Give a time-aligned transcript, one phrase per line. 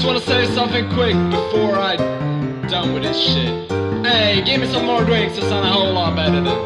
[0.00, 1.94] just wanna say something quick before I
[2.70, 3.70] done with this shit.
[4.02, 6.56] Hey, give me some more drinks, it sound a whole lot better than.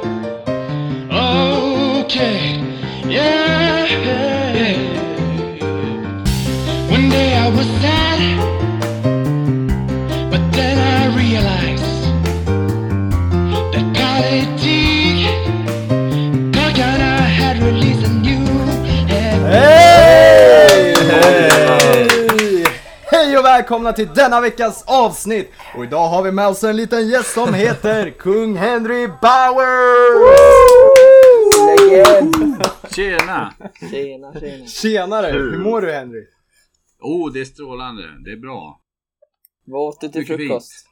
[2.04, 2.60] Okay,
[3.08, 3.88] yeah.
[6.88, 8.53] One day I was sad,
[23.64, 25.50] välkomna till denna veckas avsnitt!
[25.76, 30.24] Och idag har vi med oss en liten gäst som heter Kung Henry Bauer!
[31.66, 32.64] Legend!
[32.90, 33.54] Tjena!
[33.90, 34.66] Tjena, tjena.
[34.66, 35.32] Tjenare!
[35.32, 36.26] Hur mår du Henry?
[37.00, 38.02] Oh, det är strålande.
[38.24, 38.80] Det är bra.
[39.66, 40.86] Vad åt du till frukost?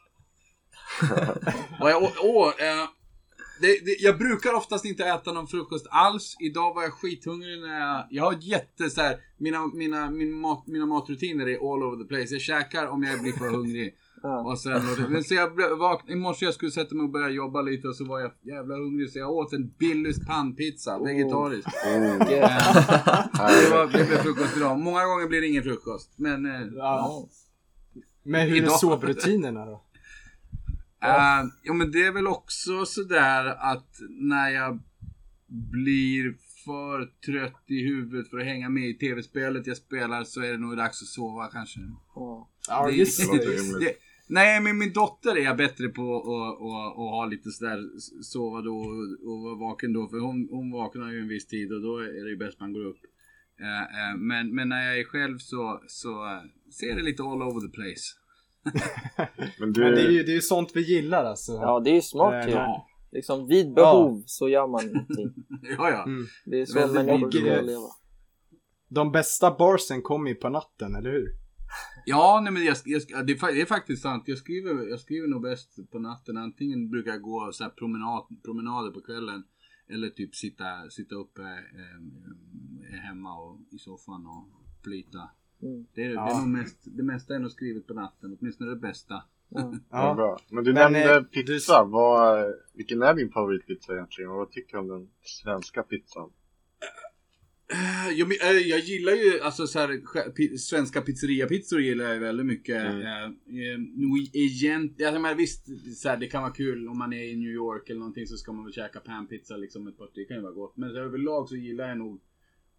[1.81, 2.85] Och jag, åh, åh, eh,
[3.63, 6.37] det, det, jag brukar oftast inte äta någon frukost alls.
[6.41, 8.07] Idag var jag skithungrig när jag...
[8.11, 12.09] Jag har jätte så här, mina, mina, min mat, mina matrutiner är all over the
[12.09, 12.35] place.
[12.35, 13.95] Jag käkar om jag blir för hungrig.
[14.25, 14.51] Ja.
[14.51, 17.29] Och sen, men så jag blev- vak, I morse jag skulle sätta mig och börja
[17.29, 21.69] jobba lite och så var jag jävla hungrig så jag åt en Billys pannpizza, vegetarisk.
[21.87, 22.29] Gött.
[22.31, 24.79] Det, var, det blev frukost idag.
[24.79, 26.13] Många gånger blir det ingen frukost.
[26.17, 27.29] Men eh, Ja.
[28.23, 29.83] Men hur är sovrutinerna då?
[31.05, 34.79] Uh, ja men det är väl också sådär att när jag
[35.73, 40.53] blir för trött i huvudet för att hänga med i tv-spelet jag spelar så är
[40.53, 41.81] det nog dags att sova kanske.
[42.15, 42.51] Ja.
[42.69, 43.79] Ja, Det- just det- det.
[43.85, 43.95] det-
[44.27, 47.81] Nej men min dotter är jag bättre på att, ha lite sådär
[48.23, 51.73] sova då och, och vara vaken då för hon, hon vaknar ju en viss tid
[51.73, 53.01] och då är det ju bäst man går upp.
[53.61, 56.41] Eh, eh, men, men när jag är själv så, så
[56.81, 58.17] ser det lite all over the place.
[59.59, 61.53] Men du, Men det är ju det är ju sånt vi gillar alltså.
[61.53, 62.51] ja, det är ju smart ju.
[62.53, 65.35] Ja, Liksom vid behov så gör man någonting.
[65.79, 65.91] ja.
[65.91, 66.05] ja.
[66.05, 66.27] Mm.
[66.45, 67.89] Det är så Väldigt människor ska leva.
[68.89, 71.29] De bästa barsen kommer ju på natten, eller hur?
[72.07, 74.23] Ja, nej men jag, jag, det, är, fa- det är faktiskt sant.
[74.27, 76.37] Jag skriver, jag skriver nog bäst på natten.
[76.37, 79.45] Antingen brukar jag gå så här promenad, promenader på kvällen.
[79.89, 84.49] Eller typ sitta, sitta uppe eh, hemma och, i soffan och
[84.85, 85.31] flyta.
[85.63, 85.87] Mm.
[85.95, 86.31] Det, är, det, Ja.
[86.31, 88.37] är nog mest, det mesta är nog skrivet på natten.
[88.41, 89.23] Åtminstone det bästa.
[89.49, 89.75] Ja.
[89.91, 90.15] ja.
[90.15, 90.39] bra.
[90.51, 91.85] Men du Men, nämnde eh, pizza.
[91.85, 94.31] Vad, vilken är din favoritpizza egentligen?
[94.31, 96.31] Och vad tycker du om den svenska pizzan?
[97.73, 102.83] Eh, Jag, eh, jag gillar ju alltså så här, svenska pizzeriapizzor gillar jag väldigt mycket.
[102.83, 103.35] Mm.
[104.33, 107.51] Egent, jag menar, visst, så här, det kan vara kul om man är i New
[107.51, 110.43] York eller någonting så ska man väl käka panpizza liksom ett par Det kan ju
[110.43, 110.77] vara gott.
[110.77, 112.21] Men överlag så gillar jag nog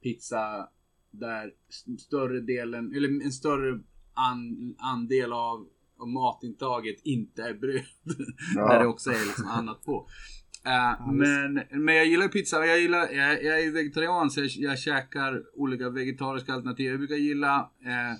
[0.03, 0.69] pizza
[1.13, 1.51] där
[1.99, 3.79] större delen, eller en större
[4.13, 5.67] an, andel av,
[5.99, 7.83] av matintaget inte är bröd.
[8.55, 8.67] Ja.
[8.73, 10.07] där det också är liksom annat på.
[10.65, 12.65] Eh, men, men jag gillar pizza.
[12.65, 16.85] Jag, gillar, jag, jag är vegetarian så jag, jag käkar olika vegetariska alternativ.
[16.91, 18.17] Jag brukar gilla eh,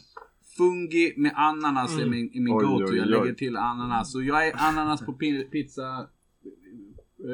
[0.58, 2.96] fungi med ananas är min, är min go-to.
[2.96, 4.12] Jag lägger till ananas.
[4.12, 6.08] Så jag är ananas på pi- pizza.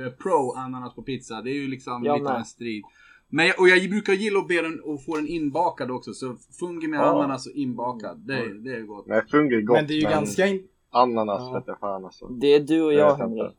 [0.06, 1.42] Eh, pro ananas på pizza.
[1.42, 2.84] Det är ju liksom Jag lite av en strid.
[3.30, 6.14] Men jag, och jag brukar gilla att be den och få den inbakad också.
[6.14, 7.04] Så fungi med Ja.
[7.04, 8.18] ananas och inbakad.
[8.28, 9.08] Det, det är gott.
[9.08, 9.76] Nej, fungi är gott.
[9.78, 10.48] Men det är ju ganska...
[10.48, 10.64] In...
[10.92, 11.54] Ananas Ja.
[11.54, 12.28] vet jag fan alltså.
[12.28, 13.52] Det är du och Jag jag.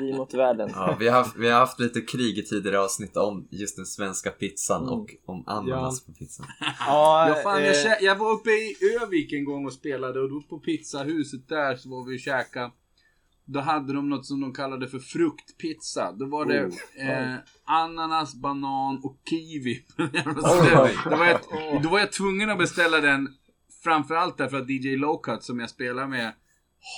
[0.00, 0.70] Vi mot världen.
[0.74, 3.86] Ja, vi, har haft, vi har haft lite krig i tidigare avsnitt om just den
[3.86, 4.94] svenska pizzan Mm.
[4.94, 6.46] och om ananas på pizzan.
[6.86, 10.30] Ja, Ja, fan, jag, eh, jag var uppe i Övik en gång och spelade och
[10.30, 12.70] då på pizzahuset där så var vi och käka.
[13.50, 16.12] Då hade de något som de kallade för fruktpizza.
[16.12, 16.60] Då var det
[16.96, 19.84] eh, ananas, banan och kiwi.
[20.40, 20.96] stället.
[21.04, 21.40] då, var jag,
[21.82, 23.28] då var jag tvungen att beställa den
[23.84, 26.32] framförallt därför att DJ Lowcut som jag spelar med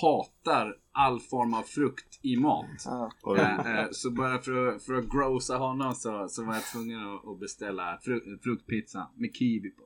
[0.01, 2.65] hatar all form av frukt i mat.
[3.23, 3.39] Oj.
[3.39, 7.13] Eh, eh, så bara för att, för att grossa honom så, så var jag tvungen
[7.13, 9.83] att, att beställa fru, fruktpizza med kiwi på.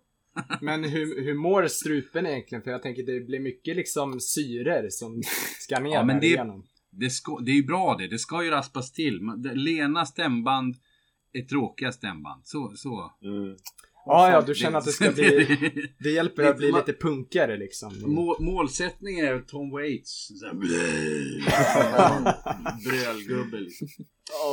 [0.61, 2.63] Men hur, hur mår strupen egentligen?
[2.63, 5.21] För jag tänker det blir mycket liksom syror som
[5.59, 6.65] ska ner Ja, men det- igenom.
[6.97, 9.19] Det, ska, det är ju bra det, det ska ju raspas till.
[9.53, 10.75] Lena stämband
[11.33, 12.41] är tråkiga stämband.
[12.45, 13.11] Så, så.
[13.23, 13.55] Mm.
[14.07, 15.47] Ja, ja, du känner att det ska bli...
[15.99, 17.93] Det hjälper att bli lite punkare liksom.
[18.13, 20.29] Må, målsättningen är Tom Waits.
[22.85, 23.87] Brölgubbe liksom.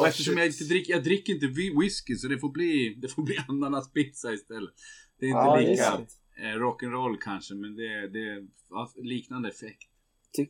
[0.01, 1.47] Och eftersom jag inte dricker, jag dricker inte
[1.81, 4.75] whisky så det får bli, det får bli ananaspizza istället.
[5.23, 6.07] Det är inte Ja, lika
[6.43, 9.89] eh, rock'n'roll kanske men det, det är liknande effekt.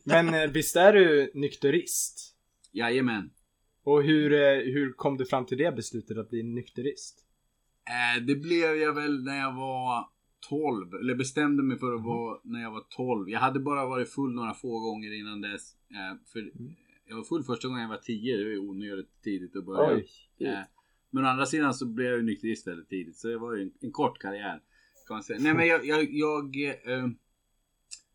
[0.03, 2.35] Men eh, visst är du nykterist?
[2.71, 3.29] Jajamän.
[3.83, 7.25] Och hur, eh, hur kom du fram till det beslutet att bli nykterist?
[7.89, 10.07] Eh, det blev jag väl när jag var
[10.49, 10.93] 12.
[10.93, 13.29] Eller bestämde mig för att vara när jag var 12.
[13.29, 15.75] Jag hade bara varit full några få gånger innan dess.
[15.91, 16.51] Eh, för
[17.05, 18.37] jag var full första gången jag var 10.
[18.37, 19.95] Det var ju onödigt tidigt att börja.
[19.95, 20.07] Oj.
[21.13, 23.17] Men å andra sidan så blev jag ju nykterist väldigt tidigt.
[23.17, 24.61] Så det var ju en, en kort karriär.
[25.07, 25.39] Kan man säga.
[25.41, 26.55] Nej men jag, jag, jag,
[26.85, 27.07] eh,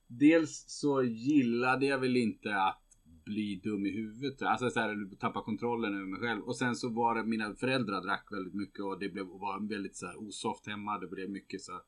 [0.06, 2.82] dels så gillade jag väl inte att
[3.24, 4.42] bli dum i huvudet.
[4.42, 6.42] Alltså så här, tappa kontrollen över mig själv.
[6.42, 9.96] Och sen så var det, mina föräldrar drack väldigt mycket och det blev, var väldigt
[9.96, 10.98] så här osoft hemma.
[10.98, 11.80] Det blev mycket så här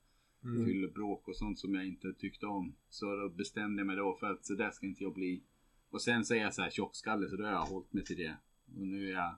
[0.45, 0.65] Mm.
[0.67, 2.75] fyllebråk och sånt som jag inte tyckte om.
[2.89, 5.43] Så då bestämde jag mig då för att så där ska inte jag bli.
[5.91, 8.17] Och sen så är jag så här tjockskalle så då har jag hållit mig till
[8.17, 8.37] det.
[8.77, 9.35] Och nu är jag,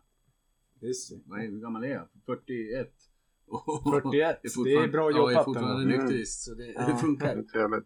[0.82, 1.16] Just det.
[1.26, 2.08] vad är, hur gammal är jag?
[2.26, 2.88] 41.
[3.48, 6.42] Och 41, det är bra Ja, jag är jobbat fortfarande nykterist.
[6.44, 6.86] Så det, Ja.
[6.86, 7.44] det funkar.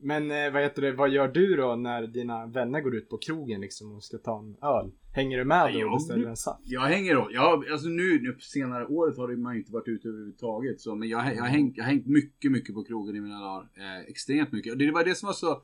[0.00, 3.18] Men eh, vad heter det, vad gör du då när dina vänner går ut på
[3.18, 4.92] krogen liksom och ska ta en öl?
[5.14, 6.60] Hänger du med då Ja, och beställer en saft?
[6.64, 7.28] Jag hänger då.
[7.32, 10.80] Ja, alltså nu, nu på senare året har det- man ju inte varit ute överhuvudtaget.
[10.80, 13.40] Så, men jag, jag, har hängt, jag har hängt mycket, mycket på krogen i mina
[13.40, 13.68] dagar.
[13.76, 14.72] Eh, extremt mycket.
[14.72, 15.62] Och det var det som var så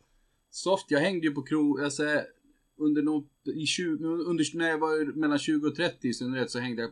[0.51, 0.91] soft.
[0.91, 2.03] Jag hängde ju på krog, alltså
[2.77, 6.59] under något, i 20, under, när jag var mellan 20 och 30 i synnerhet så
[6.59, 6.91] hängde jag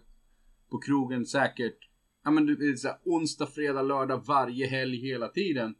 [0.70, 1.88] på krogen säkert,
[2.24, 5.74] ja men du så här, onsdag, fredag, lördag varje helg hela tiden.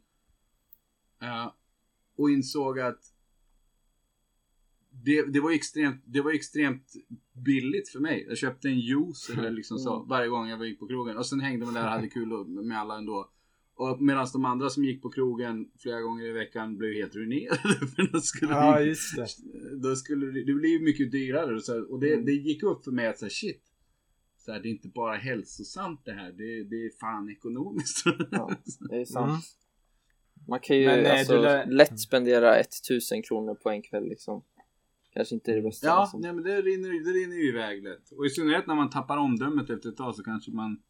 [1.21, 1.51] Eh,
[2.15, 3.13] och insåg att
[4.91, 6.93] det, det, var extremt, det var extremt
[7.33, 8.25] billigt för mig.
[8.27, 11.17] Jag köpte en juice eller liksom så varje gång jag gick på krogen.
[11.17, 13.29] Och sen hängde man där och hade kul med alla ändå.
[13.75, 17.57] Och medan de andra som gick på krogen flera gånger i veckan blev helt ruinerade.
[17.95, 19.27] För då skulle Ja, det, just det.
[19.81, 21.55] då skulle det, det blev ju mycket dyrare.
[21.55, 23.63] Och, så, och det, det gick upp för mig att så här, shit.
[24.37, 26.31] Så här, det är inte bara hälsosamt det här.
[26.31, 28.03] Det, det är fan ekonomiskt.
[28.31, 28.51] Ja,
[28.89, 29.29] det är sant.
[29.29, 29.41] Mm.
[30.47, 34.09] Man kan ju Men, eh, alltså, du lär- lätt spendera 1000 kronor på en kväll
[34.09, 34.43] liksom.
[35.13, 35.87] Kanske inte det bästa.
[35.87, 36.21] Ja, liksom.
[36.21, 38.11] nej, men det rinner, det rinner ju iväg lätt.
[38.11, 40.81] Och i synnerhet när man tappar omdömet efter ett tag så kanske man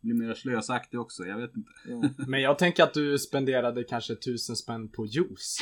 [0.00, 1.24] blir mer slösaktig också.
[1.24, 1.70] Jag vet inte.
[1.88, 2.24] Ja.
[2.28, 5.58] Men jag tänker att du spenderade kanske tusen spänn på juice.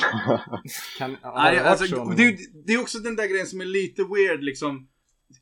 [0.97, 1.85] Kan, Nej, alltså,
[2.17, 4.87] det, är- det är också den där grejen som är lite weird liksom.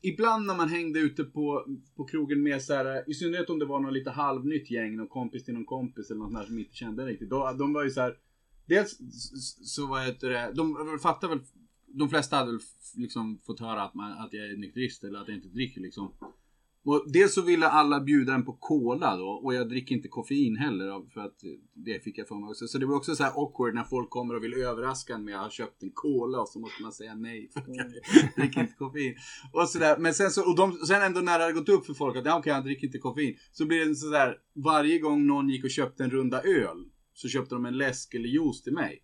[0.02, 3.64] Ibland när man hängde ute på, på krogen med så här, i synnerhet om det
[3.64, 6.74] var något lite halvnytt gäng, någon kompis till någon kompis eller något där som inte
[6.74, 7.30] kände riktigt.
[7.30, 8.14] Då, de var ju så här,
[8.66, 8.98] dels
[9.64, 11.40] så vad heter det, de fattar väl,
[11.86, 12.60] de flesta hade väl
[12.96, 16.12] liksom fått höra att, man, att jag är nykterist eller att jag inte dricker liksom.
[16.84, 20.56] Och dels så ville alla bjuda en på cola då och jag dricker inte koffein
[20.56, 21.40] heller för att
[21.74, 22.66] det fick jag för mig också.
[22.66, 25.36] Så det var också så här awkward när folk kommer och vill överraska en med
[25.36, 27.86] att ha köpt en cola och så måste man säga nej för att jag
[28.36, 29.14] dricker inte koffein.
[29.52, 29.96] Och sådär.
[29.98, 32.26] Men sen så, och de, sen ändå när det hade gått upp för folk att
[32.26, 33.36] ja, okej han dricker inte koffein.
[33.52, 36.84] Så blir det sådär, varje gång någon gick och köpte en runda öl
[37.14, 39.02] så köpte de en läsk eller juice till mig.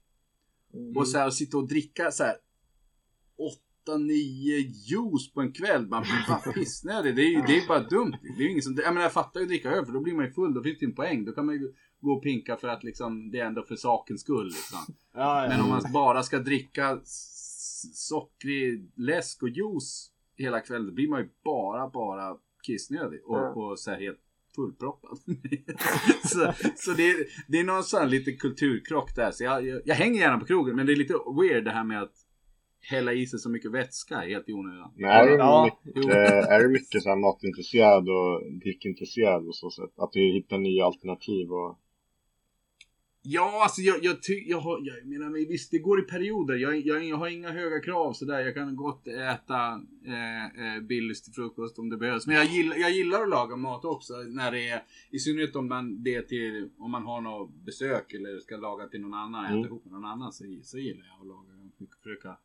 [0.75, 0.97] Mm.
[0.97, 2.35] Och så här, sitta och dricka så här
[3.83, 5.87] 8, 9 juice på en kväll.
[5.87, 7.17] Man blir bara pissnödig.
[7.17, 8.17] Det är ju det är bara dumt.
[8.23, 10.01] Det är ju ingen som, jag menar jag fattar ju att dricka öl för då
[10.01, 10.55] blir man ju full.
[10.55, 11.25] Då finns det ju en poäng.
[11.25, 14.21] Då kan man ju gå och pinka för att liksom det är ändå för sakens
[14.21, 14.79] skull liksom.
[15.15, 15.65] Ja, Men ja.
[15.65, 17.01] om man bara ska dricka
[17.95, 20.87] sockrig läsk och juice hela kvällen.
[20.87, 23.21] Då blir man ju bara, bara kissnödig.
[23.25, 23.49] Och, Ja.
[23.49, 24.19] och så här helt
[24.55, 25.19] fullproppad.
[26.25, 27.17] så så det, är,
[27.49, 29.31] det är någon sån här lite kulturkrock där.
[29.31, 30.77] Så jag, jag, jag hänger gärna på krogen.
[30.77, 32.13] Men det är lite weird det här med att
[32.81, 34.91] hälla i sig så mycket vätska helt i onödan.
[34.97, 36.11] Men är Ja, mycket,
[36.49, 39.91] är du mycket så här matintresserad och drickintresserad och så sätt?
[39.97, 41.79] Att du hittar nya alternativ och...
[43.23, 46.55] Ja, alltså jag, jag, ty, jag, har, jag menar, men visst det går i perioder.
[46.57, 48.41] Jag, jag, jag har inga höga krav sådär.
[48.41, 50.45] Jag kan gott äta eh,
[50.77, 52.27] eh, Billys till frukost om det behövs.
[52.27, 54.15] Men jag gillar, jag gillar att laga mat också.
[54.15, 58.39] När det är, I synnerhet om man, det till, om man har något besök eller
[58.39, 59.45] ska laga till någon annan.
[59.45, 59.67] Äta Mm.
[59.67, 61.51] ihop med någon annan så, så gillar jag att laga.
[62.03, 62.37] Försöka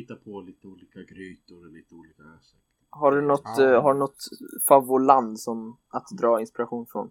[0.00, 2.22] hitta på lite olika grytor och lite olika.
[2.90, 3.64] Har du något, Ja.
[3.74, 4.18] eh, har du något
[4.68, 7.10] favoritland som att dra inspiration från?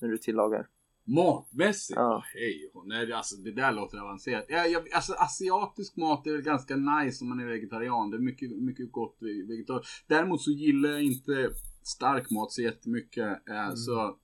[0.00, 0.66] När du tillagar?
[1.04, 1.96] Matmässigt?
[1.96, 2.22] Ja.
[2.34, 4.44] Hej och nej, alltså det där låter avancerat.
[4.48, 8.10] Ja, jag, alltså asiatisk mat är väl ganska nice om man är vegetarian.
[8.10, 9.16] Det är mycket, mycket gott
[9.48, 10.04] vegetariskt.
[10.08, 11.50] Däremot så gillar jag inte
[11.82, 13.48] stark mat så jättemycket.
[13.48, 14.16] Eh, Så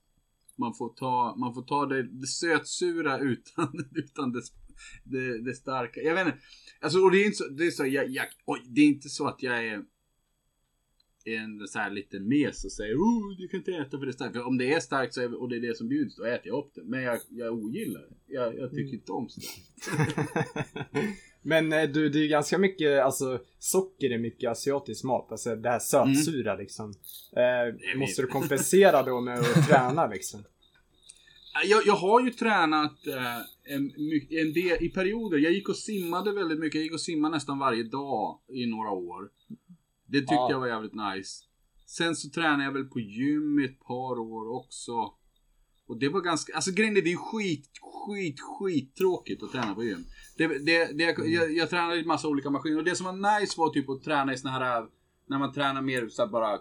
[0.57, 4.41] man får ta, man får ta det, det sötsura utan, utan det,
[5.03, 6.01] det, det starka.
[6.01, 6.39] Jag vet inte.
[6.81, 9.09] Alltså, och det är inte så, det är så jag, jag, oj, det är inte
[9.09, 9.83] så att jag är
[11.25, 14.13] en så här liten mes och säger oh, du kan inte äta för det är
[14.13, 14.35] starkt.
[14.35, 16.47] För om det är starkt så är, och det är det som bjuds, då äter
[16.47, 16.83] jag upp det.
[16.83, 18.33] Men jag, jag ogillar det.
[18.33, 19.59] Jag, jag tycker inte om starkt.
[21.41, 25.31] Men eh, du, det är ganska mycket, alltså socker är mycket asiatisk mat.
[25.31, 26.93] Alltså det här sötsura liksom.
[27.35, 30.43] Eh, måste du kompensera då med att träna liksom?
[31.63, 33.37] Jag, jag har ju tränat eh,
[33.75, 33.91] en,
[34.29, 35.37] en del i perioder.
[35.37, 36.75] Jag gick och simmade väldigt mycket.
[36.75, 39.29] Jag gick och simmade nästan varje dag i några år.
[40.07, 40.51] Det tyckte Ja.
[40.51, 41.43] jag var jävligt nice.
[41.85, 45.13] Sen så tränade jag väl på gym i ett par år också.
[45.87, 49.75] Och det var ganska, alltså grejen är det är skit, skit, skit tråkigt att träna
[49.75, 50.05] på gym.
[50.37, 53.39] Det, det, det, jag, jag tränade i en massa olika maskiner och det som var
[53.39, 54.85] nice var typ att träna i såna här,
[55.27, 56.59] när man tränar mer så bara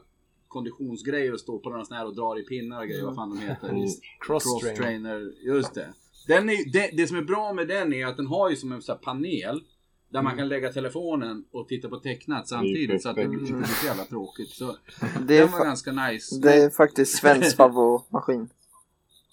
[0.55, 3.31] konditionsgrejer och står på några såna här och drar i pinnar och grejer, vad fan
[3.31, 3.69] de heter.
[3.69, 4.77] Cross-trainer.
[4.77, 5.89] Cross-trainer, just det.
[6.27, 8.73] Den är, det, det som är bra med den är att den har ju som
[8.73, 9.63] en sån här panel.
[10.09, 13.69] Där man kan lägga telefonen och titta på tecknat samtidigt så att det blir inte
[13.69, 14.51] så jävla tråkigt.
[14.51, 14.77] Så
[15.21, 16.39] Det är, den var ganska nice.
[16.43, 18.49] det är faktiskt svensk favoritmaskin.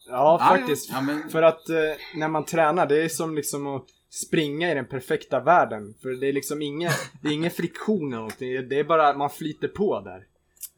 [0.07, 0.89] Ja, Ja, faktiskt.
[0.89, 1.75] Ja, men, För att eh,
[2.15, 5.93] när man tränar, det är som liksom att springa i den perfekta världen.
[6.01, 8.69] För det är liksom ingen, det är ingen friktion eller någonting.
[8.69, 10.25] Det är bara att man flyter på där.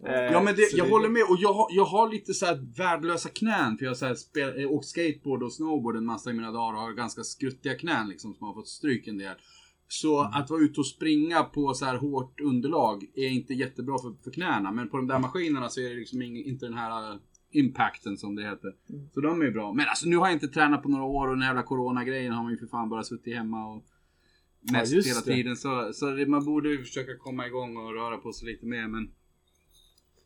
[0.06, 2.78] Eh, Ja men det, jag håller med och jag har, jag har lite så här
[2.78, 6.30] värdelösa knän för jag har så här spel, eh, åkt skateboard och snowboard en massa
[6.30, 9.36] i mina dagar och har ganska skruttiga knän liksom som har fått stryk en del.
[9.88, 14.24] Så att vara ute och springa på så här hårt underlag är inte jättebra för,
[14.24, 17.12] för knäna men på de där maskinerna så är det liksom ing, inte den här
[17.12, 17.18] eh,
[17.52, 18.74] impacten som det heter.
[19.14, 19.74] Så de är ju bra.
[19.74, 22.44] Men alltså nu har jag inte tränat på några år och den jävla corona-grejen har
[22.44, 23.84] man ju för fan bara suttit hemma och
[24.72, 25.34] mest just hela det.
[25.34, 25.56] tiden.
[25.56, 28.88] Så, så det, man borde ju försöka komma igång och röra på sig lite mer
[28.88, 29.12] men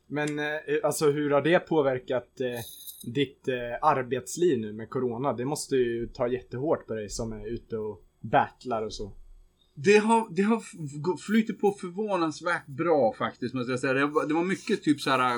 [0.08, 0.46] men eh,
[0.84, 2.60] alltså hur har det påverkat eh,
[3.14, 5.34] ditt eh, arbetsliv nu med Corona?
[5.34, 9.14] Det måste ju ta jättehårt på dig som är ute och battlar och så.
[9.74, 10.64] Det har, det har
[11.18, 13.94] flyttat på förvånansvärt bra faktiskt måste jag säga.
[13.94, 15.36] Det var, det var mycket typ så här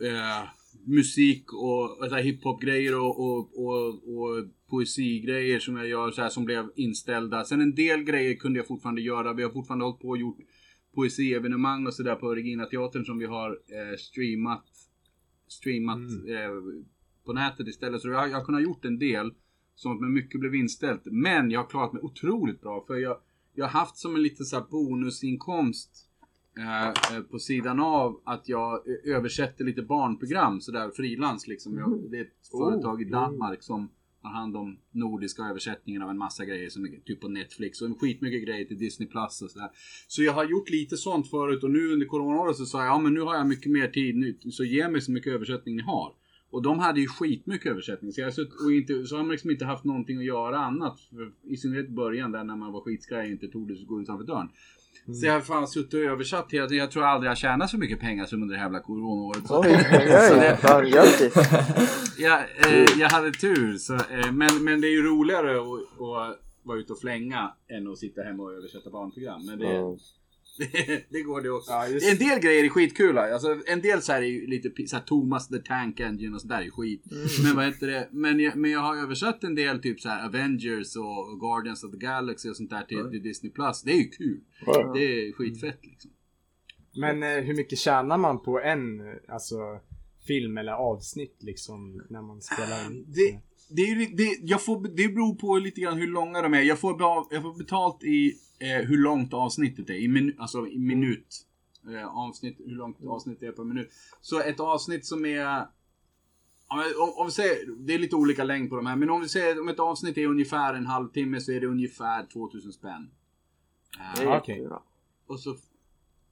[0.00, 0.48] eh,
[0.84, 6.70] musik och, hiphop-grejer och, och, och, och poesigrejer som jag gör så här som blev
[6.76, 7.44] inställda.
[7.44, 9.32] Sen en del grejer kunde jag fortfarande göra.
[9.32, 10.38] Vi har fortfarande hållit på och gjort
[10.96, 14.64] poesievenemang och sådär på Regina Teatern som vi har eh, streamat,
[15.48, 15.98] streamat
[16.28, 16.84] eh,
[17.24, 18.00] på nätet istället.
[18.00, 19.34] Så jag, jag har kunnat gjort en del.
[19.74, 21.02] Som men mycket blev inställt.
[21.04, 22.84] Men jag har klarat mig otroligt bra.
[22.86, 23.18] För jag,
[23.54, 26.08] jag har haft som en liten så bonusinkomst
[26.58, 31.78] eh, eh, på sidan av att jag eh, översätter lite barnprogram sådär frilans liksom.
[31.78, 33.88] Jag, det är ett företag i Danmark som
[34.26, 37.88] Tar hand om nordiska översättningen av en massa grejer som är typ på Netflix och
[37.88, 39.70] en skitmycket grejer till Disney Plus och sådär.
[40.08, 42.98] Så jag har gjort lite sånt förut och nu under coronaåret så sa jag ja
[42.98, 45.82] men nu har jag mycket mer tid nu så ge mig så mycket översättning ni
[45.82, 46.12] har.
[46.50, 48.12] Och de hade ju skitmycket översättning.
[48.12, 50.58] Så, jag har sutt- och inte, så har man liksom inte haft någonting att göra
[50.58, 51.00] annat.
[51.00, 53.84] För, I synnerhet i början där när man var skitskraj och inte tog det så
[53.84, 54.48] gå utanför dörren.
[55.14, 56.80] Så jag har fan suttit och översatt hela tiden.
[56.80, 59.46] Jag tror aldrig jag tjänat så mycket pengar som under det här jävla coronaåret.
[59.46, 60.40] Så- Oj, oj, Så oj.
[60.40, 61.34] det- Fan, grattis.
[62.18, 63.76] jag, eh, jag hade tur.
[63.78, 65.66] Så, eh, men, men det är ju roligare att,
[66.00, 69.46] att vara ute och flänga än att sitta hemma och översätta barnprogram.
[69.46, 69.96] Men det, Mm.
[71.10, 71.70] det, går det också.
[71.70, 73.18] Ja, En del grejer är skitkul.
[73.18, 76.40] Alltså, en del så här är ju lite så här, Thomas the Tank Engine och
[76.40, 77.02] sådär är skit.
[77.42, 78.08] Men vad heter det?
[78.12, 81.90] Men jag, men jag har översatt en del typ så här Avengers och Guardians of
[81.90, 83.82] the Galaxy och sånt där till, till Disney Plus.
[83.82, 84.40] Det är ju kul.
[84.66, 84.92] Wow.
[84.94, 86.10] Det är skitfett liksom.
[86.96, 89.56] Men eh, hur mycket tjänar man på en eh, alltså,
[90.26, 93.04] film eller avsnitt liksom när man spelar in?
[93.08, 96.62] Det, det, är, det, jag får, det beror på lite grann hur långa de är.
[96.62, 99.94] Jag får, jag får betalt i eh, hur långt avsnittet är.
[99.94, 101.46] I min, alltså i minut.
[101.88, 103.90] Eh, avsnitt, hur långt avsnitt det är per minut.
[104.20, 105.66] Så ett avsnitt som är...
[106.98, 108.96] Om, om vi säger, det är lite olika längd på de här.
[108.96, 112.26] Men om vi säger om ett avsnitt är ungefär en halvtimme så är det ungefär
[112.26, 113.10] 2000 spänn.
[113.98, 114.56] Eh, okej.
[114.56, 114.82] jättebra.
[115.26, 115.56] och så...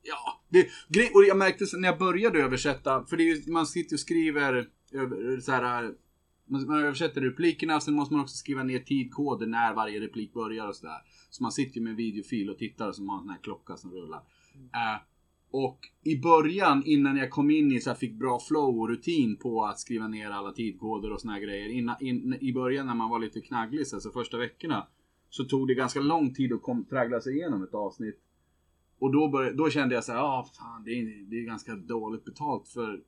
[0.03, 0.69] Ja, det,
[1.15, 5.41] och jag märkte när jag började översätta, för det är man sitter och skriver över,
[5.41, 5.95] så här,
[6.47, 10.77] man, översätter replikerna, sen måste man också skriva ner tidkoder när varje replik börjar och
[10.77, 11.03] sådär.
[11.31, 13.77] Så man sitter ju med en videofil och tittar som har en sån här klocka
[13.77, 14.23] som rullar.
[14.55, 15.03] Eh,
[15.51, 19.37] och i början, innan jag kom in i så här, fick bra flow och rutin
[19.37, 21.69] på att skriva ner alla tidkoder och såna här grejer.
[21.69, 24.87] Inna, in, I början när man var lite knagglig, så alltså första veckorna,
[25.31, 28.21] så tog det ganska lång tid att kom, traggla sig igenom ett avsnitt.
[28.99, 31.47] Och då, började, då kände jag så här, ja ah, fan det är, det är
[31.47, 33.03] ganska dåligt betalt för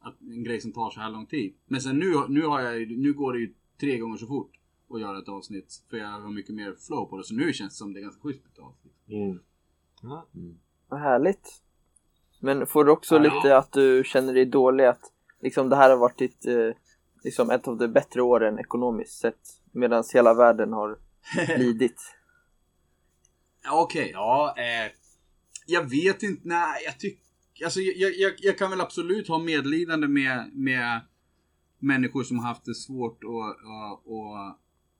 [0.00, 1.54] att, en grej som tar så här lång tid.
[1.66, 4.52] Men sen nu, nu, har jag, nu går det ju tre gånger så fort
[4.90, 5.82] att göra ett avsnitt.
[5.90, 7.24] För jag har mycket mer flow på det.
[7.24, 8.76] Så nu känns det som det är ganska schysst betalt.
[9.08, 9.38] Mm.
[10.02, 10.26] Ja.
[10.88, 11.62] Vad härligt.
[12.40, 13.22] Men får du också Ja.
[13.22, 16.70] lite att du känner dig dålig att liksom det här har varit ditt, eh,
[17.24, 19.40] liksom ett av de bättre åren ekonomiskt sett
[19.72, 20.98] medan hela världen har
[21.58, 22.00] lidit?
[23.64, 24.54] Ja, Okej, ja.
[24.56, 24.92] Eh,
[25.66, 27.29] jag vet inte, nej jag tycker...
[27.64, 31.00] Alltså jag, jag, jag kan väl absolut ha medlidande med, med
[31.78, 34.38] människor som har haft det svårt och, och, och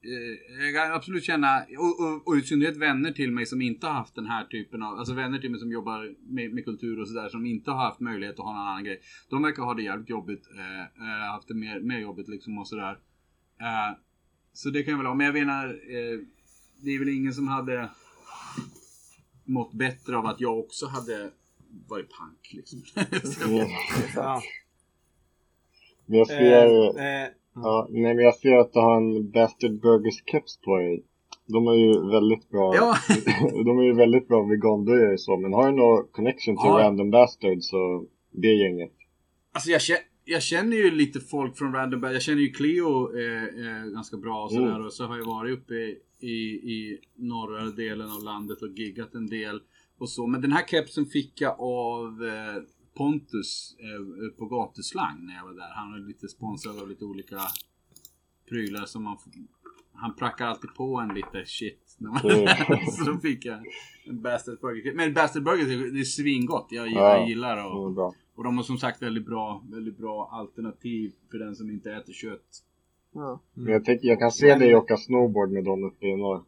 [0.05, 3.87] eh, jag kan absolut känna, och, och, och i synnerhet vänner till mig som inte
[3.87, 7.01] har haft den här typen av, alltså vänner till mig som jobbar med, med kultur
[7.01, 9.01] och sådär som inte har haft möjlighet att ha någon annan grej.
[9.31, 12.69] De verkar ha det jävligt jobbigt, eh, eh haft det mer, mer jobbigt liksom och
[12.69, 12.99] sådär.
[13.61, 13.99] Eh,
[14.53, 16.19] så det kan jag väl ha, men jag menar, eh,
[16.83, 17.89] det är väl ingen som hade
[19.45, 21.31] mått bättre av att jag också hade
[21.89, 22.83] varit pank liksom.
[23.49, 23.67] Mm.
[24.17, 24.43] Ja.
[26.07, 29.81] Men jag ser, Eh, eh, ja, nej, men jag ser att du har en Bastard
[29.81, 31.05] Burgers keps på dig.
[31.47, 32.75] De är ju väldigt bra.
[32.75, 32.97] Ja.
[33.65, 35.37] de är ju väldigt bra veganburgare så.
[35.37, 36.79] Men har du någon connection till Ja.
[36.79, 38.93] Random Bastards och det gänget?
[39.53, 42.13] Alltså jag känner, jag känner ju lite folk från Randomberg.
[42.13, 44.71] Jag känner ju Cleo eh, eh, ganska bra och sådär.
[44.75, 44.87] Mm.
[44.87, 46.37] Och så har jag varit uppe i, i,
[46.75, 49.61] i norra delen av landet och giggat en del.
[50.01, 50.27] Och så.
[50.27, 52.63] Men den här kepsen fick jag av eh,
[52.97, 55.73] Pontus eh, på gatuslang när jag var där.
[55.75, 57.39] Han är lite sponsrad av lite olika
[58.49, 59.33] prylar som man får-
[59.93, 61.97] han prackar alltid på en lite shit.
[61.99, 62.87] När man Mm.
[62.91, 63.59] så då fick jag
[64.07, 64.95] en Bastard Burger.
[64.95, 66.67] Men Bastard Burger det är svingott.
[66.71, 66.93] Jag, Ja.
[67.19, 67.99] jag gillar och, Mm,
[68.35, 72.13] och de har som sagt väldigt bra, väldigt bra alternativ för den som inte äter
[72.13, 72.63] kött.
[73.15, 73.41] Ja.
[73.55, 76.45] Men jag, tänker, jag kan se dig åka snowboard med dem uppe i norr.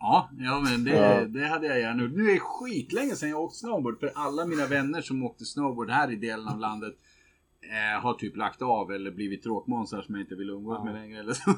[0.00, 1.20] Ja, ja men det, Ja.
[1.24, 2.12] det hade jag gärna gjort.
[2.12, 4.00] Nu är det skitlänge sedan jag åkte snowboard.
[4.00, 6.94] För alla mina vänner som åkte snowboard här i delen av landet
[7.62, 10.84] eh, har typ lagt av eller blivit tråkmånsar som jag inte vill umgås Ja.
[10.84, 11.20] med längre.
[11.20, 11.54] Eller så.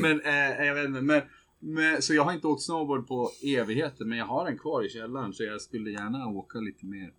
[0.00, 1.00] Men eh, jag vet inte.
[1.00, 1.22] Men,
[1.60, 4.04] men, så jag har inte åkt snowboard på evigheter.
[4.04, 5.32] Men jag har en kvar i källaren.
[5.32, 7.10] Så jag skulle gärna åka lite mer.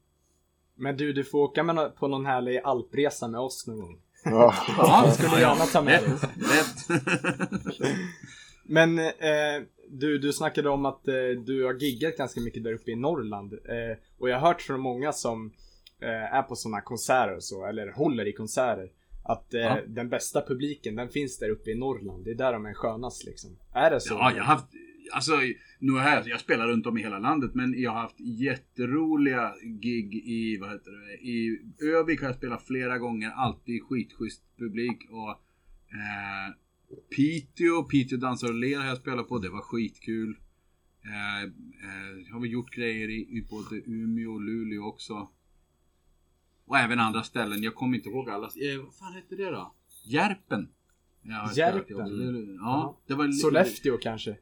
[0.75, 3.97] Men du, du får åka med på någon härlig alpresa med oss någon gång.
[4.23, 4.53] Ja.
[4.77, 6.11] Ja, skulle du gärna ta med dig.
[8.65, 9.05] Men eh,
[9.89, 11.13] du, du snackade om att eh,
[11.46, 13.53] du har giggat ganska mycket där uppe i Norrland.
[13.53, 15.51] Eh, och jag har hört från många som
[16.01, 18.91] eh, är på sådana konserter och så, eller håller i konserter.
[19.24, 19.77] Att eh, Ja.
[19.88, 22.25] den bästa publiken, den finns där uppe i Norrland.
[22.25, 23.58] Det är där de är skönast liksom.
[23.74, 24.13] Är det så?
[24.13, 24.65] Ja, jag har haft,
[25.13, 25.31] alltså,
[25.79, 29.53] nu är jag, jag spelar runt om i hela landet, men jag har haft jätteroliga
[29.81, 34.98] gig i, vad heter det, i Övik har jag spelat flera gånger, alltid skitschysst publik
[35.10, 36.53] och eh,
[37.15, 40.38] Piteå, Piteå dansar och ler har jag spelat på, det var skitkul.
[41.03, 45.29] Eh, eh, har vi gjort grejer i, i både Umeå och Luleå också.
[46.65, 48.46] Och även andra ställen, jag kommer inte ihåg alla.
[48.48, 49.74] Eh, vad fan hette det då?
[50.03, 50.69] Järpen.
[51.55, 52.58] Järpen?
[52.60, 54.38] Ja, det var Sollefteå kanske?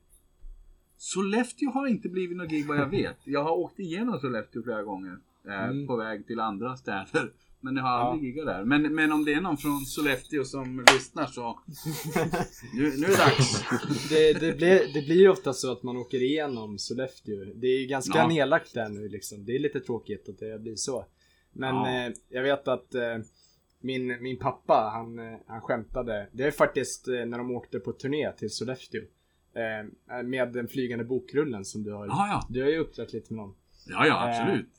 [0.97, 3.17] Sollefteå har inte blivit något gig vad jag vet.
[3.23, 5.17] Jag har åkt igenom Sollefteå flera gånger.
[5.47, 5.87] Eh, Mm.
[5.87, 7.31] På väg till andra städer.
[7.61, 8.11] Men jag har Ja.
[8.11, 8.63] aldrig giggat där.
[8.63, 11.59] Men, men om det är någon från Sollefteå som lyssnar så...
[12.73, 13.63] Nu, nu är det dags.
[14.09, 17.45] Det, det, blir, det blir ofta så att man åker igenom Sollefteå.
[17.55, 18.27] Det är ju ganska Ja.
[18.27, 19.45] nedlagt där nu liksom.
[19.45, 21.05] Det är lite tråkigt att det blir så.
[21.53, 22.05] Men Ja.
[22.07, 23.17] eh, jag vet att eh,
[23.81, 26.29] min, min pappa, han, eh, han skämtade.
[26.31, 29.01] Det är faktiskt eh, när de åkte på turné till Sollefteå.
[29.55, 32.05] Eh, med den flygande bokrullen som du har.
[32.07, 32.47] Ja, ja.
[32.49, 33.55] Du har ju uppträtt lite med någon.
[33.89, 34.69] Ja, ja, absolut.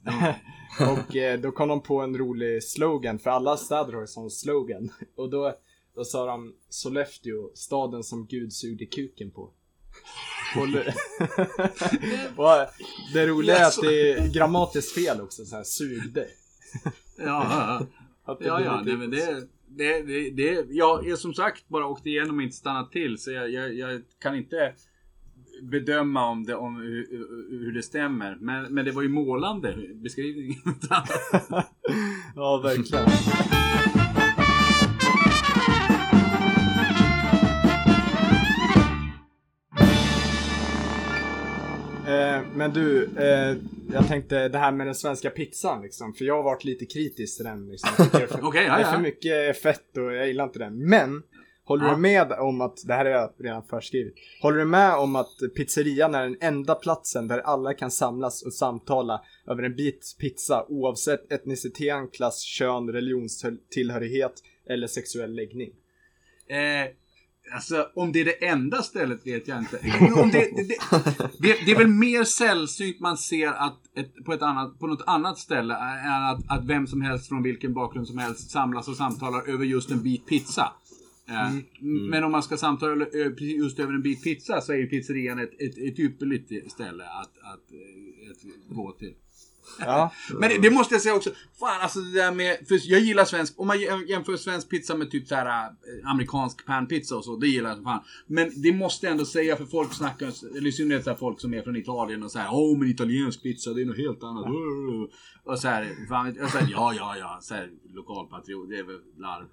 [1.08, 4.30] Och eh, då kom de på en rolig slogan, för alla städer har ju sån
[4.30, 4.90] slogan.
[5.16, 5.54] Och då,
[5.94, 9.52] då sa de Sollefteå, staden som Gud sugde kuken på.
[10.60, 10.94] Och, det-
[12.36, 12.66] och
[13.12, 16.26] det roliga är att det är grammatiskt fel också, så här sugde.
[17.18, 17.80] Ja,
[18.26, 18.82] ja, ja.
[18.84, 19.48] nej, men det...
[19.70, 23.18] Det, det, det, jag är som sagt bara åkt igenom och inte stannat till.
[23.18, 24.74] Så jag, jag, jag kan inte
[25.62, 26.76] bedöma om det, om
[27.50, 28.36] hur, det stämmer.
[28.40, 30.62] Men, men det var ju målande beskrivning.
[32.34, 33.08] ja, verkligen.
[42.08, 43.56] Eh, men du, eh,
[43.92, 46.14] jag tänkte det här med den svenska pizzan liksom.
[46.14, 47.70] För jag har varit lite kritisk till den.
[47.70, 47.90] Liksom.
[47.98, 49.00] Jag tycker det är för, Okej, ja, det är för ja.
[49.00, 50.88] mycket fett och jag gillar inte den.
[50.88, 51.22] Men,
[51.68, 51.90] håller Ja.
[51.90, 54.14] du med om att, det här har jag redan förskrivit.
[54.42, 58.52] Håller du med om att pizzerian är den enda platsen där alla kan samlas och
[58.54, 64.32] samtala över en bit pizza oavsett etnicitet, klass, kön, religionstillhörighet
[64.70, 65.70] eller sexuell läggning?
[66.48, 66.88] Eh,
[67.54, 69.78] alltså, om det är det enda stället vet jag inte.
[70.22, 70.78] Om det, det, det,
[71.38, 75.02] det, det är väl mer sällsynt man ser att ett, på, ett annat, på något
[75.06, 78.96] annat ställe än att, att vem som helst från vilken bakgrund som helst samlas och
[78.96, 80.72] samtalar över just en bit pizza.
[81.28, 81.52] Eh,
[82.10, 85.38] Men om man ska samtala ö- just över en bit pizza så är ju pizzerian
[85.38, 89.14] ett, ett, ett ypperligt ställe att, att, eh, att gå till.
[89.80, 91.30] Ja, Men det, det måste jag säga också.
[91.60, 94.96] Fan alltså det där med, för jag gillar svensk, om man jäm- jämför svensk pizza
[94.96, 98.02] med typ så här eh, amerikansk panpizza och så, det gillar jag fan.
[98.26, 101.40] Men det måste jag ändå säga för folk snackar, eller i synnerhet så här folk
[101.40, 104.22] som är från Italien och så här, åh men italiensk pizza det är något helt
[104.22, 104.46] annat.
[105.44, 109.00] Och så här, fan, så här ja ja ja, så här, lokalpatriot, det är väl
[109.18, 109.46] larv.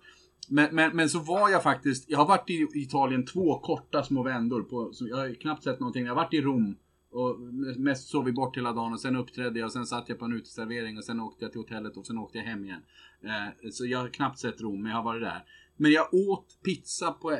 [0.49, 4.23] Men, men, men så var jag faktiskt, jag har varit i Italien två korta små
[4.23, 6.05] vändor på, jag har knappt sett någonting.
[6.05, 6.75] Jag har varit i Rom
[7.11, 7.39] och
[7.77, 10.25] mest sov vi bort hela dagen och sen uppträdde jag och sen satt jag på
[10.25, 12.81] en uteservering och sen åkte jag till hotellet och sen åkte jag hem igen.
[13.21, 15.43] Eh, så jag har knappt sett Rom, men jag har varit där.
[15.77, 17.39] Men jag åt pizza på, eh,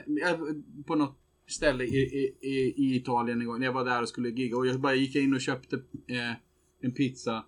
[0.85, 1.97] på något ställe i,
[2.41, 4.95] i, i, Italien en gång när jag var där och skulle gigga och jag bara
[4.95, 5.75] gick in och köpte
[6.07, 6.33] eh,
[6.81, 7.45] en pizza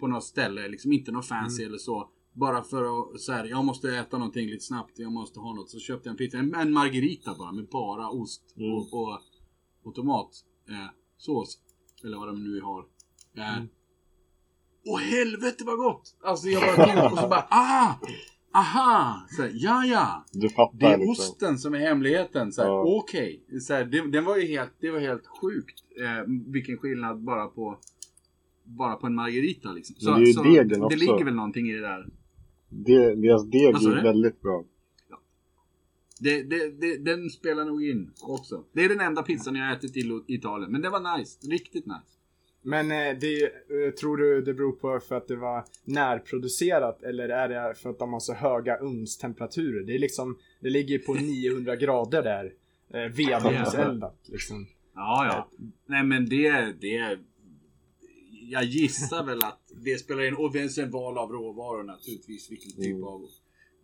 [0.00, 2.10] på något ställe, liksom inte något fancy eller så.
[2.32, 5.70] Bara för att så här, jag måste äta någonting lite snabbt, jag måste ha något.
[5.70, 9.20] Så köpte jag en pizza, en, en margarita bara med bara ost och, och,
[9.82, 10.30] och tomat.
[10.68, 10.88] Eh.
[12.04, 12.80] Eller vad de nu har.
[13.36, 13.64] Eh,
[14.86, 16.16] Åh helvete vad gott!
[16.22, 17.94] Alltså jag bara tog och så bara ah!
[18.54, 19.26] Aha!
[19.28, 20.24] Så här, ja ja!
[20.32, 21.10] Det är liksom.
[21.10, 22.52] osten som är hemligheten.
[22.52, 22.84] Så här, Ja.
[22.86, 23.44] Okej.
[23.60, 25.84] Så här, det, den var ju helt, det var helt sjukt.
[26.00, 27.78] Eh, vilken skillnad bara på
[28.64, 29.96] bara på en margarita liksom.
[30.00, 30.98] Men det är ju så degen det också.
[30.98, 32.06] ligger väl någonting i det där.
[32.72, 34.64] Det, deras deg sa är väldigt bra.
[36.20, 38.64] Det, det, det, den spelar nog in också.
[38.72, 40.72] Det är den enda pizzan jag har ätit i Italien.
[40.72, 41.46] Men det var nice.
[41.48, 42.12] Riktigt nice.
[42.62, 47.28] Men eh, det, eh, tror du det beror på för att det var närproducerat eller
[47.28, 49.86] är det för att de har så höga ugnstemperaturer?
[49.86, 52.52] Det är liksom, det ligger på 900 grader där.
[52.94, 54.66] Eh, Vedugnseldat liksom.
[54.94, 55.66] Ja, ja.
[55.86, 57.18] Nej men det, det...
[58.52, 60.34] Jag gissar väl att det spelar in.
[60.36, 62.50] Och sen val av råvaror naturligtvis.
[62.50, 63.04] Vilken typ Mm.
[63.04, 63.26] av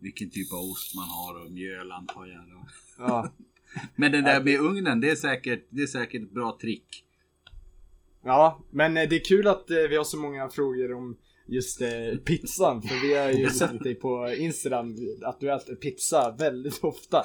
[0.01, 2.43] vilken typ av ost man har och mjöl antar jag.
[2.97, 3.33] Ja.
[3.95, 7.05] Men det där med ugnen, det är säkert, det är säkert ett bra trick.
[8.23, 11.81] ja, men eh, det är kul att eh, vi har så många frågor om just
[11.81, 12.81] eh, pizzan.
[12.81, 17.23] För vi har ju sett dig på Instagram att du äter pizza väldigt ofta.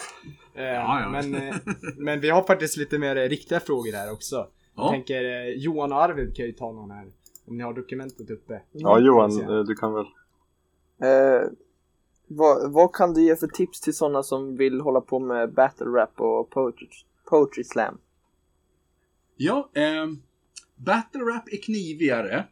[0.54, 0.62] Ja,
[1.00, 1.08] ja.
[1.22, 1.54] Men,
[1.96, 4.36] men vi har faktiskt lite mer riktiga frågor här också.
[4.36, 4.90] Jag Ja.
[4.90, 7.12] tänker Johan och Arvid kan ju ta någon här.
[7.46, 8.62] Om ni har dokumentet uppe.
[8.72, 10.06] Ja Johan, eh, du kan väl.
[10.98, 11.48] Eh,
[12.26, 15.86] vad, vad kan du ge för tips till sådana som vill hålla på med battle
[15.86, 16.88] rap och poetry,
[17.24, 17.98] poetry slam?
[19.36, 20.22] Ja, ehm,
[20.76, 22.44] battle rap är knivigare.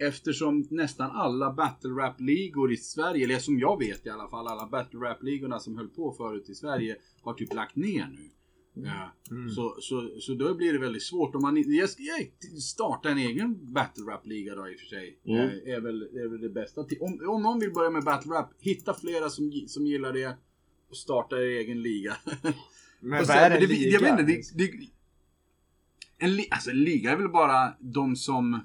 [0.00, 4.66] Eftersom nästan alla battle rap-ligor i Sverige, eller som jag vet i alla fall, alla
[4.66, 8.30] battle rap-ligorna som höll på förut i Sverige har typ lagt ner nu.
[8.84, 9.50] Ja, Mm.
[9.50, 11.34] så, så, så då blir det väldigt svårt.
[11.34, 11.56] Om man
[12.02, 15.18] jag starta en egen battle rap-liga då i och för sig.
[15.24, 15.40] Mm.
[15.40, 16.80] Eh, Är, väl, är väl det bästa.
[16.80, 20.36] Om, om någon vill börja med battle rap, hitta flera som, som gillar det
[20.90, 22.16] och starta er egen liga.
[23.00, 23.90] Men vad är en det- liga?
[23.90, 24.22] Jag vet inte,
[24.54, 24.88] det, det,
[26.18, 28.60] en, li, alltså, en liga är väl bara de som,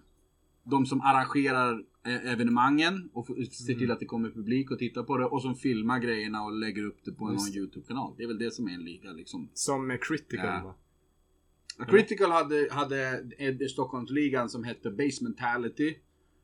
[0.63, 5.25] de som arrangerar evenemangen och ser till att det kommer publik och tittar på det
[5.25, 7.55] och som filmar grejerna och lägger upp det på någon Just.
[7.55, 8.13] YouTube-kanal.
[8.17, 9.49] Det är väl det som är en liga liksom.
[9.53, 10.61] Som eh, critical Ja.
[10.63, 10.75] va?
[11.79, 15.95] Ja, Critical hade, hade Stockholmsligan som hette Basementality.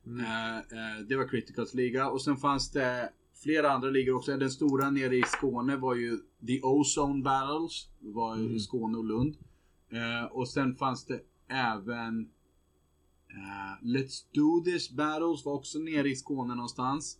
[0.05, 0.19] Mm.
[0.19, 3.09] Eh, eh, det var Criticals liga och sen fanns det
[3.43, 4.37] flera andra ligor också.
[4.37, 6.17] Den stora nere i Skåne var ju
[6.47, 7.87] The Ozone Battles.
[7.99, 8.51] Det var Mm.
[8.55, 9.35] i Skåne och Lund.
[9.91, 12.29] Eh, och sen fanns det även
[13.29, 17.17] eh, Let's Do This Battles var också nere i Skåne någonstans.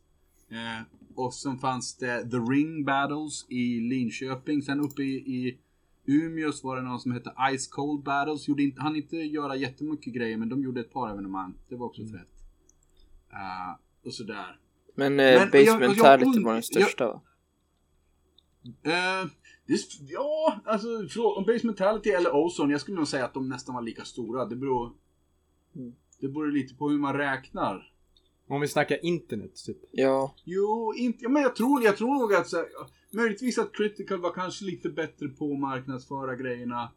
[0.50, 0.82] Eh,
[1.16, 4.62] och sen fanns det The Ring Battles i Linköping.
[4.62, 5.60] Sen uppe i, i
[6.06, 8.48] Umeå var det någon som hette Ice Cold Battles.
[8.48, 11.54] Gjorde inte, han inte göra jättemycket grejer men de gjorde ett par evenemang.
[11.70, 12.30] Det var också fett.
[13.32, 14.60] Eh, och sådär.
[14.96, 17.22] Men, Men jag- Basement jag Tality und- var den största va?
[18.66, 19.30] Eh,
[19.66, 20.88] det, är- ja, alltså
[21.38, 24.46] om Base Mentality eller Ozone, jag skulle nog säga att de nästan var lika stora.
[24.46, 24.92] Det beror,
[25.76, 25.94] Mm.
[26.20, 27.92] det beror lite på hur man räknar.
[28.48, 29.78] Om vi snackar internet typ.
[29.92, 32.68] Ja, Jo, inte, ja, men jag tror, jag tror nog att så här,
[33.14, 36.92] möjligtvis att Critical var kanske lite bättre på att marknadsföra grejerna.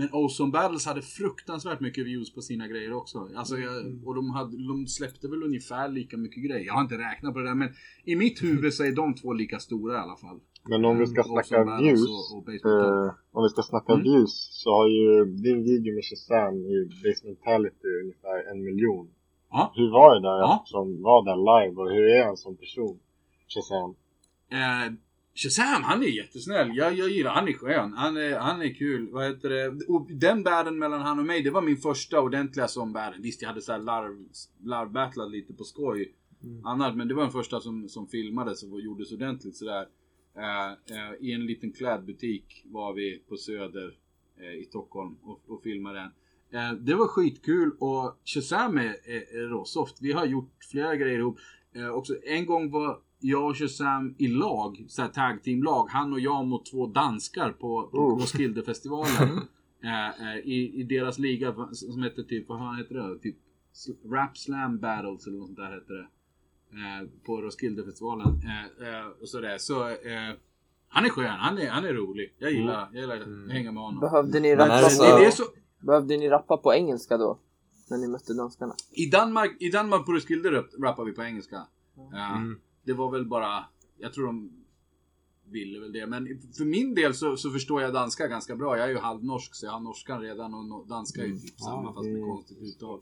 [0.00, 3.18] Men Ozone Battles hade fruktansvärt mycket views på sina grejer också.
[3.36, 3.72] Alltså, jag,
[4.06, 6.66] och de, hade, de släppte väl ungefär lika mycket grejer.
[6.66, 7.68] Jag har inte räknat på det där, men
[8.04, 10.40] i mitt huvud så är de två lika stora i alla fall.
[10.68, 12.08] Men om vi ska Ozone snacka views.
[12.32, 12.48] och- och.
[12.54, 14.04] Eh, om vi ska snacka Mm.
[14.04, 19.08] views så har ju din video med Shazam i Basementality ungefär en miljon.
[19.50, 19.72] Ja.
[19.76, 20.62] Hur var det där Ja.
[20.66, 22.98] som var där live och hur är han som person?
[23.48, 23.90] Shazam.
[24.58, 24.86] Eh,
[25.34, 26.70] Shazam, han är jättesnäll.
[26.74, 27.92] Jag, jag gillar han är skön.
[27.92, 29.08] Han är, han är kul.
[29.10, 29.84] Vad heter det?
[29.88, 33.22] Och den bären mellan han och mig, det var min första ordentliga sån bären.
[33.22, 34.16] Visst, jag hade så här larv,
[34.64, 36.14] larvbattlat lite på skoj.
[36.42, 36.66] Mm.
[36.66, 39.86] Annars, men det var den första som, som filmades och gjordes ordentligt sådär.
[40.36, 43.96] Eh, eh, I en liten klädbutik var vi på Söder
[44.40, 46.10] eh, i Stockholm och, och filmade den.
[46.84, 49.98] Det var skitkul och Shazam är, är, är råsoft.
[50.00, 51.38] Vi har gjort flera grejer ihop.
[51.92, 55.86] Också, en gång var jag och Shazam i lag, så här tag team lag.
[55.90, 58.18] Han och jag mot två danskar på, på Oh.
[58.20, 59.28] Roskildefestivalen.
[59.84, 63.18] eh, eh, i, I deras liga som heter typ, vad heter det?
[63.18, 63.36] Typ
[64.12, 66.06] Rap Slam Battles eller något sånt där heter det.
[66.72, 68.26] Eh, på Roskildefestivalen.
[68.44, 69.58] Eh, eh, och sådär.
[69.58, 70.34] Så eh,
[70.88, 72.34] han är skön, han är, han är rolig.
[72.38, 74.00] Jag gillar, jag gillar att hänga med honom.
[74.00, 75.42] behövde ni rappa, är det så- Det är på, så,
[75.86, 77.38] behövde ni rappa på engelska då?
[77.90, 78.74] När ni mötte danskarna?
[78.92, 81.66] I Danmark, i Danmark på Roskilde rap- rappar vi på engelska.
[82.12, 82.58] Ja, Mm.
[82.82, 83.64] Det var väl bara,
[83.98, 84.60] jag tror de
[85.50, 86.06] ville väl det.
[86.06, 88.76] Men för min del så, så förstår jag danska ganska bra.
[88.76, 91.60] Jag är ju halvnorsk så jag har norskan redan och no, danska är ju typ
[91.60, 92.28] samma fast med mm.
[92.28, 93.00] konstigt uttal.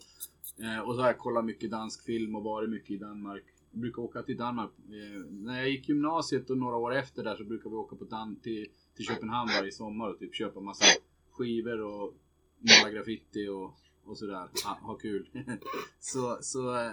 [0.59, 3.45] Eh, och så har jag kollat mycket dansk film och varit mycket i Danmark.
[3.71, 4.71] Jag brukar åka till Danmark.
[4.79, 8.05] Eh, när jag gick gymnasiet och några år efter där så brukade vi åka på
[8.05, 10.85] Dan till, till Köpenhamn varje sommar och typ köpa massa
[11.31, 12.15] skivor och
[12.59, 14.49] måla graffiti och, och sådär.
[14.65, 15.29] Ha, ha kul.
[16.01, 16.91] så, så, eh,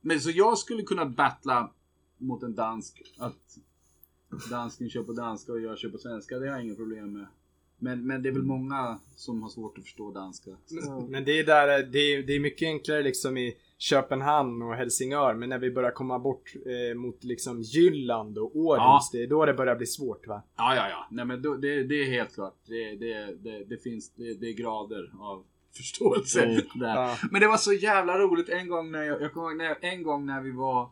[0.00, 1.72] men så jag skulle kunna battla
[2.20, 3.02] mot en dansk.
[3.18, 3.58] Att
[4.50, 6.38] dansken kör på danska och jag kör på svenska.
[6.38, 7.26] Det har jag inga problem med.
[7.82, 10.50] Men, men det är väl många som har svårt att förstå danska.
[11.08, 15.34] Men det är där, det är, det är mycket enklare liksom i Köpenhamn och Helsingör.
[15.34, 18.80] Men när vi börjar komma bort eh, mot liksom Jylland och Århus.
[18.80, 19.00] Ja.
[19.12, 20.42] Det är då det börjar bli svårt va?
[20.56, 21.06] Ja, ja, ja.
[21.10, 22.56] Nej, men då, det, det är helt klart.
[22.66, 25.44] Det, det, det, det finns det, det är grader av
[25.76, 26.62] förståelse Mm.
[26.74, 26.94] där.
[26.94, 27.16] Ja.
[27.30, 30.26] Men det var så jävla roligt en gång när jag, jag ihåg när, en gång
[30.26, 30.90] när vi var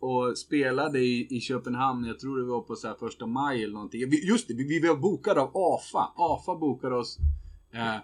[0.00, 2.04] och spelade i, i Köpenhamn.
[2.04, 4.10] Jag tror det var på så första maj eller någonting.
[4.10, 6.12] Vi, just det, vi, vi var bokade av AFA.
[6.16, 7.18] AFA bokade oss.
[7.72, 7.96] Eh,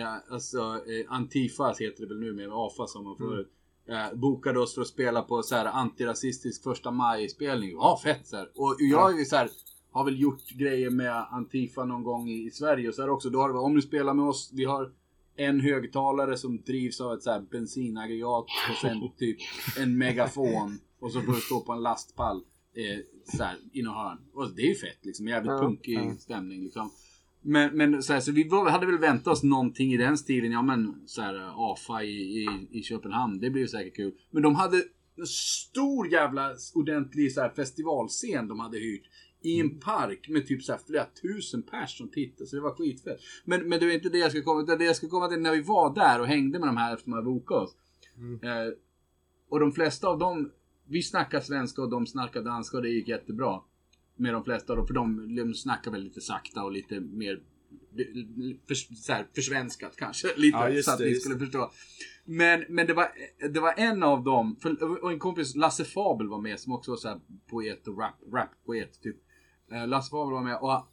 [0.00, 3.48] eh, alltså eh, Antifa heter det väl nu med AFA som man förut.
[3.88, 7.70] Eh, bokade oss för att spela på så här antirasistisk första maj-spelning.
[7.70, 8.50] Ja, fett så här.
[8.54, 9.50] Och jag är ju så här,
[9.90, 13.30] har väl gjort grejer med Antifa någon gång i, i Sverige och så här också.
[13.30, 14.92] Då har det om du spelar med oss, vi har
[15.36, 19.38] en högtalare som drivs av ett så här bensinaggregat och sen typ
[19.78, 20.78] en megafon.
[21.00, 22.36] Och så får du stå på en lastpall
[22.74, 22.98] eh,
[23.36, 24.18] så här, i någon hörn.
[24.32, 25.28] Och det är ju fett liksom.
[25.28, 26.16] Jävligt Ja, punkig ja.
[26.18, 26.90] stämning liksom.
[27.42, 30.52] Men, men så, här, så vi var, hade väl väntat oss någonting i den stilen.
[30.52, 33.40] Ja men så här AFA i, i, i Köpenhamn.
[33.40, 34.14] Det blir ju säkert kul.
[34.30, 34.76] Men de hade
[35.16, 39.04] en stor jävla ordentlig så här, festivalscen de hade hyrt.
[39.42, 42.46] I en park med typ så här flera tusen pers som tittade.
[42.46, 43.20] Så det var skitfett.
[43.44, 44.78] Men, men det är inte det jag ska komma till.
[44.78, 47.10] Det jag ska komma till när vi var där och hängde med de här efter
[47.10, 47.76] man hade bokat oss.
[48.42, 48.72] Eh,
[49.48, 50.50] och de flesta av dem,
[50.88, 53.60] vi snackar svenska och de snackar danska och det gick jättebra.
[54.16, 57.40] Med de flesta dem, för de, de snackar väl lite sakta och lite mer
[58.66, 60.28] för, så här, försvenskat kanske.
[60.36, 61.70] Lite, Ja, så att det, vi skulle förstå.
[62.24, 63.08] Men, men det, var,
[63.48, 66.90] det var en av dem, för, och en kompis, Lasse Fabel var med som också
[66.90, 67.20] var så här
[67.50, 69.16] poet och rap, rap-poet typ.
[69.72, 70.88] Eh, Lasse Fabel var med och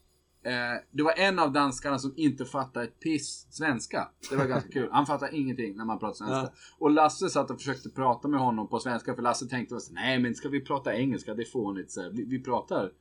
[0.45, 4.09] eh, det var en av danskarna som inte fattade ett piss svenska.
[4.29, 4.89] Det var ganska kul.
[4.91, 6.53] Han fattade ingenting när man pratade svenska.
[6.53, 6.75] Ja.
[6.77, 10.19] Och Lasse satt och försökte prata med honom på svenska för Lasse tänkte så, nej
[10.19, 11.33] men ska vi prata engelska?
[11.33, 11.91] Det är fånigt.
[11.91, 12.09] Så här.
[12.09, 12.91] Vi, vi pratar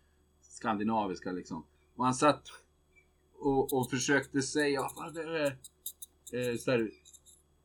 [0.43, 1.65] skandinaviska liksom.
[1.97, 2.43] Och han satt
[3.39, 5.17] och, och försökte säga, vad?
[5.17, 6.91] Eh, så här,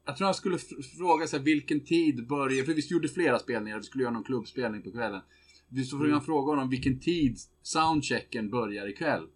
[0.06, 3.78] jag tror han skulle fr- fråga sig vilken tid börjar, för vi gjorde flera spelningar,
[3.78, 5.22] vi skulle göra någon klubbspelning på kvällen.
[5.70, 9.28] Vi så frågade han fråga honom vilken tid soundchecken börjar ikväll.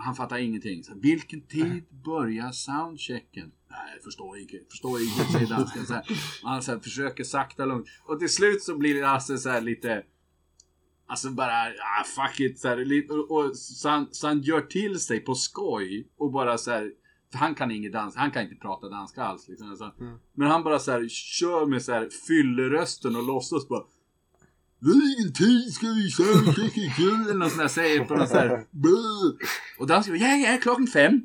[0.00, 0.84] Han fattar ingenting.
[0.84, 3.52] Så, vilken tid börjar soundchecken?
[3.70, 4.58] Nej, förstår inte.
[4.70, 5.86] Förstår inte, säger dansken.
[5.86, 6.04] Så här.
[6.42, 7.86] Han så här, försöker sakta lugnt.
[8.04, 10.02] Och till slut så blir Lasse så här lite...
[11.06, 12.58] Alltså bara, ah, fuck it.
[12.58, 16.58] Så, här, och, och, så, han, så han gör till sig på skoj och bara
[16.58, 16.92] så här.
[17.32, 19.48] För han kan inget dans, han kan inte prata danska alls.
[19.48, 19.76] Liksom.
[19.76, 19.92] Så,
[20.34, 23.82] Men han bara så här kör med så här fyllerösten och låtsas bara
[24.80, 27.22] vilken ska vi köra ikväll?
[27.24, 28.64] Eller något sånt där säger på något sånt där.
[29.78, 31.20] Och dansken ja ja, klockan fem.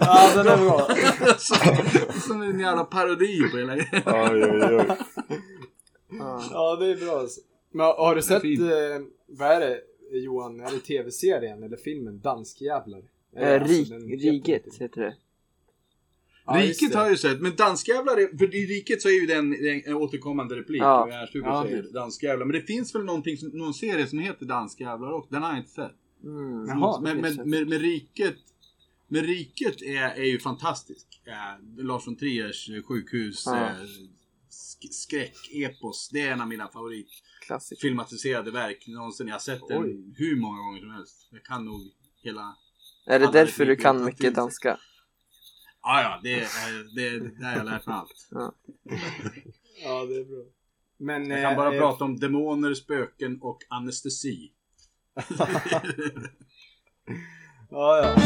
[0.00, 0.88] Ja, den är bra.
[1.38, 4.02] Så- Som en jävla parodi på hela grejen.
[4.06, 4.96] Oj, oj, oj.
[6.52, 6.76] Ja.
[6.80, 7.26] Det är bra.
[7.72, 8.50] Men har du sett, eh,
[9.28, 9.78] vad är det
[10.18, 10.60] Johan?
[10.60, 13.02] Är det tv-serien eller filmen Danskjävlar?
[13.36, 15.14] Eh, Alltså, rik, riget heter det.
[16.48, 19.54] Ja, Riket har jag ju sett, men danskjävlar, för i Riket så är ju den
[19.86, 20.82] en återkommande replik.
[20.82, 21.08] Ja.
[21.34, 21.62] Ja.
[21.68, 22.46] Säger danskjävlar.
[22.46, 25.58] Men det finns väl någonting, som, någon serie som heter Danskjävlar och den har jag
[25.58, 25.92] inte sett.
[26.24, 26.66] Mm.
[26.68, 28.36] Jaha, men, men, med, med Riket
[29.10, 31.06] med Riket är, är ju fantastisk.
[31.26, 33.70] Eh, Lars von Triers eh, sjukhus Ja.
[34.50, 36.10] sk- skräck-epos.
[36.12, 37.08] Det är en av mina favorit
[37.46, 37.80] Klassiker.
[37.80, 39.26] filmatiserade verk någonsin.
[39.26, 39.68] Jag har sett Oj.
[39.74, 41.28] den hur många gånger som helst.
[41.30, 41.80] Jag kan nog
[42.22, 42.56] hela...
[43.06, 44.78] Är det därför du kan mycket danska?
[45.82, 48.28] Ja, ja, det, är- det, det har jag lärt mig allt.
[49.84, 50.44] Ja, det är bra.
[50.98, 54.52] Men, Jag kan bara eh, prata om demoner, spöken och anestesi.
[57.70, 58.16] Ja, ja.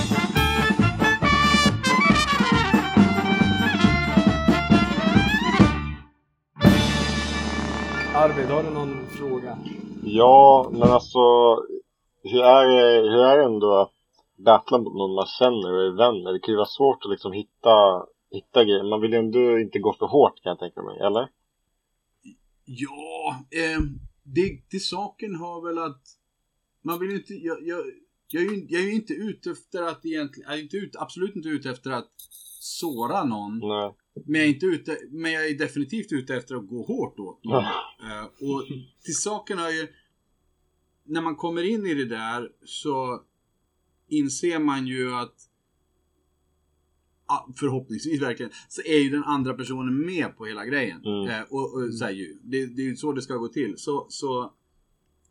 [8.15, 9.59] Arvid, har du någon fråga?
[10.05, 11.19] Ja, men alltså
[12.23, 13.92] hur är det, hur är det ändå att
[14.45, 16.33] battla mot någon man känner och är vänner?
[16.33, 18.91] Det kan ju vara svårt att liksom hitta, hitta grejer.
[18.91, 21.29] Man vill ju ändå inte gå för hårt kan jag tänka mig, eller?
[22.65, 23.81] Ja, eh,
[24.23, 26.03] det, till saken har väl att
[26.83, 27.85] man vill ju inte, jag, jag,
[28.29, 30.97] jag, är ju, jag är ju inte ute efter att egentligen, jag är inte ut,
[30.97, 32.11] absolut inte ute efter att
[32.61, 33.59] såra någon.
[33.59, 33.95] Nej.
[34.27, 37.45] Men jag är, inte ute, men jag är definitivt ute efter att gå hårt åt
[37.45, 37.65] någon.
[37.65, 38.67] Eh, och
[39.05, 39.89] till saken har ju,
[41.05, 43.23] när man kommer in i det där så
[44.13, 45.49] inser man ju att
[47.57, 51.05] förhoppningsvis verkligen, så är ju den andra personen med på hela grejen.
[51.05, 51.29] Mm.
[51.29, 53.75] Eh, och, och så här, ju, det, det är ju så det ska gå till.
[53.77, 54.53] Så, så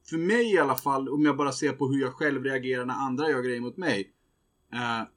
[0.10, 2.94] för mig i alla fall, om jag bara ser på hur jag själv reagerar när
[2.94, 4.14] andra gör grejer mot mig.
[4.74, 5.08] Eh,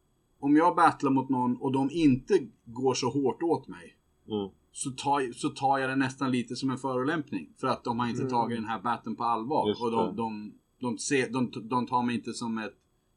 [0.40, 3.96] om jag battlar mot någon och de inte går så hårt åt mig.
[4.28, 4.48] Mm.
[4.72, 7.48] Så tar, så tar jag det nästan lite som en förolämpning.
[7.60, 8.32] För att de har inte Mm.
[8.32, 9.68] tagit den här battlen på allvar.
[9.68, 12.74] Just och de, de, de, ser, de, de tar mig inte som ett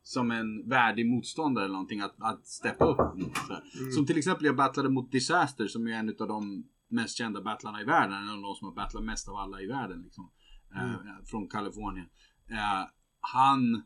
[0.07, 2.99] som en värdig motståndare eller någonting att, att steppa upp.
[2.99, 3.91] Mm.
[3.91, 7.81] Som till exempel jag battlade mot Disaster som är en av de mest kända battlarna
[7.81, 8.17] i världen.
[8.17, 10.01] En av de som har battlat mest av alla i världen.
[10.01, 10.31] Liksom.
[10.75, 12.07] Eh, från Kalifornien.
[12.49, 12.89] Eh,
[13.19, 13.83] han,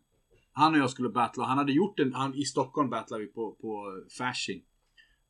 [0.51, 1.43] han och jag skulle battla.
[1.45, 4.61] Han hade gjort en, han, i Stockholm battlade vi på, på Fasching.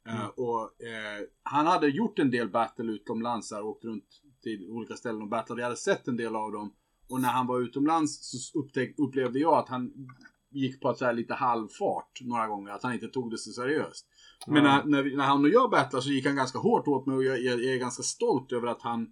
[0.08, 4.94] Eh, och eh, han hade gjort en del battle utomlands där, åkt runt till olika
[4.94, 5.62] ställen och battlade.
[5.62, 6.74] Jag hade sett en del av dem.
[7.10, 10.08] Och när han var utomlands så upptäck, upplevde jag att han
[10.52, 12.72] gick på ett så här lite halvfart några gånger.
[12.72, 14.06] Att han inte tog det så seriöst.
[14.48, 17.16] Men när, när, när han och jag battlade så gick han ganska hårt åt mig
[17.16, 19.08] och jag, jag, jag är ganska stolt över att han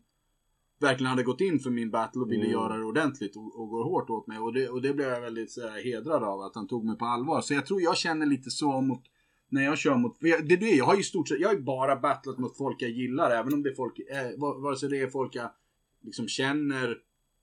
[0.81, 2.51] verkligen hade gått in för min battle och ville Mm.
[2.51, 4.39] göra det ordentligt och, och går hårt åt mig.
[4.39, 6.97] Och det, och det blev jag väldigt så här, hedrad av att han tog mig
[6.97, 7.41] på allvar.
[7.41, 9.03] Så jag tror jag känner lite så mot
[9.51, 11.55] när jag kör mot, jag, det är det, jag har ju stort sett, jag har
[11.55, 14.75] ju bara battlat mot folk jag gillar, även om det är folk, eh, va- vare
[14.75, 15.51] sig det är folk jag
[16.01, 16.97] liksom känner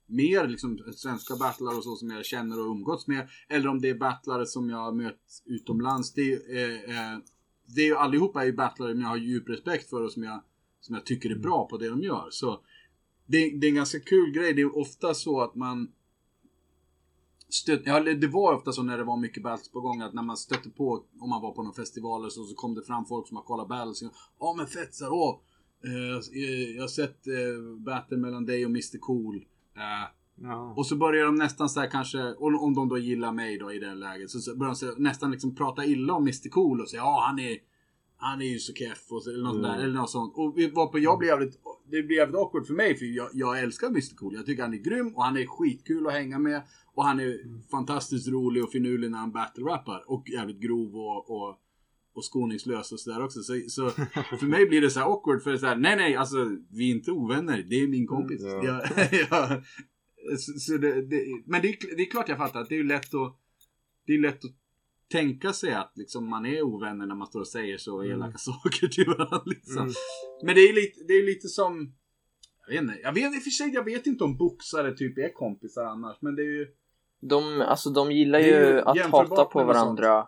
[0.07, 3.89] mer, liksom svenska battlare och så som jag känner och umgåtts med, eller om det
[3.89, 6.13] är battlare som jag har mött utomlands.
[6.13, 7.17] Det är, ju, eh,
[7.65, 10.23] det är ju allihopa är ju battlare som jag har djup respekt för och som
[10.23, 10.41] jag,
[10.81, 12.27] som jag tycker är bra på det de gör.
[12.31, 12.59] Så
[13.25, 14.53] det, det är en ganska kul grej.
[14.53, 15.91] Det är ofta så att man
[17.49, 20.23] stöt, ja, det var ofta så när det var mycket battles på gång att när
[20.23, 23.05] man stötte på, om man var på någon festival eller så, så kom det fram
[23.05, 24.03] folk som har kollat battles.
[24.39, 25.39] Ja men fett så här, åh,
[25.83, 29.45] eh, jag har sett eh, battle mellan dig och Mr Cool.
[29.77, 30.73] Eh, Ja.
[30.77, 33.79] och så börjar de nästan så här kanske, om, de då gillar mig då i
[33.79, 37.01] det läget, så, börjar de så, nästan liksom prata illa om Mr Cool och säga
[37.01, 37.57] ja han är
[38.17, 39.71] han är ju så keff och så, eller något Mm.
[39.71, 40.33] där, eller något sånt.
[40.35, 41.59] Och vi var på, jag blev jävligt,
[41.91, 44.33] det blev jävligt awkward för mig för jag, jag älskar Mr Cool.
[44.33, 46.61] Jag tycker han är grym och han är skitkul att hänga med.
[46.93, 47.37] Och han är
[47.71, 50.03] fantastiskt rolig och finurlig när han battle-rappar.
[50.07, 51.57] Och jävligt grov och, och,
[52.17, 53.39] och skoningslös och sådär också.
[53.41, 53.89] Så, så
[54.39, 56.37] för mig blir det så här awkward för det så här, nej nej alltså
[56.69, 57.65] vi är inte ovänner.
[57.69, 58.43] Det är min kompis.
[58.43, 58.81] Mm, jag,
[59.29, 59.63] jag,
[60.39, 62.83] så, så det, det, men det är, det är klart jag fattar att det är
[62.83, 63.39] lätt att
[64.05, 64.51] det är lätt att
[65.11, 68.87] tänka sig att liksom, man är ovänner när man står och säger så elaka saker
[68.87, 69.41] till varandra.
[69.45, 69.77] Liksom.
[69.77, 69.93] Mm.
[70.43, 71.93] Men det är lite, det är lite som
[72.67, 75.17] jag vet inte, jag vet i och för sig, jag vet inte om boxare typ
[75.17, 76.67] är kompisar annars, men det är ju
[77.19, 80.27] De, alltså, de gillar ju att hata på varandra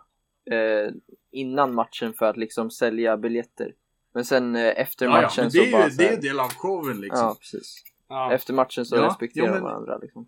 [0.50, 0.92] eh,
[1.30, 3.74] innan matchen för att liksom sälja biljetter.
[4.14, 6.14] Men sen eh, efter ja, ja, matchen men så det är bara ju det är
[6.14, 7.26] en del av showen liksom.
[7.26, 7.82] Ja, precis.
[8.08, 8.32] Ja.
[8.32, 10.26] Efter matchen så Ja, respekterar jo, men- varandra liksom.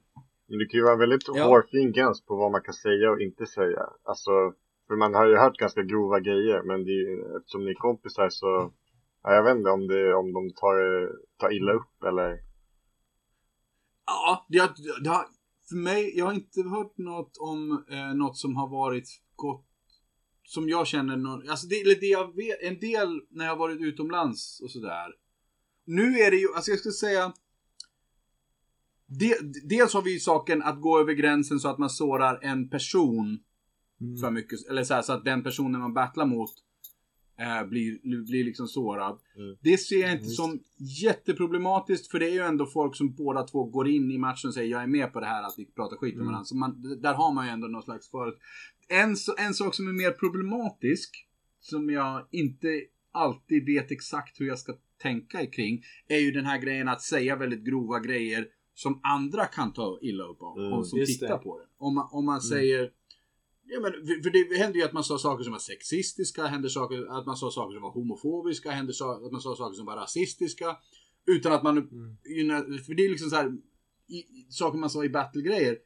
[0.49, 1.45] Men det kan ju vara en väldigt Ja.
[1.45, 3.87] hårfin gräns på vad man kan säga och inte säga.
[4.05, 4.31] Alltså,
[4.88, 7.75] för man har ju hört ganska grova grejer, men det är, ju- eftersom ni är
[7.75, 8.73] kompisar så,
[9.23, 10.77] ja, jag vet inte om, det, om de tar,
[11.38, 12.38] tar illa upp eller
[14.07, 14.71] Ja, det har,
[15.05, 15.25] det har,
[15.69, 19.65] för mig, jag har inte hört något om eh, något som har varit gott
[20.44, 23.59] som jag känner någon, alltså det, eller det jag vet, en del när jag har
[23.59, 25.14] varit utomlands och sådär.
[25.85, 27.33] Nu är det ju, alltså jag skulle säga
[29.07, 32.68] de, Dels har vi ju saken att gå över gränsen så att man sårar en
[32.68, 33.38] person
[34.02, 34.16] Mm.
[34.16, 36.50] för mycket, eller så, här, så att den personen man battlar mot
[37.38, 39.18] eh, blir, blir liksom sårad.
[39.37, 39.57] Mm.
[39.61, 40.37] Det ser jag inte Just.
[40.37, 44.49] som jätteproblematiskt för det är ju ändå folk som båda två går in i matchen
[44.49, 46.27] och säger jag är med på det här att vi pratar skit med Mm.
[46.33, 46.45] varandra.
[46.45, 48.38] Så man, där har man ju ändå någon slags förut.
[48.88, 51.27] En, en sak som är mer problematisk
[51.61, 52.68] som jag inte
[53.12, 57.37] alltid vet exakt hur jag ska tänka kring är ju den här grejen att säga
[57.37, 61.38] väldigt grova grejer som andra kan ta illa upp av Mm, och som tittar det.
[61.38, 61.66] på det.
[61.79, 62.90] Om man, om man säger
[63.64, 67.18] Ja, men, för- det hände ju att man sa saker som var sexistiska, hände saker,
[67.18, 69.96] att man sa saker som var homofobiska, hände sa, att man sa saker som var
[69.96, 70.77] rasistiska.
[71.27, 72.16] Utan att man, Mm.
[72.87, 73.53] för det är liksom så här,
[74.09, 75.79] i, saker man sa i battle-grejer.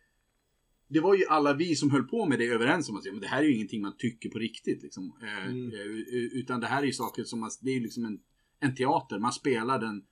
[0.89, 3.21] Det var ju alla vi som höll på med det överens om att säga, men
[3.23, 4.83] det här är ju ingenting man tycker på riktigt.
[4.83, 5.13] Liksom.
[5.23, 5.71] Eh, Mm.
[5.73, 8.21] eh, utan det här är ju saker som man, det är ju liksom en,
[8.61, 9.19] en teater.
[9.19, 10.05] Man spelar den,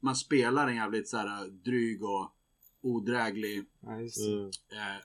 [0.00, 2.30] man spelar en jävligt så här dryg och
[2.82, 4.32] odräglig Ja, just det.
[4.32, 4.46] mm.
[4.46, 5.00] eh,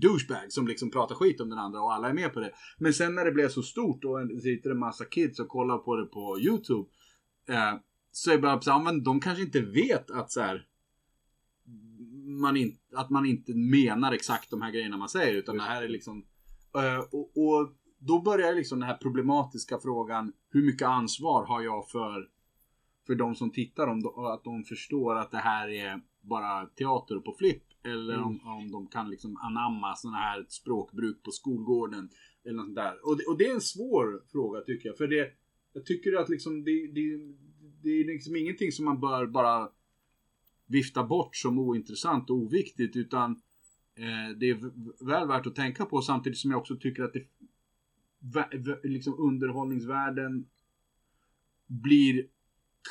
[0.00, 2.52] douchebag som liksom pratar skit om den andra och alla är med på det.
[2.78, 5.78] Men sen när det blev så stort och en- sitter en massa kids och kollar
[5.78, 6.88] på det på YouTube.
[7.48, 7.74] Eh,
[8.12, 10.66] så är det bara så här, ja, men de kanske inte vet att så här.
[12.40, 15.82] Man in, att man inte menar exakt de här grejerna man säger utan det här
[15.82, 16.26] är liksom.
[16.74, 20.32] Eh, och, och då börjar liksom den här problematiska frågan.
[20.50, 22.28] Hur mycket ansvar har jag för
[23.06, 27.34] för de som tittar om att de förstår att det här är bara teater på
[27.38, 32.08] flipp eller om, om de kan liksom anamma sådana här språkbruk på skolgården
[32.44, 33.06] eller något där.
[33.08, 34.96] Och det, och det är en svår fråga tycker jag.
[34.96, 35.30] För det,
[35.72, 37.18] jag tycker att liksom det, det,
[37.82, 39.68] det är liksom ingenting som man bör bara
[40.66, 43.30] vifta bort som ointressant och oviktigt utan
[43.94, 44.54] eh, det är
[45.04, 47.26] väl värt att tänka på samtidigt som jag också tycker att det
[48.82, 50.46] liksom underhållningsvärlden
[51.66, 52.26] blir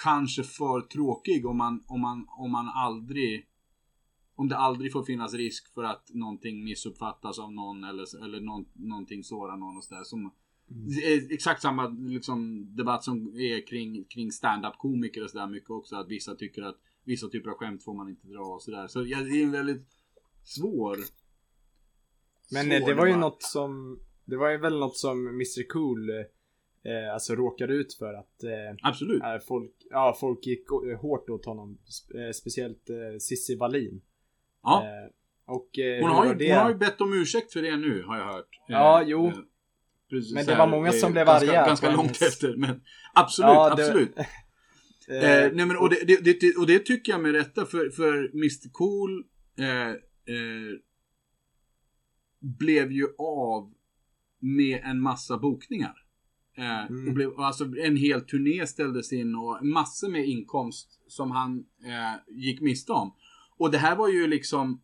[0.04, 3.48] kanske för tråkig om man, om man, om man aldrig
[4.36, 8.66] om det aldrig får finnas risk för att någonting missuppfattas av någon eller, eller någon,
[8.74, 10.04] någonting sårar någon och sådär.
[10.04, 10.32] Som,
[11.04, 15.96] är exakt samma liksom, debatt som är kring, kring stand-up komiker och sådär mycket också.
[15.96, 18.88] Att vissa tycker att vissa typer av skämt får man inte dra och sådär.
[18.88, 19.88] Så ja, det är en väldigt
[20.44, 20.98] svår
[22.52, 23.20] Men svår eh, det var ju debatt.
[23.32, 28.14] något som, det var ju väl något som Mr Cool eh, alltså råkade ut för
[28.14, 29.24] att eh, Absolut.
[29.24, 31.78] eh, folk, ja, folk gick eh, hårt åt honom.
[31.86, 34.02] Sp- eh, speciellt eh, Cissi Wallin.
[34.66, 34.84] Ja.
[34.84, 36.54] Eh, och eh, Hon har, ju, det?
[36.54, 38.50] hon har ju bett om ursäkt för det nu, har jag hört.
[38.68, 39.32] Ja, Eh, jo.
[40.10, 42.56] precis Men det här, var många eh, som blev ganska, arga Ganska långt hennes- efter,
[42.58, 42.82] men
[43.14, 44.18] absolut, Ja, det- absolut.
[45.08, 48.30] Eh, nej men och det, det, det, och det tycker jag med rätta för, för
[48.34, 49.24] Mr Cool
[52.60, 53.74] blev ju av
[54.40, 55.94] med en massa bokningar.
[56.58, 57.08] Mm.
[57.08, 61.64] och blev, alltså en hel turné ställdes in och massor med inkomst som han
[62.28, 63.14] gick miste om.
[63.58, 64.82] Och det här var ju liksom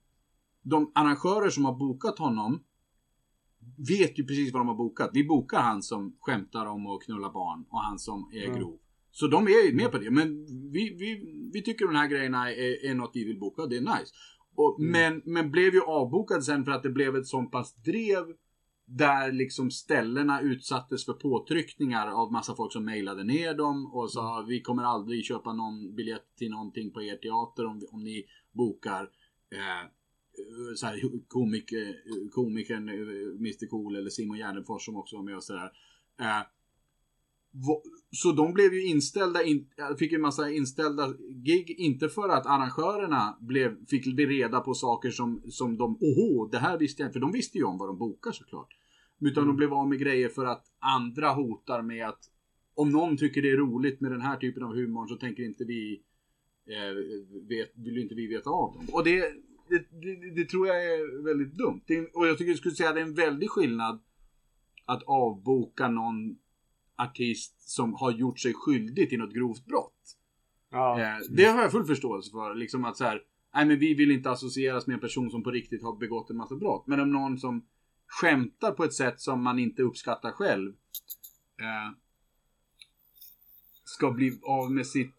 [0.61, 2.63] de arrangörer som har bokat honom
[3.78, 5.09] vet ju precis vad de har bokat.
[5.13, 8.59] Vi bokar han som skämtar om att knulla barn och han som är Mm.
[8.59, 8.78] grov.
[9.11, 10.11] Så de är ju med på det.
[10.11, 13.65] Men vi, vi, vi tycker de här grejerna är, är något vi vill boka.
[13.65, 14.13] Det är nice.
[14.55, 14.91] Och, Mm.
[14.91, 18.24] men, men blev ju avbokad sen för att det blev ett så pass drev
[18.86, 24.45] där liksom ställena utsattes för påtryckningar av massa folk som mejlade ner dem och sa
[24.47, 29.10] vi kommer aldrig köpa någon biljett till någonting på er teater om, om ni bokar
[29.52, 29.89] eh,
[30.76, 31.95] så här, komik, eh,
[32.32, 32.95] komikern eh,
[33.39, 35.72] Mr Cool eller Simon Gärdenfors som också var med och sådär.
[36.20, 36.41] Eh,
[38.12, 39.68] så de blev ju inställda, in,
[39.99, 44.74] fick ju en massa inställda gig, inte för att arrangörerna blev, fick bli reda på
[44.74, 47.78] saker som, som de, oho, det här visste jag inte, för de visste ju om
[47.78, 48.78] vad de bokar såklart.
[49.20, 52.30] Utan de blev av med grejer för att andra hotar med att
[52.76, 55.64] om någon tycker det är roligt med den här typen av humor så tänker inte
[55.64, 56.02] vi eh,
[57.49, 58.88] vet, vill inte vi veta av dem.
[58.91, 59.19] Och det,
[59.69, 61.82] det, det, det tror jag är väldigt dumt.
[61.88, 64.01] Är- och jag tycker jag skulle säga att det är en väldig skillnad
[64.86, 66.36] att avboka någon
[66.97, 70.17] artist som har gjort sig skyldig till något grovt brott.
[70.72, 71.01] ja.
[71.01, 72.55] Eh, det har jag full förståelse för.
[72.55, 73.22] Liksom att så här,
[73.53, 76.38] nej men vi vill inte associeras med en person som på riktigt har begått en
[76.38, 76.88] massa brott.
[76.88, 77.65] Men om någon som
[78.07, 80.69] skämtar på ett sätt som man inte uppskattar själv
[81.59, 81.97] eh,
[83.84, 85.15] ska bli av med sitt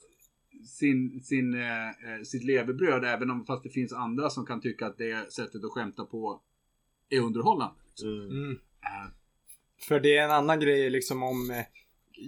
[0.67, 4.87] sin, sin, eh, eh, sitt levebröd även om fast det finns andra som kan tycka
[4.87, 6.41] att det sättet att skämta på
[7.11, 7.75] är underhållande.
[8.03, 8.31] Mm.
[8.31, 8.51] Mm.
[8.53, 9.11] Eh,
[9.89, 11.65] För det är en annan grej liksom om eh,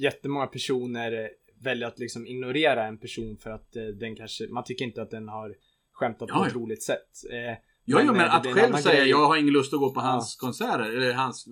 [0.01, 1.31] jättemånga personer
[1.63, 5.11] väljer att liksom ignorera en person för att eh, den kanske, man tycker inte att
[5.11, 5.55] den har
[5.93, 6.61] skämtat på Ja, ett ja.
[6.61, 7.09] roligt sätt.
[7.31, 9.11] Eh, Ja, ja, Men, men eh, det att själv säga grej.
[9.11, 10.05] jag har ingen lust att gå på Ja.
[10.05, 11.45] hans konserter eller hans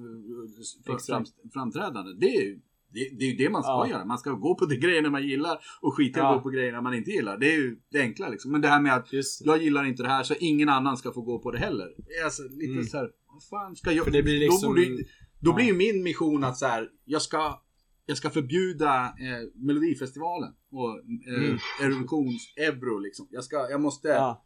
[0.87, 1.31] fram, Exakt.
[1.53, 2.13] framträdande.
[2.13, 2.61] Det är ju
[2.95, 3.89] det, det, är ju det man ska Ja.
[3.91, 4.05] göra.
[4.05, 6.29] Man ska gå på de grejerna man gillar och skita i Ja.
[6.31, 7.39] att gå på grejerna man inte gillar.
[7.39, 8.53] Det är ju det enkla liksom.
[8.53, 9.09] Men det här med att
[9.45, 11.89] jag gillar inte det här så ingen annan ska få gå på det heller.
[12.25, 12.85] Alltså, lite Mm.
[12.85, 14.05] så här, vad fan ska jag...
[14.05, 15.05] För det blir då liksom- borde, ju-
[15.41, 15.55] då ja.
[15.55, 17.59] blir ju min mission att så här, jag ska
[18.07, 20.89] jag ska förbjuda eh, Melodifestivalen och
[21.29, 21.59] eh, Mm.
[21.83, 23.29] Eurovisions-euro liksom.
[23.31, 24.45] Jag, ska, jag måste Ja,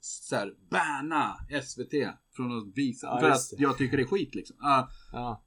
[0.00, 1.94] så här, banna SVT
[2.36, 3.06] från att visa.
[3.06, 3.62] Ja, för att det.
[3.62, 4.56] jag tycker det är skit liksom.
[4.60, 5.44] Ja, ja.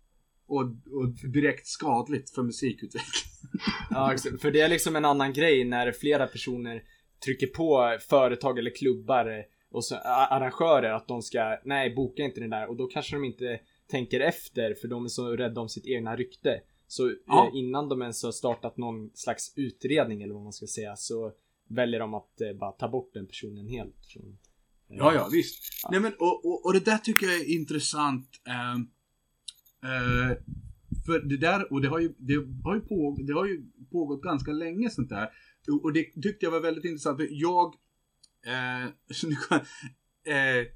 [0.51, 0.61] Och,
[0.99, 3.31] och direkt skadligt för musikutveckling.
[3.89, 6.83] Ja, för det är liksom en annan grej när flera personer
[7.25, 12.49] trycker på företag eller klubbar och så, arrangörer att de ska, nej boka inte den
[12.49, 15.85] där och då kanske de inte tänker efter för de är så rädda om sitt
[15.87, 16.61] egna rykte.
[16.87, 17.47] Så Ja.
[17.47, 21.31] eh, innan de ens har startat någon slags utredning eller vad man ska säga så
[21.69, 24.05] väljer de att eh, bara ta bort den personen helt.
[24.13, 24.23] Från,
[24.89, 25.63] eh, Ja, ja, visst.
[25.91, 28.29] Nej, men, och, och, och det där tycker jag är intressant.
[28.47, 28.75] Eh,
[29.83, 30.37] eh,
[31.05, 34.21] för det där, och det har ju, det har ju, på, det har ju pågått
[34.21, 35.29] ganska länge sånt där.
[35.83, 37.17] Och, det tyckte jag var väldigt intressant.
[37.17, 37.75] För jag,
[38.45, 38.85] eh,
[40.35, 40.67] eh,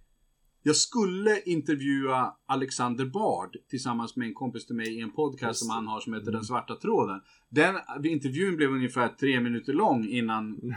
[0.64, 5.60] jag skulle intervjua Alexander Bard tillsammans med en kompis till mig i en podcast Just
[5.60, 6.34] som han har som heter Mm.
[6.34, 7.22] Den svarta tråden.
[7.50, 10.76] Den intervjun blev ungefär tre minuter lång innan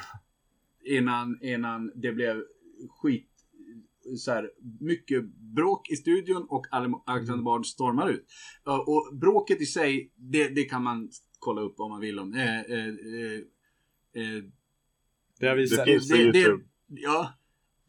[0.89, 2.43] innan, innan det blev
[2.89, 3.28] skit
[4.17, 4.51] så här,
[4.81, 5.25] mycket
[5.57, 8.27] bråk i studion och Ale- Alexander Bard stormar ut.
[8.87, 12.35] Och bråket i sig, det, det kan man kolla upp om man vill om.
[12.35, 13.41] Eh, eh, eh,
[14.15, 14.43] eh,
[15.41, 15.87] Det har visat.
[15.87, 16.65] Det finns på det, det, YouTube.
[16.89, 17.33] ja,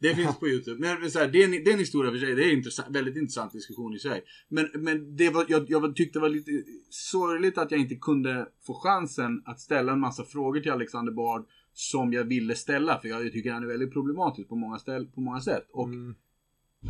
[0.00, 0.80] det finns på YouTube.
[0.80, 2.34] Men så här, det, är en, det är en historia för sig.
[2.34, 4.24] Det är en intressant, väldigt intressant diskussion i sig.
[4.48, 6.50] Men, men det var, jag, jag tyckte det var lite
[6.90, 11.46] sorgligt att jag inte kunde få chansen att ställa en massa frågor till Alexander Bard
[11.80, 12.98] som jag ville ställa.
[12.98, 15.66] För jag tycker han är väldigt problematisk på många, ställ, på många sätt.
[15.72, 16.14] Och, Mm.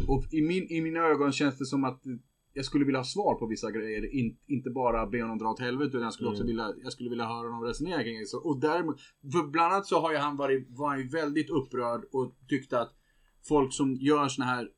[0.09, 2.03] och i, min, i mina ögon känns det som att
[2.53, 4.15] jag skulle vilja ha svar på vissa grejer.
[4.15, 5.89] In, inte bara be honom dra åt helvete.
[5.89, 6.47] Utan jag skulle också Mm.
[6.47, 8.27] vilja, jag skulle vilja höra honom resonera kring det.
[8.27, 9.01] Så, och däremot,
[9.33, 12.81] för bland annat så har ju han varit, var han ju väldigt upprörd och tyckte
[12.81, 12.93] att
[13.49, 14.69] folk som gör såna här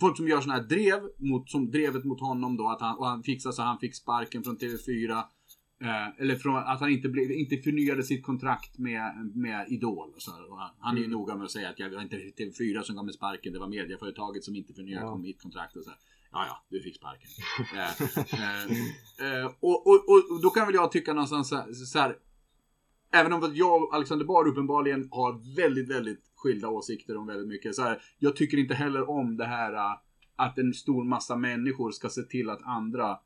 [0.00, 3.06] Folk som gör såna här drev, mot, som drevet mot honom då, att han, och
[3.06, 5.22] han fixade så han fick sparken från TV4.
[5.80, 10.14] Eh, eller från att han inte, blev, inte förnyade sitt kontrakt med, med Idol.
[10.18, 12.96] Så han, han är ju noga med att säga att jag var inte TV4 som
[12.96, 15.16] gav mig sparken, det var medieföretaget som inte förnyade Ja.
[15.16, 15.76] mitt kontrakt.
[15.76, 15.98] Och så här.
[16.32, 17.30] Ja, ja, du fick sparken.
[17.74, 18.02] eh,
[19.20, 22.16] eh, eh, och, och, och, då kan väl jag tycka någonstans så här, så här
[23.12, 27.74] Även om jag och Alexander Bard uppenbarligen har väldigt, väldigt skilda åsikter om väldigt mycket.
[27.74, 29.98] Så här, jag tycker inte heller om det här äh,
[30.36, 33.18] att en stor massa människor ska se till att andra eh,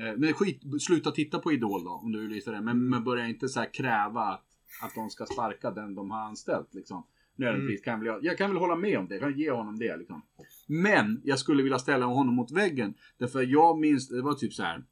[0.00, 2.60] men skit, sluta titta på Idol då, om du vill visa det.
[2.60, 4.44] Men, men börja inte så här kräva att,
[4.82, 6.74] att de ska sparka den de har anställt.
[6.74, 7.06] Liksom.
[7.36, 9.78] Nödvändigtvis kan väl jag, jag kan väl hålla med om det, jag kan ge honom
[9.78, 9.96] det.
[9.96, 10.22] Liksom.
[10.66, 12.94] Men jag skulle vilja ställa honom mot väggen.
[13.18, 14.84] Därför jag minns, det var typ så här.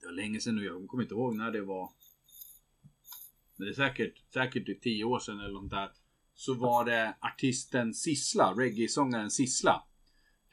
[0.00, 1.90] Det var länge sedan nu, jag kommer inte ihåg när det var.
[3.56, 5.90] Men det är säkert, säkert typ 10 år sedan eller något där.
[6.34, 9.82] Så var det artisten Sissla, reggae-sångaren Sissla.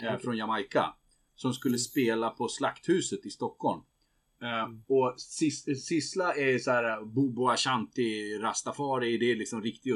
[0.02, 0.96] Eh, från Jamaica.
[1.36, 3.82] Som skulle spela på Slakthuset i Stockholm.
[4.42, 9.18] Eh, och Sis- Sissla är så här Bobo Ashanti Rastafari.
[9.18, 9.94] Det är liksom riktig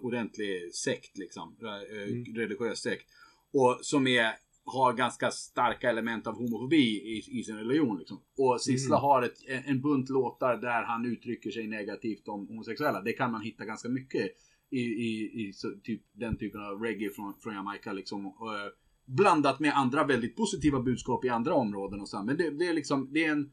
[0.00, 1.56] ordentlig sekt liksom.
[1.62, 3.06] Eh, Religiös sekt.
[3.52, 4.32] Och som är
[4.64, 7.98] har ganska starka element av homofobi i, i sin religion.
[7.98, 8.20] Liksom.
[8.38, 9.36] Och Sissla har ett,
[9.66, 13.02] en, bunt låtar där han uttrycker sig negativt om homosexuella.
[13.02, 14.30] Det kan man hitta ganska mycket
[14.70, 17.92] i, i, i så, typ, den typen av reggae från, från Jamaica.
[17.92, 18.26] Liksom.
[18.26, 18.70] Och, eh,
[19.16, 22.00] blandat med andra väldigt positiva budskap i andra områden.
[22.00, 22.22] Och så.
[22.22, 23.50] Men det, det är liksom det är en,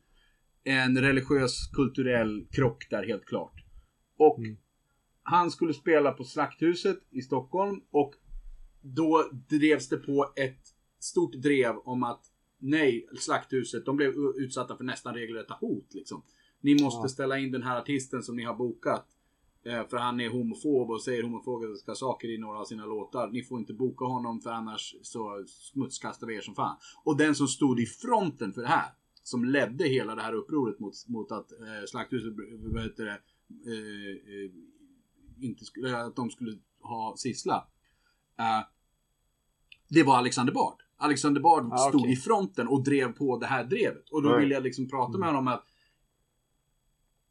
[0.63, 3.63] en religiös kulturell krock där helt klart.
[4.17, 4.39] Och
[5.23, 8.13] han skulle spela på Slakthuset i Stockholm och
[8.81, 10.61] då drevs det på ett
[10.99, 12.21] stort drev om att
[12.59, 16.23] nej, Slakthuset, de blev utsatta för nästan regelrätta hot liksom.
[16.61, 17.09] Ni måste Ja.
[17.09, 19.05] ställa in den här artisten som ni har bokat.
[19.67, 23.27] Eh, För han är homofob och säger homofobiska saker i några av sina låtar.
[23.31, 26.77] Ni får inte boka honom för annars så smutskastar vi er som fan.
[27.03, 28.89] Och den som stod i fronten för det här.
[29.23, 32.33] Som ledde hela det här upproret mot, mot att eh, Slakthuset,
[32.73, 33.11] vad heter det,
[33.71, 34.51] eh, eh,
[35.41, 37.67] inte skulle, att de skulle ha Sissla.
[38.39, 38.65] Eh,
[39.89, 40.81] det var Alexander Bard.
[40.97, 42.13] Alexander Bard Ah, stod okej.
[42.13, 44.09] i fronten och drev på det här drevet.
[44.09, 44.41] Och då Mm.
[44.41, 45.65] vill jag liksom prata med honom att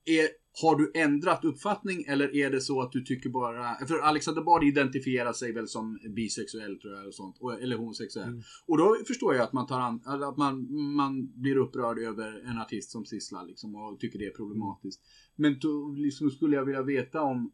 [0.04, 0.28] är,
[0.62, 3.86] har du ändrat uppfattning eller är det så att du tycker bara...
[3.86, 8.28] För Alexander Bard identifierar sig väl som bisexuell tror jag, och sånt, eller homosexuell.
[8.28, 8.42] Mm.
[8.66, 12.48] Och då förstår jag att man, tar an, eller att man, man blir upprörd över
[12.50, 15.00] en artist som Sissla liksom, och tycker det är problematiskt.
[15.34, 17.52] Men då liksom, skulle jag vilja veta om,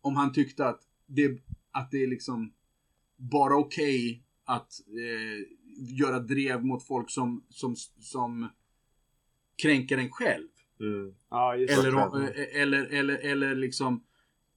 [0.00, 1.40] om han tyckte att det,
[1.70, 2.52] att det är liksom
[3.16, 5.46] bara okej att eh,
[5.98, 8.48] göra drev mot folk som, som, som
[9.62, 10.48] kränker en själv.
[10.82, 11.14] Mm.
[11.60, 11.96] Just Eller, det.
[11.96, 14.02] om- eh, eller, eller, eller liksom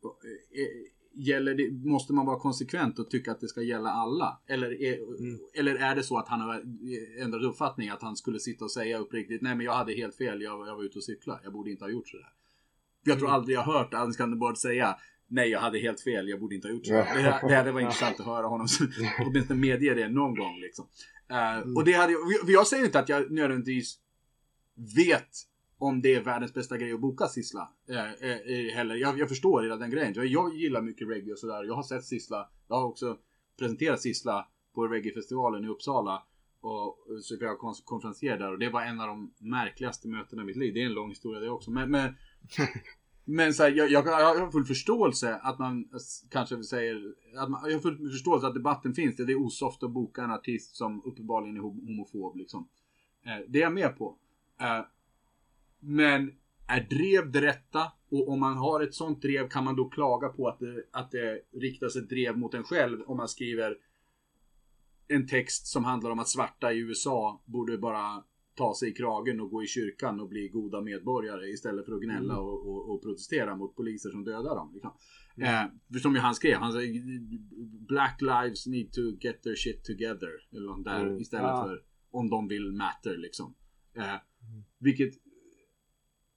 [0.03, 4.41] eh, Gäller det, måste man vara konsekvent och tycka att det ska gälla alla?
[4.47, 5.39] Eller är, Mm.
[5.53, 6.63] eller är det så att han har
[7.21, 7.89] ändrat uppfattning?
[7.89, 10.75] Att han skulle sitta och säga uppriktigt Nej men jag hade helt fel, jag, jag
[10.75, 11.39] var ute och cykla.
[11.43, 12.27] Jag borde inte ha gjort sådär.
[13.03, 13.35] Jag tror Mm.
[13.39, 14.95] aldrig jag har hört Alexander Bard säga
[15.27, 17.07] Nej jag hade helt fel, jag borde inte ha gjort sådär.
[17.15, 18.67] Det, det hade varit intressant att höra honom
[19.27, 20.59] åtminstone medge det någon gång.
[20.61, 20.87] Liksom.
[21.29, 21.77] Eh, Mm.
[21.77, 22.13] Och det hade,
[22.47, 23.99] jag säger inte att jag nödvändigtvis
[24.95, 25.29] vet
[25.77, 27.69] om det är världens bästa grej att boka Sissla.
[27.89, 28.95] Eh, eh, eh, heller.
[28.95, 30.13] Jag, jag förstår hela den grejen.
[30.15, 31.63] Jag, jag gillar mycket reggae och sådär.
[31.63, 32.49] Jag har sett Sissla.
[32.67, 33.17] Jag har också
[33.59, 36.23] presenterat Sissla på reggaefestivalen i Uppsala.
[36.61, 40.45] Och, så jag kon- konferencier där och det var en av de märkligaste mötena i
[40.45, 40.73] mitt liv.
[40.73, 41.71] Det är en lång historia det också.
[41.71, 42.13] Men, men,
[43.25, 45.89] men så här, jag, jag, jag har full förståelse att man
[46.29, 49.15] kanske säger att man, Jag har full förståelse att debatten finns.
[49.15, 52.35] Det är osoft att boka en artist som uppenbarligen är hom- homofob.
[52.35, 52.67] Liksom.
[53.25, 54.17] Eh, det är jag med på.
[55.85, 56.31] Eh, men
[56.67, 57.91] är drev det rätta?
[58.11, 61.11] Och om man har ett sånt drev kan man då klaga på att det, att
[61.11, 63.77] det riktas ett drev mot en själv om man skriver
[65.07, 68.23] en text som handlar om att svarta i USA borde bara
[68.55, 72.01] ta sig i kragen och gå i kyrkan och bli goda medborgare istället för att
[72.01, 74.71] gnälla och, och, och protestera mot poliser som dödar dem.
[74.73, 74.91] Liksom.
[75.37, 75.63] Eh,
[75.93, 77.01] för som ju han skrev, han säger
[77.87, 80.31] Black lives need to get their shit together.
[80.51, 81.21] Eller där Mm.
[81.21, 81.63] istället Ja.
[81.63, 83.55] för om de vill matter liksom.
[83.95, 84.15] Eh,
[84.79, 85.13] vilket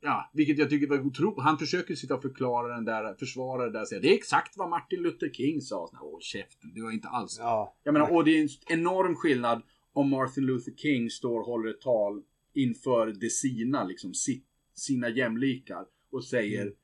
[0.00, 1.40] Ja, vilket jag tycker var otroligt.
[1.44, 4.56] Han försöker sitta och förklara den där, försvara det där och säga det är exakt
[4.56, 5.88] vad Martin Luther King sa.
[5.90, 7.36] Så, Åh käften, det var inte alls.
[7.38, 7.76] Ja.
[7.84, 11.70] Jag menar, och det är en enorm skillnad om Martin Luther King står och håller
[11.70, 12.22] ett tal
[12.54, 16.74] inför de sina, liksom sitt, sina jämlikar och säger Mm.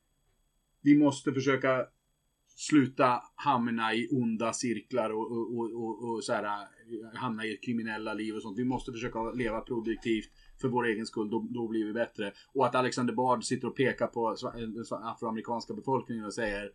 [0.83, 1.87] vi måste försöka
[2.57, 6.69] sluta hamna i onda cirklar och, och, och, och, och så här,
[7.15, 8.59] hamna i kriminella liv och sånt.
[8.59, 12.33] Vi måste försöka leva produktivt för vår egen skull, då, då blir vi bättre.
[12.53, 16.73] Och att Alexander Bard sitter och pekar på eh, den afroamerikanska befolkningen och säger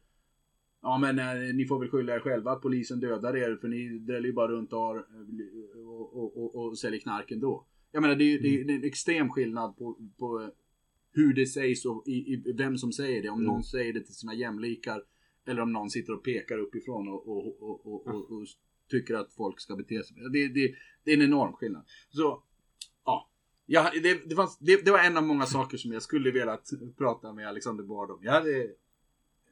[0.81, 3.99] Ja men eh, ni får väl skylla er själva att polisen dödar er för ni
[3.99, 7.65] dräller ju bara runt och, har, eh, och, och, och, och säljer knark ändå.
[7.91, 10.51] Jag menar det är, är, det är en extrem skillnad på, på
[11.11, 13.29] hur det sägs och i, i vem som säger det.
[13.29, 15.03] Om någon säger det till sina jämlikar
[15.47, 18.47] eller om någon sitter och pekar uppifrån och, och, och, och, och, och
[18.89, 20.17] tycker att folk ska bete sig.
[20.33, 21.85] Det, det, det är en enorm skillnad.
[22.09, 22.43] Så,
[23.69, 23.91] ja.
[23.93, 26.69] ja det, det, fanns, det, det var en av många saker som jag skulle velat
[26.97, 28.19] prata med Alexander Bard om.
[28.21, 28.67] Jag hade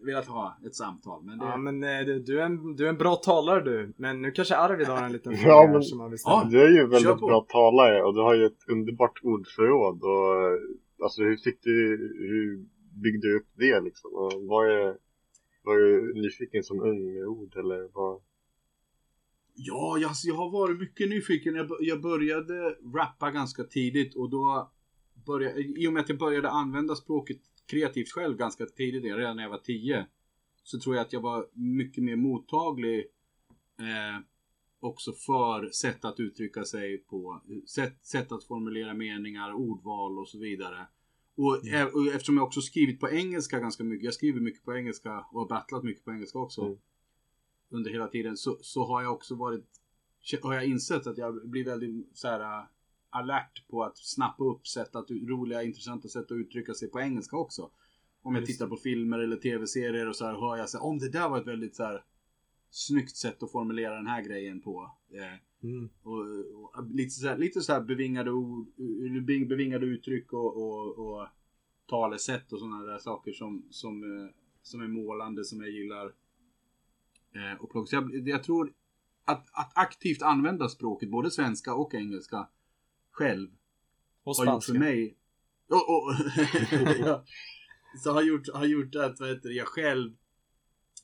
[0.06, 1.24] velat ha ett samtal.
[1.24, 3.94] Men det, Ja men eh, du, är en, du är en bra talare du.
[3.98, 6.42] Men nu kanske Arvid har en liten Ja, fråga här men- som han vill ställa.
[6.44, 6.50] Ja.
[6.52, 10.60] Du är ju väldigt bra talare och du har ju ett underbart ordförråd och
[11.04, 12.66] alltså hur fick du, hur
[13.04, 14.12] byggde du upp det liksom?
[14.14, 14.98] Och var, är,
[15.64, 18.22] var du nyfiken som ung med ord eller vad?
[19.60, 21.56] Ja, jag, jag har varit mycket nyfiken.
[21.56, 24.72] Jag, jag började rappa ganska tidigt och då
[25.26, 29.44] började, i och med att jag började använda språket kreativt själv ganska tidigt, redan när
[29.44, 30.06] jag var 10,
[30.64, 33.06] så tror jag att jag var mycket mer mottaglig
[33.80, 34.22] eh,
[34.80, 40.40] också för sätt att uttrycka sig på, sätt, sätt att formulera meningar, ordval och så
[40.40, 40.88] vidare.
[41.36, 41.88] Och, Mm.
[41.88, 45.26] e- och eftersom jag också skrivit på engelska ganska mycket, jag skriver mycket på engelska
[45.32, 46.78] och har battlat mycket på engelska också Mm.
[47.70, 49.66] Under hela tiden så, så har jag också varit
[50.42, 52.66] har jag insett att jag blir väldigt så här äh,
[53.10, 57.38] alert på att snappa upp sätt att roliga intressanta sätt att uttrycka sig på engelska
[57.38, 57.72] också.
[58.22, 61.00] Om jag tittar på filmer eller tv-serier och så här hör jag så här, om
[61.00, 62.04] det där var ett väldigt så här
[62.70, 64.92] snyggt sätt att formulera den här grejen på.
[65.12, 65.90] Eh, Mm.
[66.04, 66.20] och,
[66.76, 68.68] och lite så här, lite så här bevingade ord,
[69.26, 71.28] be- bevingade uttryck och, och, och
[71.90, 74.30] talesätt och sådana där saker som, som, eh,
[74.62, 76.14] som är målande som jag gillar.
[77.38, 77.88] Eh, och plocka.
[77.88, 78.74] Så jag, jag tror
[79.26, 82.48] att, att aktivt använda språket, både svenska och engelska,
[83.12, 83.50] själv
[84.24, 84.72] Och har gjort spanska.
[84.74, 85.18] för mig
[85.68, 86.14] och, och,
[87.00, 87.24] ja.
[88.04, 90.12] Så har gjort, har gjort att vad heter det, jag själv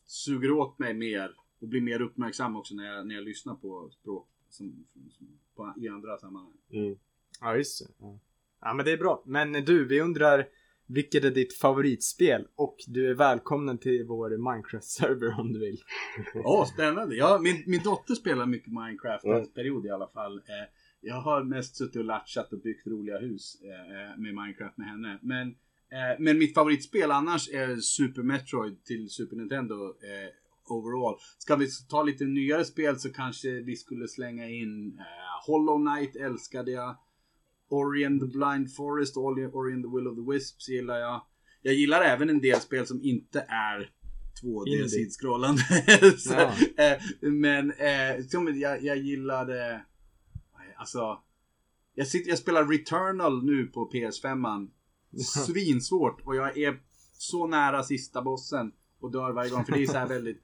[0.06, 3.90] suger åt mig mer och blir mer uppmärksam också när jag, när jag lyssnar på
[3.92, 6.58] språk som, som, på, i andra sammanhang.
[6.70, 6.98] Mm.
[7.42, 7.94] Ja just det.
[7.98, 8.20] Ja.
[8.62, 9.24] ja men det är bra.
[9.26, 10.48] Men du, vi undrar
[10.88, 12.48] vilket är ditt favoritspel?
[12.56, 15.78] Och du är välkommen till vår Minecraft-server om du vill.
[16.46, 17.16] Åh, spännande!
[17.16, 19.38] Ja, min, min dotter spelar mycket Minecraft, Mm.
[19.38, 20.38] en period i alla fall.
[20.38, 20.44] Eh,
[21.02, 25.20] jag har mest suttit och latchat och byggt roliga hus eh, med Minecraft med henne.
[25.22, 25.48] Men,
[25.92, 29.76] eh, men mitt favoritspel annars är Super Metroid till Super Nintendo
[30.68, 31.16] overall.
[31.38, 35.00] Ska vi ta lite nyare spel så kanske vi skulle slänga in
[35.48, 36.98] Hollow Knight älskade jag.
[37.74, 41.22] Ori and the Blind Forest, Ori Ori and the Will of the Wisps gillar jag.
[41.62, 43.90] Jag gillar även en del spel som inte är
[44.44, 44.90] 2D Indie.
[44.90, 45.62] sidskrollande.
[46.30, 46.52] Ja.
[46.84, 49.82] eh, men eh, som jag, jag gillade,
[50.76, 51.18] alltså,
[51.96, 54.70] jag, sitter, jag spelar Returnal nu på PS5.
[55.46, 56.80] Svinsvårt och jag är
[57.14, 58.72] så nära sista bossen
[59.02, 59.66] och dör varje gång.
[59.66, 60.44] För det är så här väldigt,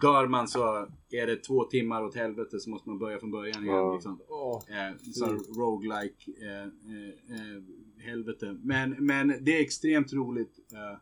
[0.00, 3.64] dör man så är det två timmar åt helvete så måste man börja från början
[3.64, 3.76] igen.
[3.76, 3.94] Ja.
[3.94, 4.20] Liksom.
[4.68, 5.26] Eh, så
[5.60, 7.62] roguelike eh, eh, eh,
[8.04, 8.58] helvete.
[8.62, 10.58] Men, men det är extremt roligt.
[10.72, 10.92] Eh,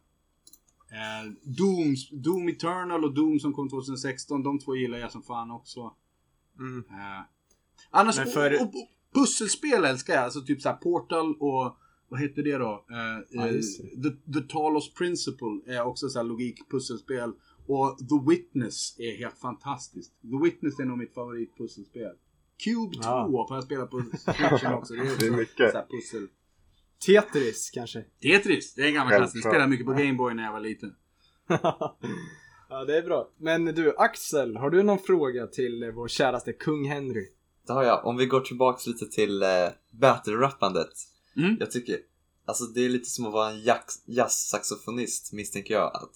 [0.99, 5.51] eh, Doom, Doom Eternal och Doom som kom 2016, de två gillar jag som fan
[5.51, 5.95] också.
[6.59, 6.78] Mm.
[6.78, 7.22] Eh,
[7.91, 10.24] annars, Men för- och, och, och, pusselspel älskar jag.
[10.24, 11.76] Alltså typ såhär Portal och
[12.09, 12.84] vad heter det då?
[12.91, 13.62] Eh, eh, det.
[14.03, 17.32] The, The Talos Principle är också såhär logik-pusselspel.
[17.67, 20.13] Och The Witness är helt fantastiskt.
[20.23, 22.13] The Witness är nog mitt favoritpusselspel.
[22.65, 23.47] Cube 2 Ja.
[23.49, 24.95] får jag spela på Switchen också.
[24.95, 25.71] Det är, Det är mycket.
[25.73, 26.29] såhär pussel.
[27.07, 28.05] Tetris kanske?
[28.23, 29.47] Tetris, det är en gammal klassiker.
[29.47, 30.95] Jag spelade mycket på Gameboy när jag var liten.
[32.69, 33.31] ja det är bra.
[33.39, 37.29] Men du Axel, har du någon fråga till eh, vår käraste kung Henry?
[37.67, 38.07] Det har jag.
[38.07, 39.49] Om vi går tillbaks lite till eh,
[39.91, 40.93] battle-rappandet.
[41.37, 41.57] Mm.
[41.61, 41.97] Jag tycker,
[42.45, 45.97] alltså det är lite som att vara en jazz- jazz-saxofonist misstänker jag.
[45.97, 46.11] Att,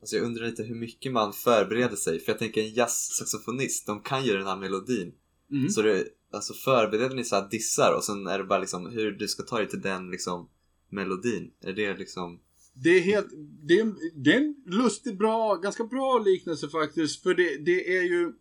[0.00, 2.20] alltså jag undrar lite hur mycket man förbereder sig.
[2.20, 5.14] För jag tänker en jazz-saxofonist, de kan ju den här melodin.
[5.50, 5.68] Mm.
[5.68, 9.12] Så det, alltså förbereder ni så här dissar och sen är det bara liksom hur
[9.12, 10.48] du ska ta dig till den liksom
[10.88, 11.50] melodin?
[11.60, 12.40] Är det liksom...
[12.72, 13.28] Det är helt,
[13.62, 17.22] det är, det är en lustig, bra, ganska bra liknelse faktiskt.
[17.22, 18.32] För det, det är ju,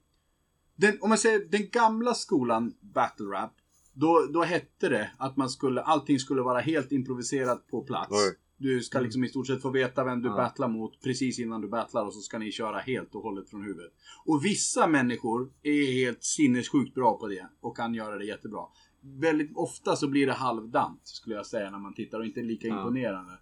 [0.75, 3.51] den, om man säger den gamla skolan battle rap.
[3.93, 8.11] Då, då hette det att man skulle, allting skulle vara helt improviserat på plats.
[8.11, 8.35] Oj.
[8.57, 10.35] Du ska liksom i stort sett få veta vem du Ja.
[10.35, 13.63] battlar mot precis innan du battlar och så ska ni köra helt och hållet från
[13.63, 13.91] huvudet.
[14.25, 18.61] Och vissa människor är helt sinnessjukt bra på det och kan göra det jättebra.
[19.01, 22.67] Väldigt ofta så blir det halvdant skulle jag säga när man tittar och inte lika
[22.67, 22.77] Ja.
[22.79, 23.33] imponerande.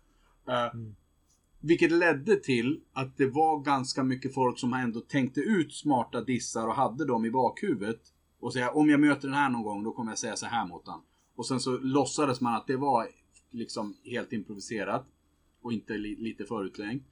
[0.48, 0.74] Eh,
[1.62, 6.68] vilket ledde till att det var ganska mycket folk som ändå tänkte ut smarta dissar
[6.68, 8.02] och hade dem i bakhuvudet.
[8.40, 10.68] Och säga om jag möter den här någon gång då kommer jag säga så här
[10.68, 11.00] mot den.
[11.36, 13.08] Och sen så låtsades man att det var
[13.54, 15.06] liksom helt improviserat.
[15.62, 17.04] Och inte li lite förutlängt.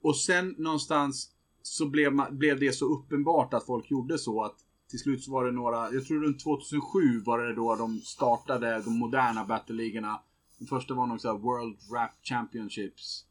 [0.00, 1.30] Och sen någonstans
[1.62, 4.56] så blev, man, blev det så uppenbart att folk gjorde så att
[4.90, 8.82] till slut så var det några, jag tror runt 2007 var det då de startade
[8.84, 10.20] de moderna battleligorna.
[10.58, 13.26] Den första var nog så här World Rap Championships.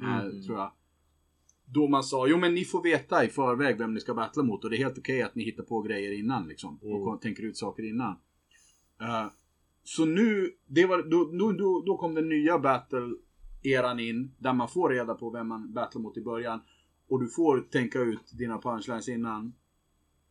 [0.00, 0.72] Eh, tror jag.
[1.64, 4.64] Då man sa, jo men ni får veta i förväg vem ni ska battla mot
[4.64, 6.78] och det är helt okej att ni hittar på grejer innan liksom.
[6.82, 8.16] Och kom- tänker ut saker innan.
[9.00, 9.26] Eh,
[9.88, 14.34] så nu, det var, då, då, då, då kom den nya battle-eran in.
[14.38, 16.60] Där man får reda på vem man battlar mot i början.
[17.08, 19.52] Och du får tänka ut dina punchlines innan.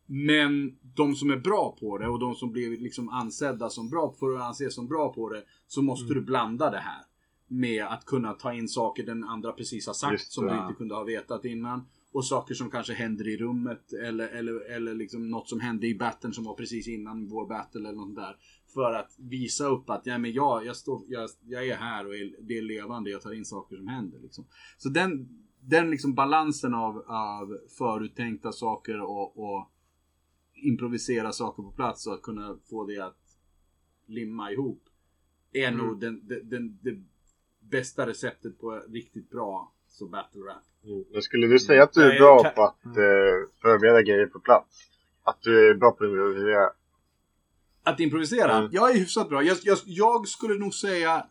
[0.05, 4.16] Men de som är bra på det och de som blir liksom ansedda som bra,
[4.20, 5.43] för att anses som bra på det.
[5.68, 7.03] Så måste du blanda det här.
[7.47, 10.53] Med att kunna ta in saker den andra precis har sagt Just som det.
[10.53, 11.86] du inte kunde ha vetat innan.
[12.12, 15.95] Och saker som kanske händer i rummet eller, eller, eller liksom något som hände i
[15.95, 18.36] battlen som var precis innan vår battle eller något där.
[18.78, 22.15] För att visa upp att ja, men jag, jag, står, jag, jag är här och
[22.15, 24.19] är, det är levande, jag tar in saker som händer.
[24.19, 24.45] Liksom.
[24.78, 29.71] Så den, den liksom balansen av, av föruttänkta saker och, och
[30.53, 33.38] improvisera saker på plats och att kunna få det att
[34.05, 34.84] limma ihop.
[35.51, 37.03] Är nog den, den, den, det
[37.59, 40.63] bästa receptet på riktigt bra så battle rap.
[40.84, 41.05] Mm.
[41.11, 44.89] Men skulle du säga att du är bra på att eh, förbereda grejer på plats?
[45.23, 46.69] Att du är bra på att improvisera?
[47.88, 48.58] Att improvisera?
[48.58, 48.70] Mm.
[48.72, 49.44] Jag är hyfsat bra.
[49.44, 51.26] Jag, jag, jag skulle nog säga...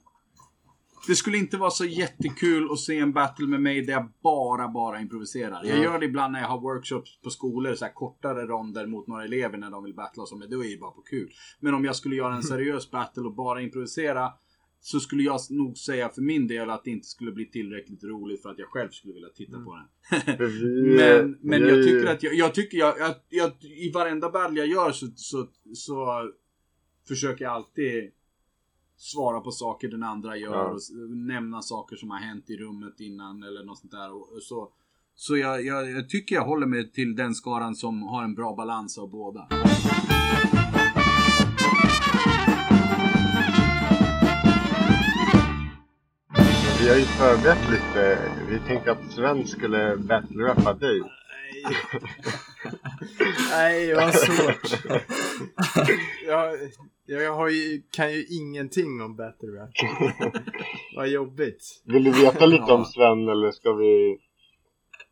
[1.08, 4.68] Det skulle inte vara så jättekul att se en battle med mig där jag bara,
[4.68, 5.60] bara improviserar.
[5.64, 5.82] Jag Mm.
[5.82, 9.58] gör det ibland när jag har workshops på skolor, så kortare ronder mot några elever
[9.58, 11.30] när de vill battla så, men då är det bara på kul.
[11.60, 14.32] Men om jag skulle göra en seriös battle och bara improvisera
[14.80, 18.42] så skulle jag nog säga för min del att det inte skulle bli tillräckligt roligt
[18.42, 19.86] för att jag själv skulle vilja titta på den.
[20.96, 24.68] Men, men jag tycker att jag, jag tycker jag, jag, jag, i varenda battle jag
[24.68, 26.30] gör så, så, så
[27.08, 28.10] försöker alltid
[28.96, 30.70] svara på saker den andra gör Ja.
[30.70, 30.80] och
[31.16, 34.12] nämna saker som har hänt i rummet innan eller något sånt där.
[34.12, 34.72] Och så
[35.14, 38.54] så jag, jag, jag tycker jag håller mig till den skaran som har en bra
[38.56, 39.48] balans av båda.
[46.80, 48.18] Vi har ju förberett lite.
[48.50, 51.02] Vi tänkte att Sven skulle battle-rappa dig.
[53.50, 54.82] Nej, vad svårt.
[56.26, 56.58] jag,
[57.06, 59.70] jag har ju, kan ju ingenting om battle rap.
[60.96, 61.82] vad jobbigt.
[61.84, 62.74] Vill du veta lite Ja.
[62.74, 64.18] om Sven eller ska vi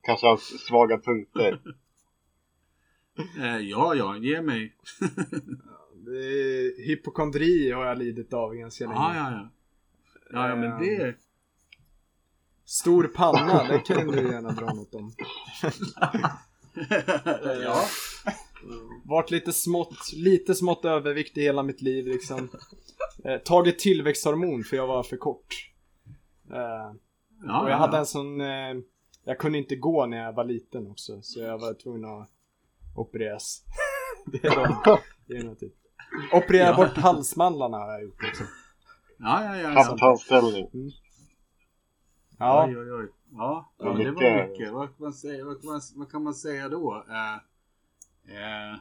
[0.02, 1.60] kanske hans svaga punkter?
[3.38, 4.74] Eh, ja, ja, ge mig.
[6.86, 8.96] Hypokondri har jag lidit av ganska länge.
[8.96, 9.48] Ja, ja, ja.
[10.30, 11.14] Ja, ja, men det...
[12.66, 15.12] Stor panna, det kan du gärna dra något om.
[17.62, 17.84] ja.
[19.04, 22.48] Varit lite smått, lite smått överviktig hela mitt liv liksom.
[23.24, 25.70] Eh, tagit tillväxthormon för jag var för kort.
[26.50, 26.90] Eh, ja,
[27.40, 28.74] och ja, jag hade en sån, eh,
[29.24, 31.22] jag kunde inte gå när jag var liten också.
[31.22, 32.28] Så jag var tvungen att
[32.96, 33.62] opereras.
[34.26, 35.74] det är de, det är något typ.
[36.32, 36.76] Operera Ja.
[36.76, 38.44] bort halsmandlarna har jag gjort också.
[39.18, 39.68] Ja, ja, ja.
[39.68, 40.18] Haft ja.
[42.46, 43.08] Ja, Oj, oj, oj.
[43.32, 44.72] Ja, Ja, det var mycket.
[44.72, 47.04] Vad kan man säga, vad kan man, vad kan man säga då?
[47.08, 47.34] Eh,
[48.36, 48.78] eh,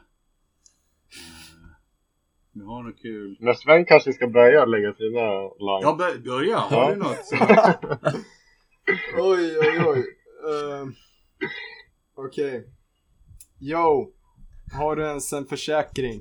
[2.52, 3.36] vi har något kul.
[3.40, 5.82] Men Sven kanske ska börja lägga sina lines.
[5.82, 6.58] Ja, bör, börja.
[6.58, 6.90] Har Ja.
[6.90, 7.18] du något?
[9.18, 10.04] Oj, oj, oj.
[10.50, 10.94] Ehm,
[12.14, 12.68] Okej.
[13.60, 14.12] Yo.
[14.78, 16.20] Har du ens en försäkring?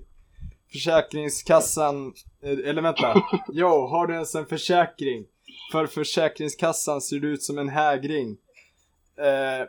[0.71, 3.21] Försäkringskassan, eh, eller vänta.
[3.53, 5.25] Yo, har du ens en försäkring?
[5.71, 8.37] För Försäkringskassan ser du ut som en hägring.
[9.17, 9.67] Eh,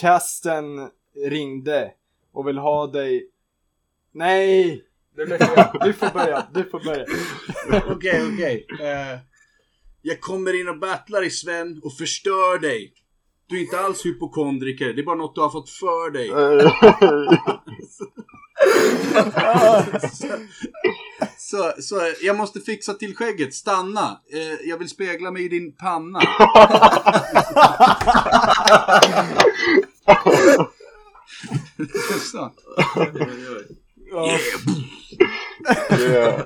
[0.00, 0.90] kasten
[1.26, 1.92] ringde
[2.32, 3.30] och vill ha dig.
[4.12, 4.84] Nej!
[5.16, 5.66] Det fel.
[5.84, 7.04] Du får börja, du får börja.
[7.96, 8.66] Okej, okej.
[8.80, 9.18] Eh,
[10.02, 12.92] jag kommer in och battlar i Sven och förstör dig.
[13.46, 14.92] Du är inte alls hypokondriker.
[14.92, 16.30] Det är bara något du har fått för dig.
[21.54, 23.54] Så, så jag måste fixa till skägget.
[23.54, 24.20] Stanna.
[24.32, 26.20] Eh, jag vill spegla mig i din panna.
[32.32, 32.52] så.
[34.10, 34.38] Ja.
[35.98, 36.40] Yeah.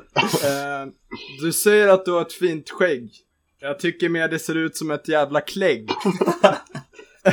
[0.45, 0.87] Eh,
[1.41, 3.11] du säger att du har ett fint skägg.
[3.61, 5.91] Jag tycker mer det ser ut som ett jävla klägg.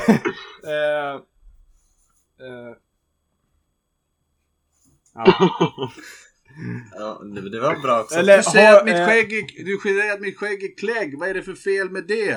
[0.63, 1.15] eh,
[2.39, 2.75] eh,
[5.15, 5.91] Ja,
[7.35, 8.15] det, det var bra också.
[8.15, 10.77] Eller- Du säger, har, att mitt eh, skägg är, du säger att mitt skägg är
[10.77, 11.19] klägg.
[11.19, 12.31] Vad är det för fel med det?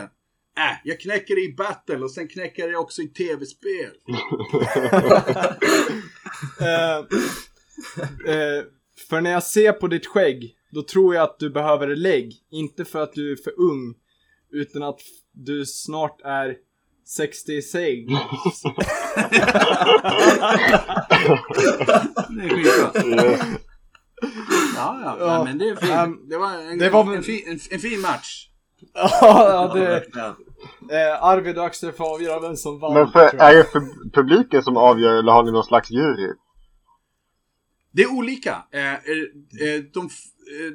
[0.58, 3.90] Äh, jag knäcker det i battle och sen knäcker jag det också i tv-spel.
[6.60, 6.96] Eh,
[8.34, 8.62] eh,
[9.08, 12.34] för när jag ser på ditt skägg, då tror jag att du behöver lägg.
[12.50, 13.94] Inte för att du är för ung,
[14.52, 15.00] utan att
[15.32, 16.56] du snart är
[17.06, 17.74] 66.
[22.28, 23.44] Det är skitbra.
[24.76, 25.16] Ja.
[25.20, 25.90] Ja, Nej, men det är fint.
[25.92, 28.48] ehm, det var en, det var väl- en, fin, en, en fin match.
[28.94, 29.96] ja, det,
[30.90, 32.94] eh, Arvid och Axel får avgöra vem som vann.
[32.94, 36.32] Men för, är det för publiken som avgör eller har ni någon slags jury?
[37.92, 38.62] Det är olika.
[38.72, 40.74] Eh, eh, eh, de, eh,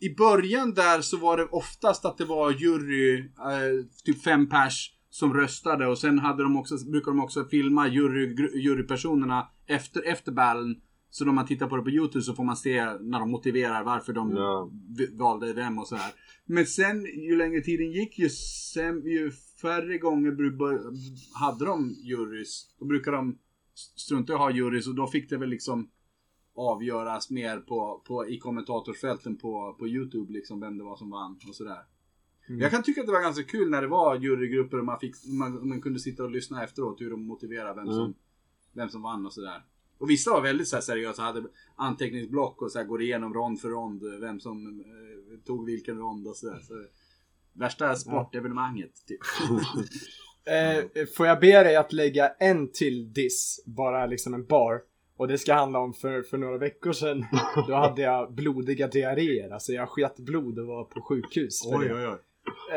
[0.00, 4.90] I början där så var det oftast att det var jury, eh, typ fem pers
[5.10, 10.32] som röstade och sen hade de också, brukar de också filma jury, jurypersonerna efter, efter
[10.32, 10.76] ballen.
[11.14, 13.84] Så när man tittar på det på YouTube så får man se när de motiverar
[13.84, 14.70] varför de Ja.
[15.12, 16.12] valde vem och sådär.
[16.46, 18.28] Men sen ju längre tiden gick ju,
[18.74, 19.30] sen, ju
[19.62, 20.30] färre gånger
[21.38, 22.74] hade de jurys.
[22.78, 23.38] Då brukar de
[23.96, 25.88] strunta i att ha jurys och då fick det väl liksom
[26.54, 31.38] avgöras mer på, på, i kommentatorsfälten på, på YouTube liksom vem det var som vann
[31.48, 31.82] och sådär.
[32.48, 35.14] Jag kan tycka att det var ganska kul när det var jurygrupper och man, fick,
[35.38, 38.14] man, man kunde sitta och lyssna efteråt hur de motiverade vem som, Mm.
[38.72, 39.64] vem som vann och sådär.
[40.02, 41.42] Och vissa var väldigt så här seriösa, hade
[41.76, 46.26] anteckningsblock och så här, går igenom rond för rond vem som eh, tog vilken rond
[46.26, 46.60] och sådär.
[46.62, 46.74] Så,
[47.52, 49.20] värsta sportevenemanget typ.
[50.44, 50.84] Eh,
[51.16, 54.80] får jag be dig att lägga en till diss, bara liksom en bar.
[55.16, 57.26] Och det ska handla om för, för några veckor sedan,
[57.68, 59.50] då hade jag blodiga diarréer.
[59.50, 61.62] Alltså jag sket blod och var på sjukhus.
[61.62, 61.76] det.
[61.76, 62.18] oj oj.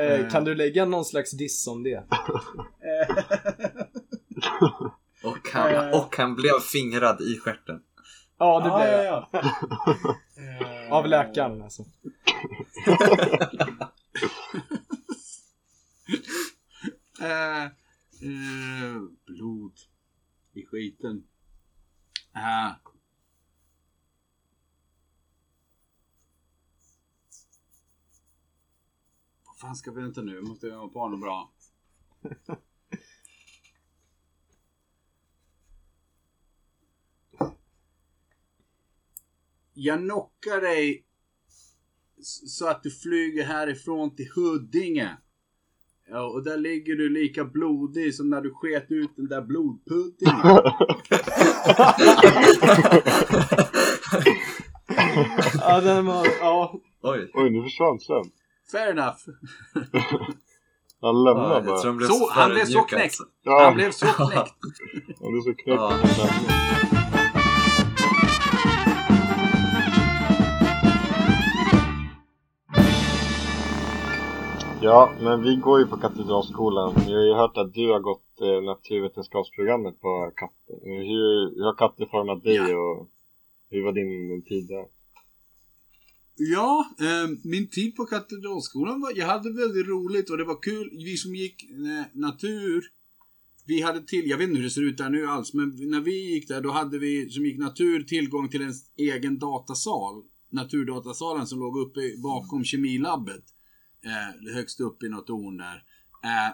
[0.02, 2.04] Eh, kan du lägga någon slags diss om det?
[5.26, 7.84] Och han, och han blev fingrad i stjärten.
[8.38, 9.28] Ja, det blev jag.
[9.32, 9.42] ja,
[10.90, 10.90] ja.
[10.96, 11.84] Av läkaren alltså.
[17.22, 19.74] Eh, eh, blod
[20.54, 21.28] i skiten.
[22.36, 22.76] Eh.
[29.46, 30.42] Vad fan ska vi vänta nu?
[30.42, 31.52] Måste jag ha på något bra.
[39.78, 41.04] Jag knockar dig
[42.48, 45.18] så att du flyger härifrån till Huddinge.
[46.10, 50.36] Ja, och där ligger du lika blodig som när du sket ut den där blodpuddingen.
[55.60, 56.80] Ja, den var, ja.
[57.02, 57.32] Oj.
[57.34, 58.24] Oj, nu försvann Sven.
[58.72, 59.18] Fair enough.
[61.02, 61.78] Han lämnar Ja, bara.
[62.08, 63.04] Så, han blev så knäckt.
[63.04, 63.24] alltså.
[63.44, 64.54] Ja, Han blev så knäckt.
[65.22, 65.68] han blev så knäckt.
[65.68, 66.00] Ja.
[74.88, 76.94] Ja, men vi går ju på Katedralskolan.
[77.08, 80.76] Vi har ju hört att du har gått eh, naturvetenskapsprogrammet på katter.
[80.84, 82.78] Hur, hur har katter format dig Ja.
[82.78, 83.10] och
[83.70, 84.86] hur var din, din tid där?
[86.36, 90.90] Ja, eh, min tid på Katedralskolan var, jag hade väldigt roligt och det var kul.
[90.92, 92.84] Vi som gick eh, natur,
[93.66, 96.02] vi hade till, jag vet inte hur det ser ut där nu alls, men när
[96.02, 100.16] vi gick där då hade vi som gick natur tillgång till en egen datasal.
[100.50, 103.46] Naturdatasalen som låg uppe bakom kemilabbet.
[104.06, 105.84] Eh, högst upp i något torn där.
[106.24, 106.54] Eh,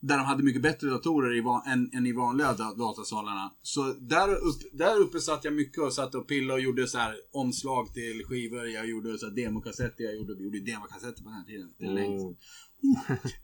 [0.00, 3.52] där de hade mycket bättre datorer i än, än i vanliga da- datasalarna.
[3.62, 6.98] Så där, upp, där uppe satt jag mycket och satt och pillade och gjorde så
[6.98, 8.66] här omslag till skivor.
[8.66, 10.04] Jag gjorde så här demokassetter.
[10.04, 11.68] Jag gjorde, vi gjorde demokassetter på den här tiden.
[11.78, 12.36] Det är länge sedan.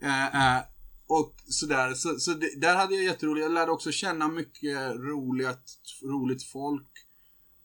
[0.00, 0.62] Eh, eh,
[1.06, 1.94] och sådär.
[1.94, 3.44] Så, så det, där hade jag jätteroligt.
[3.44, 6.88] Jag lärde också känna mycket roligt, roligt folk.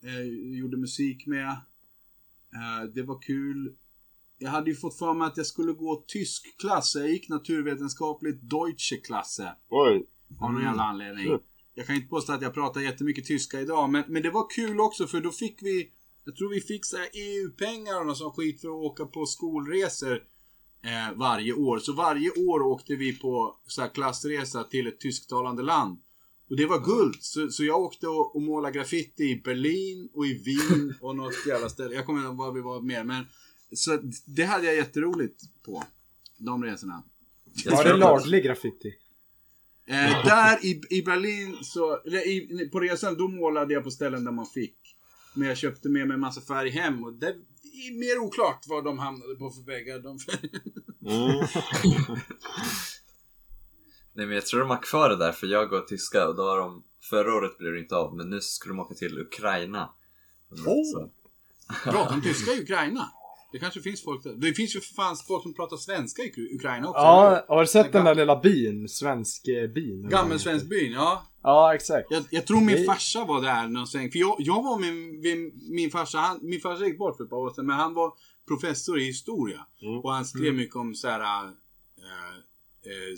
[0.03, 0.21] Eh,
[0.59, 1.49] gjorde musik med.
[2.55, 3.75] Eh, det var kul.
[4.43, 6.95] Jag hade ju fått för mig att jag skulle gå tysk klass.
[6.95, 9.55] Jag gick naturvetenskapligt Deutsche klasse.
[9.69, 10.05] Oj,
[10.41, 11.39] Av någon jävla anledning.
[11.75, 14.79] Jag kan inte påstå att jag pratar jättemycket tyska idag, men, men det var kul
[14.79, 15.89] också för då fick vi,
[16.25, 20.15] jag tror vi fick så EU-pengar och någon sån skit för att åka på skolresor
[20.83, 21.79] eh, varje år.
[21.79, 25.99] Så varje år åkte vi på så klassresa till ett tysktalande land.
[26.49, 27.15] Och det var guld.
[27.19, 31.47] Så, så jag åkte och, och målade graffiti i Berlin och i Wien och något
[31.47, 31.95] jävla ställe.
[31.95, 33.25] Jag kommer inte ihåg var vi var mer, men
[33.75, 35.83] så det hade jag jätteroligt på.
[36.37, 37.03] De resorna.
[37.65, 38.93] Var det laglig graffiti?
[39.87, 44.23] Eh, där i, i Berlin, så, eller i, på resan, då målade jag på ställen
[44.23, 44.77] där man fick.
[45.35, 48.83] Men jag köpte med mig en massa färg hem och det är mer oklart vad
[48.83, 49.99] de hamnade på för väggar.
[49.99, 50.19] De,
[51.11, 51.47] mm.
[54.15, 56.43] Nej men jag tror de har kvar det där för jag går tyska och då
[56.43, 59.89] har de Förra året blev det inte av men nu skulle de åka till Ukraina.
[60.49, 61.09] Oh!
[61.83, 63.11] Pratar de tyska i Ukraina?
[63.53, 64.33] Det kanske finns folk där.
[64.33, 67.01] Det finns ju för fan folk som pratar svenska i Ukra- Ukraina också.
[67.01, 68.89] Ja, har du sett den där lilla byn?
[68.89, 70.09] Svensk eh, byn?
[70.09, 71.27] Gammelsvenskbyn, ja.
[71.43, 72.07] Ja, exakt.
[72.11, 74.11] Jag, jag tror min Det- farsa var där någon sväng.
[74.11, 77.29] För jag, jag var med min, min farsa, han, min farsa gick bort för ett
[77.29, 78.13] par år sedan, men han var
[78.47, 79.65] professor i historia.
[79.81, 79.99] Mm.
[79.99, 81.49] Och han skrev mycket om så här, äh,
[82.85, 83.15] äh,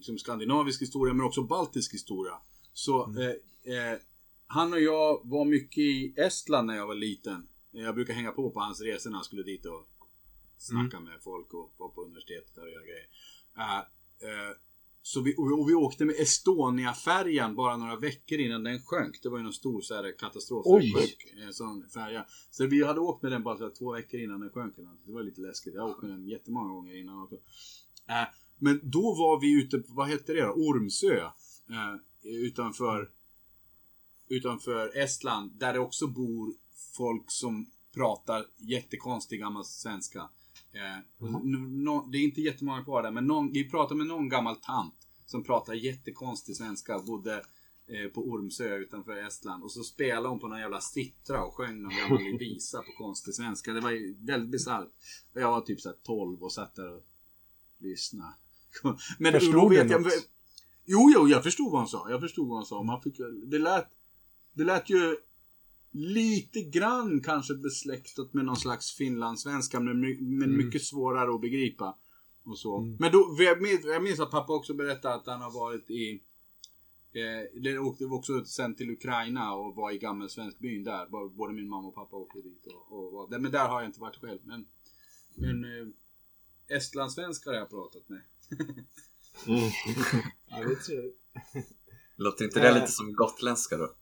[0.00, 2.32] som skandinavisk historia, men också baltisk historia.
[2.72, 3.18] Så Mm.
[3.22, 3.98] eh, eh,
[4.46, 7.46] han och jag var mycket i Estland när jag var liten.
[7.74, 9.88] Jag brukar hänga på på hans resor när han skulle dit och
[10.58, 11.08] snacka Mm.
[11.08, 13.08] med folk och vara på universitetet och göra grejer.
[13.58, 14.56] Eh, eh,
[15.02, 19.22] så vi, och, vi åkte med Estonia-färjan bara några veckor innan den sjönk.
[19.22, 20.66] Det var ju någon stor så här, katastrof.
[21.46, 22.26] En sån färja.
[22.50, 24.76] Så vi hade åkt med den bara två veckor innan den sjönk.
[25.06, 25.74] Det var lite läskigt.
[25.74, 27.36] Jag har åkt med den jättemånga gånger innan också.
[28.08, 30.52] Eh, men då var vi ute på, vad hette det då?
[30.52, 31.16] Ormsö.
[31.70, 33.10] Eh, utanför,
[34.28, 35.52] utanför Estland.
[35.58, 36.54] Där det också bor
[36.96, 40.28] folk som pratar jättekonstig gammal svenska.
[40.72, 44.56] Eh, nå- det är inte jättemånga kvar där, men någon, vi pratade med någon gammal
[44.56, 44.94] tant
[45.26, 46.98] som pratar jättekonstig svenska.
[46.98, 47.34] Bodde
[47.86, 49.62] eh, på Ormsö utanför Estland.
[49.62, 53.34] Och så spelade hon på någon jävla sittra och sjöng någon gammal visa på konstig
[53.34, 53.72] svenska.
[53.72, 54.88] Det var ju väldigt bisarrt.
[55.32, 57.02] Jag var typ såhär 12 och satt där och
[57.78, 58.34] lyssnade.
[59.18, 60.12] Men Förstod du något?
[60.86, 62.10] Jo, jo, jag förstod vad han sa.
[62.10, 62.82] Jag förstod vad han sa.
[62.82, 63.16] Man fick,
[63.46, 63.88] det, lät,
[64.52, 65.16] det lät ju
[65.94, 70.00] lite grann kanske besläktat med någon slags finlandssvenska men,
[70.38, 71.98] men mycket svårare att begripa.
[72.44, 72.80] Och så.
[72.80, 76.22] Men då, jag minns, jag minns att pappa också berättade att han har varit i
[77.12, 81.06] eh, det åkte också sen till Ukraina och var i Gammelsvenskbyn där.
[81.28, 82.66] Både- min mamma och pappa åkte dit.
[82.66, 83.38] Och, och, var där.
[83.38, 84.40] men där har jag inte varit själv.
[84.44, 84.66] Men,
[85.34, 85.88] men eh,
[86.76, 88.22] estlandssvenskar har jag pratat med.
[89.46, 89.70] Mm.
[90.46, 91.12] Ja, det tror jag.
[92.16, 93.94] Låter inte det lite som gotländska då?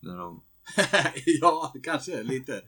[0.00, 0.42] När de...
[1.40, 2.62] ja, kanske lite.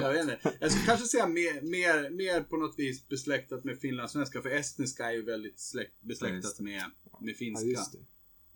[0.00, 0.38] Jag vet inte.
[0.60, 4.42] Jag skulle kanske säga mer, mer, mer på något vis besläktat med finlandssvenska.
[4.42, 6.82] För estniska är ju väldigt släkt, Ja, besläktat just med,
[7.20, 7.68] med Ja, finska.
[7.68, 7.98] just det.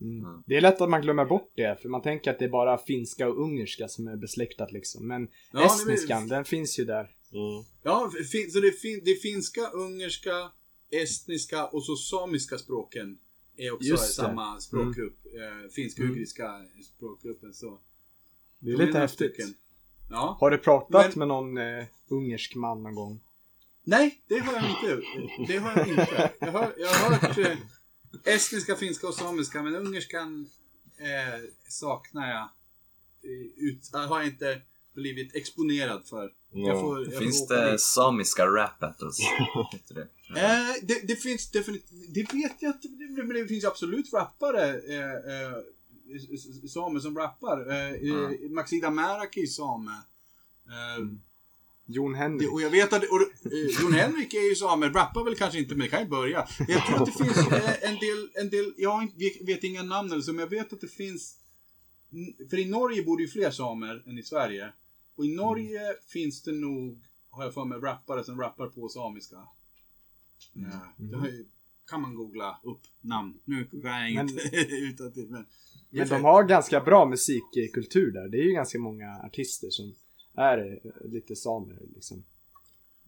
[0.04, 0.22] Mm.
[0.22, 0.42] Ja.
[0.46, 2.78] Det är lätt att man glömmer bort det, för man tänker att det är bara
[2.78, 5.08] finska och ungerska som är besläktat liksom.
[5.08, 7.10] Men Ja, estniskan, den finns ju där.
[7.32, 7.64] Mm.
[7.82, 10.50] Ja, fin, så det, är fin, det finska, ungerska,
[10.90, 13.18] estniska och så samiska språken
[13.56, 15.26] är också Just samma språkgrupp.
[15.26, 16.60] Eh, Finsk-ugriska
[16.96, 17.54] språkgruppen.
[17.54, 17.80] Så.
[18.64, 19.36] Det är lite häftigt.
[20.10, 20.36] Ja.
[20.40, 23.20] Har du pratat Men- med någon eh, ungersk man någon gång?
[23.84, 25.06] Nej, det har jag inte.
[25.52, 26.30] Det har jag inte.
[26.40, 27.56] Jag har, jag har hört eh,
[28.34, 30.50] estniska, finska och samiska, men ungerskan
[30.98, 32.42] eh, saknar jag.
[32.42, 34.60] Eh, Ut, har jag inte
[34.94, 36.30] blivit exponerad för.
[36.52, 36.80] Jag Ja.
[36.80, 39.18] får, jag Finns det samiska rap battles?
[39.72, 40.08] Heter det?
[40.40, 42.88] Eh, det, det finns definitivt, det vet jag inte,
[43.22, 45.52] men det finns absolut rappare, eh,
[46.16, 47.70] s- s- samer som rappar.
[47.70, 49.90] Eh, eh, Maxida Märaki är same.
[50.66, 51.06] Eh,
[51.86, 52.52] Jon det, Henrik?
[52.52, 53.20] och jag vet att, och,
[53.52, 56.46] eh, Jon Henrik är ju same, rappar väl kanske inte, men det kan ju börja.
[56.68, 59.12] Jag tror att det finns eh, en del, en del, jag
[59.46, 61.36] vet, inga namn eller så, men jag vet att det finns,
[62.50, 64.72] för i Norge bor det ju fler samer än i Sverige.
[65.16, 69.36] Och i Norge finns det nog, har jag för mig, rappare som rappar på samiska.
[70.52, 71.46] Ja, det ju,
[71.90, 73.38] kan man googla upp namn.
[73.44, 75.46] Nu kan jag inget utan till, men...
[75.92, 78.28] Men de har ganska bra musikkultur där.
[78.28, 79.94] Det är ju ganska många artister som
[80.36, 82.24] är eh, lite samer liksom.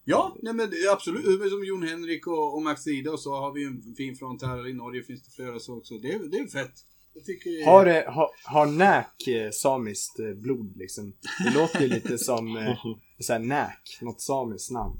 [0.05, 1.51] Ja, nej men absolut.
[1.51, 4.43] Som Jon Henrik och, och Max Ida och så har vi ju en fin front
[4.43, 4.68] här.
[4.68, 5.95] I Norge finns det flera så också.
[5.99, 6.72] Det, är- det är fett.
[7.14, 7.66] Jag tycker...
[7.66, 11.12] Har, det, ha, har Näk eh, samiskt eh, blod liksom?
[11.45, 12.78] Det låter ju lite som eh,
[13.20, 14.97] såhär Näk, något samiskt namn.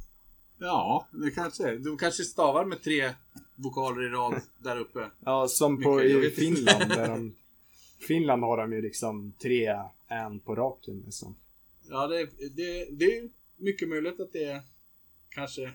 [0.59, 1.77] Ja, det kanske.
[1.79, 3.11] De kanske stavar med tre
[3.57, 5.11] vokaler i rad där uppe.
[5.25, 6.31] Ja, som på Mycket, i.
[6.31, 6.89] Finland.
[6.89, 7.35] Där de,
[8.07, 9.77] Finland har de ju liksom tre
[10.09, 11.37] en på raken liksom.
[11.89, 12.25] Ja, det,
[12.57, 14.61] det, det är mycket möjligt att det är
[15.29, 15.63] kanske...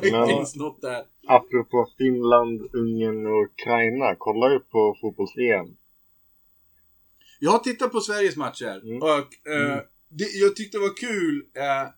[0.00, 1.04] det finns något där.
[1.26, 4.14] Apropå Finland, Ungern och Ukraina.
[4.14, 5.76] Kollar du på fotbolls-EM?
[7.40, 9.02] Jag har tittat på Sveriges matcher Mm.
[9.02, 11.46] och eh, det, jag tyckte det var kul.
[11.54, 11.88] Eh,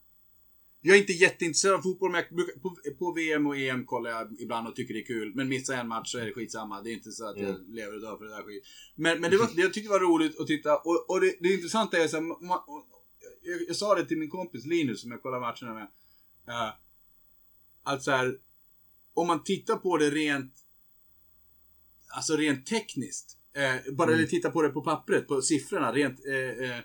[0.86, 4.10] jag är inte jätteintresserad av fotboll, men jag, brukar- på, på VM och EM kollar
[4.10, 5.32] jag ibland och tycker det är kul.
[5.34, 6.82] Men missar en match så är det skitsamma.
[6.82, 8.64] Det är inte så att jag lever och dör för det där skit.
[8.94, 10.76] Men, men det, var, det jag tyckte var roligt att titta.
[10.76, 12.86] Och, och det, det intressanta är så här, ma, och,
[13.42, 15.88] jag, jag sa det till min kompis Linus som jag kollar matcherna med.
[16.48, 16.72] Uh,
[17.82, 18.38] att så här,
[19.14, 20.54] om man tittar på det rent
[22.16, 23.38] Alltså rent tekniskt.
[23.56, 26.78] Eh, bara eller titta på det på pappret, på siffrorna, rent eh,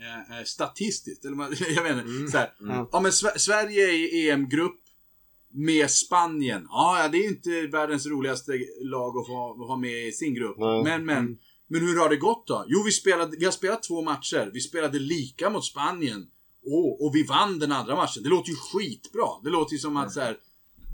[0.00, 1.24] eh, eh, statistiskt.
[1.24, 1.36] Eller
[1.76, 2.30] jag vet inte.
[2.32, 2.52] Så här.
[2.60, 2.88] Ja.
[2.92, 4.78] Ja men Sver- Sverige är i EM-grupp
[5.54, 6.66] med Spanien.
[6.70, 10.56] Ja, det är ju inte världens roligaste lag att få ha med i sin grupp.
[10.58, 10.82] Nej.
[10.84, 11.38] Men, men.
[11.68, 12.64] Men hur har det gått då?
[12.68, 14.50] Jo, vi, spelade, vi har spelat två matcher.
[14.52, 16.26] Vi spelade lika mot Spanien.
[16.66, 18.22] Åh, och vi vann den andra matchen.
[18.22, 19.26] Det låter ju skitbra.
[19.44, 20.36] Det låter ju som att så här,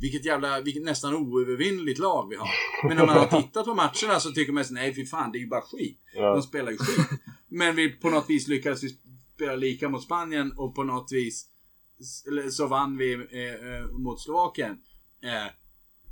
[0.00, 2.48] vilket jävla, vilket nästan oövervinnligt lag vi har.
[2.88, 5.38] Men när man har tittat på matcherna så tycker man sig, nej fy fan, det
[5.38, 5.98] är ju bara skit.
[6.14, 6.42] De Ja.
[6.42, 7.06] spelar ju skit.
[7.48, 8.88] Men vi på något vis lyckades vi
[9.34, 11.46] spela lika mot Spanien och på något vis
[12.50, 14.78] så vann vi eh, eh, mot Slovakien.
[15.24, 15.52] Eh,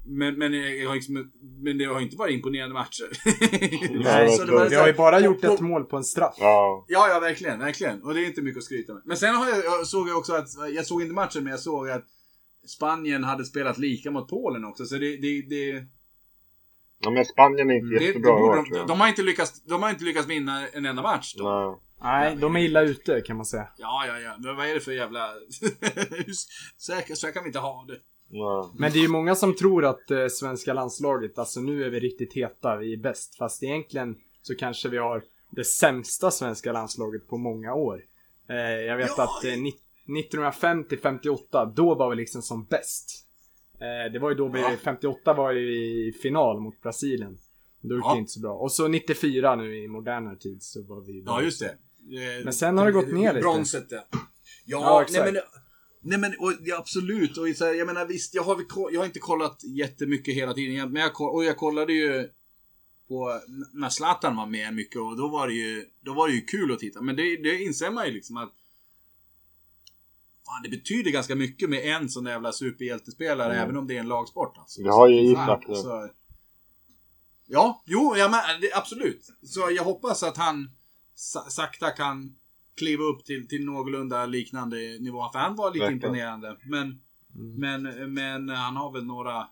[0.09, 1.33] men, men, jag har liksom,
[1.63, 3.09] men det har inte varit imponerande matcher.
[4.05, 6.37] Nej, Så det var vi har ju bara gjort ett mål på en straff.
[6.39, 6.85] Ja.
[6.89, 8.03] Ja, ja, verkligen, verkligen.
[8.03, 9.03] Och det är inte mycket att skryta med.
[9.05, 11.61] Men sen har jag, jag såg jag också att, jag såg inte matchen, men jag
[11.61, 12.05] såg att
[12.67, 15.85] Spanien hade spelat lika mot Polen också, så det, det, det,
[16.99, 19.23] ja, men Spanien är inte det, det jättebra i borde år de, de, har inte
[19.23, 21.45] lyckats, de har inte lyckats vinna en enda match då.
[21.45, 21.81] Nej.
[22.03, 23.69] Nej, de är illa ute kan man säga.
[23.79, 24.37] Ja, ja, ja.
[24.39, 25.29] Men vad är det för jävla...
[26.77, 27.99] så, här, så här kan vi inte ha det.
[28.31, 28.71] Nej.
[28.79, 32.01] Men det är ju många som tror att eh, svenska landslaget, alltså nu är vi
[32.01, 33.37] riktigt heta, vi är bäst.
[33.37, 38.01] Fast egentligen så kanske vi har det sämsta svenska landslaget på många år.
[38.51, 39.79] Eh, jag vet Ja, att eh, ni-
[40.23, 43.26] 1950-58, då var vi liksom som bäst.
[43.81, 44.77] Eh, det var ju då Ja.
[44.85, 45.75] 58 var ju
[46.09, 47.39] i final mot Brasilien.
[47.83, 48.13] Då gick Ja.
[48.15, 48.53] det inte så bra.
[48.55, 51.67] Och så 94 nu i modernare tid så var vi Ja, just det.
[51.69, 53.41] Eh, Men sen har det gått ner lite.
[53.41, 54.05] Bronset, ja.
[54.67, 55.25] Ja, exakt.
[55.25, 55.43] nej men...
[56.03, 57.39] Nej men och, ja, absolut.
[57.39, 60.93] Och så här, jag menar visst, jag har, jag har inte kollat jättemycket hela tiden.
[60.93, 62.29] Men jag, och jag kollade ju
[63.09, 63.41] på
[63.73, 66.73] när Zlatan var med mycket och då var det ju, då var det ju kul
[66.73, 67.03] att titta.
[67.03, 68.53] Men det, det inser man ju liksom att
[70.47, 73.65] Fan, det betyder ganska mycket med en sån jävla superhjältespelare, Mm.
[73.65, 74.59] även om det är en lagsport.
[74.59, 74.83] Alltså.
[74.83, 75.75] Vi har ju Isak nu.
[75.75, 76.09] så-
[77.49, 79.27] Ja, jo, ja, men, det, absolut.
[79.43, 80.71] Så jag hoppas att han
[81.15, 82.37] sa, sakta kan
[82.77, 85.31] kliva upp till, till någorlunda liknande nivå.
[85.33, 86.05] För han var lite Verkligen.
[86.05, 86.57] imponerande.
[86.65, 87.01] Men,
[87.35, 87.83] Mm.
[87.83, 89.49] men, men han har väl några...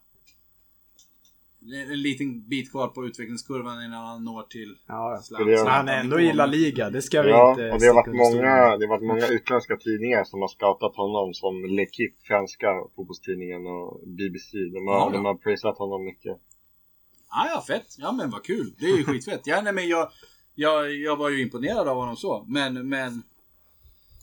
[1.72, 5.66] En en liten bit kvar på utvecklingskurvan innan han når till Ja, Zlatan.
[5.66, 8.14] Han är ändå i La Liga, det ska vi Ja, inte och det har, varit
[8.14, 13.66] många, det har varit många utländska tidningar som har scoutat honom som L'Equipe, franska fotbollstidningen
[13.66, 14.58] och BBC.
[14.58, 15.10] De har, Ja, ja.
[15.12, 16.36] de har prisat honom mycket.
[17.30, 17.86] Ja, ja, fett.
[17.98, 18.74] Ja, men vad kul.
[18.78, 19.40] Det är ju skitfett.
[19.44, 20.08] Ja, nej, men jag,
[20.54, 22.44] jag, jag var ju imponerad av honom så.
[22.48, 23.22] Men, men,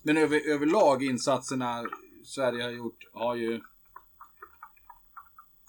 [0.04, 1.84] men över, överlag insatserna
[2.24, 3.60] Sverige har gjort har ju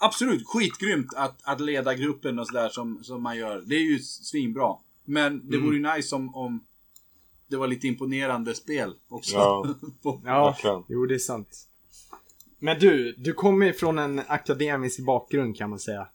[0.06, 3.64] Absolut, skitgrymt att, att leda gruppen och sådär som, som man gör.
[3.66, 4.76] Det är ju svinbra.
[5.06, 6.64] Men det vore ju nice om, om
[7.48, 9.36] det var lite imponerande spel också.
[9.36, 9.66] Ja.
[10.26, 11.68] Ja, jo det är sant.
[12.60, 16.08] Men du, du kommer ju från en akademisk bakgrund kan man säga.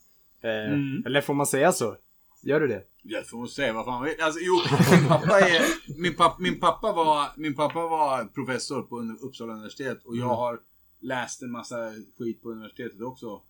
[0.42, 1.02] Eh, Mm.
[1.06, 1.96] Eller får man säga så?
[2.42, 2.82] Gör du det?
[3.02, 4.22] Jag får nog säga vad fan vet.
[4.22, 4.54] Alltså, jo,
[4.98, 5.62] min pappa, är,
[6.00, 10.60] min, pappa, min, pappa var, min pappa var professor på Uppsala universitet och jag har
[11.00, 11.76] läst en massa
[12.18, 13.42] skit på universitetet också.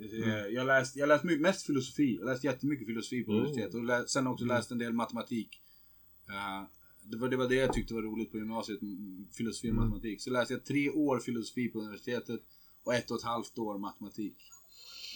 [0.00, 2.16] Eh, Jag läste jag läst mest filosofi.
[2.20, 3.42] Jag läste jättemycket filosofi på Mm.
[3.42, 5.62] universitetet och lä, sen också läst en del matematik.
[6.28, 6.68] Eh,
[7.02, 8.80] det, var, det var det jag tyckte var roligt på gymnasiet,
[9.32, 10.20] filosofi och matematik.
[10.22, 12.40] Så läste jag tre år filosofi på universitetet
[12.84, 14.36] och ett och ett halvt år matematik.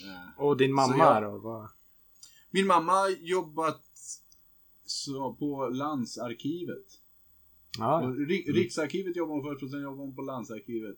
[0.05, 1.39] Eh, Och din mamma jag- då?
[1.39, 1.68] Vad?
[2.51, 3.83] min mamma jobbat
[4.87, 6.85] så på landsarkivet.
[7.79, 10.97] Ja, Ri- Riksarkivet jobbar hon först och sen jobbar hon på landsarkivet.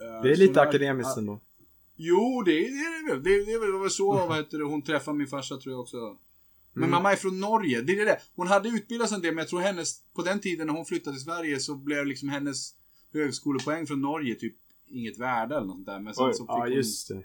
[0.00, 1.40] Eh, det är lite akademiskt ändå.
[2.04, 3.22] Jo, det är det väl.
[3.22, 5.96] Det, det var väl så vad heter det, hon träffade min farsa tror jag också.
[6.74, 6.90] Men Mm.
[6.90, 7.80] mamma är från Norge.
[7.82, 8.18] Det är det.
[8.34, 11.16] Hon hade utbildats en del, men jag tror hennes, på den tiden när hon flyttade
[11.16, 12.74] till Sverige så blev liksom hennes
[13.12, 16.00] högskolepoäng från Norge typ inget värde eller något där.
[16.00, 16.34] Men sen Oj.
[16.34, 17.24] så fick Ja, hon just det.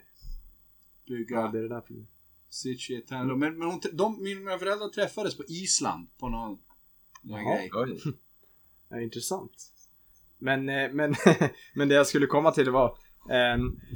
[1.08, 1.82] bygga Ja, det är det där.
[2.50, 3.24] sitt shit här.
[3.24, 6.58] Men, men hon, de, mina föräldrar träffades på Island på någon,
[7.22, 7.84] någon Jaha.
[7.86, 8.00] grej.
[8.90, 9.52] Ja, intressant.
[10.38, 11.14] Men, eh, men,
[11.74, 12.98] men det jag skulle komma till var,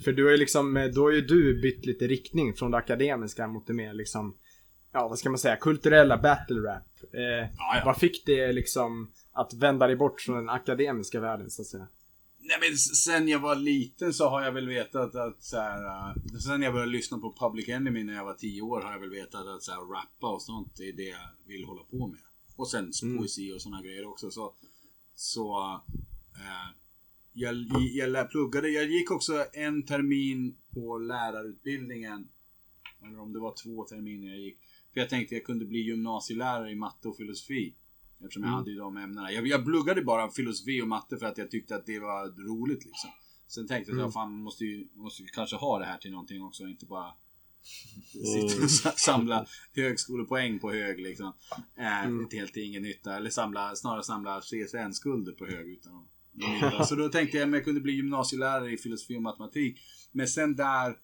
[0.04, 2.76] för du har ju liksom, eh, då har ju du bytt lite riktning från det
[2.76, 4.36] akademiska mot det mer liksom,
[4.92, 7.14] ja vad ska man säga, kulturella battle rap.
[7.14, 7.82] Eh, Ja, ja.
[7.84, 11.86] Vad fick det liksom att vända dig bort från den akademiska världen så att säga?
[12.44, 16.14] Nej men sen jag var liten så har jag väl vetat att så här, äh,
[16.38, 19.10] Sen jag började lyssna på Public Enemy när jag var 10 år har jag väl
[19.10, 22.20] vetat att så här, rappa och sånt är det jag vill hålla på med.
[22.56, 23.18] Och sen Mm.
[23.18, 24.30] poesi och såna grejer också.
[24.30, 24.54] Så,
[25.14, 25.58] så
[26.34, 26.68] äh,
[27.32, 27.54] jag,
[28.14, 32.28] jag pluggade, jag gick också en termin på lärarutbildningen.
[33.06, 34.58] Eller om det var två terminer jag gick.
[34.92, 37.74] För jag tänkte jag kunde bli gymnasielärare i matte och filosofi.
[38.20, 38.58] Eftersom jag Mm.
[38.58, 39.32] hade ju de ämnena.
[39.32, 42.84] Jag, jag pluggade bara filosofi och matte för att jag tyckte att det var roligt
[42.84, 43.10] liksom.
[43.46, 44.08] Sen tänkte jag Mm.
[44.08, 46.64] att fan, man måste ju, måste ju kanske ha det här till någonting också.
[46.68, 47.12] Inte bara
[48.14, 48.48] Mm.
[48.48, 49.46] sitta och sa- samla
[49.76, 51.32] högskolepoäng på hög liksom.
[51.76, 52.28] Eh, Mm.
[52.28, 53.16] Till helt ingen nytta.
[53.16, 56.08] Eller samla, snarare samla CSN-skulder på hög utan att.
[56.88, 59.80] Så då tänkte jag att jag kunde bli gymnasielärare i filosofi och matematik.
[60.12, 60.96] Men sen där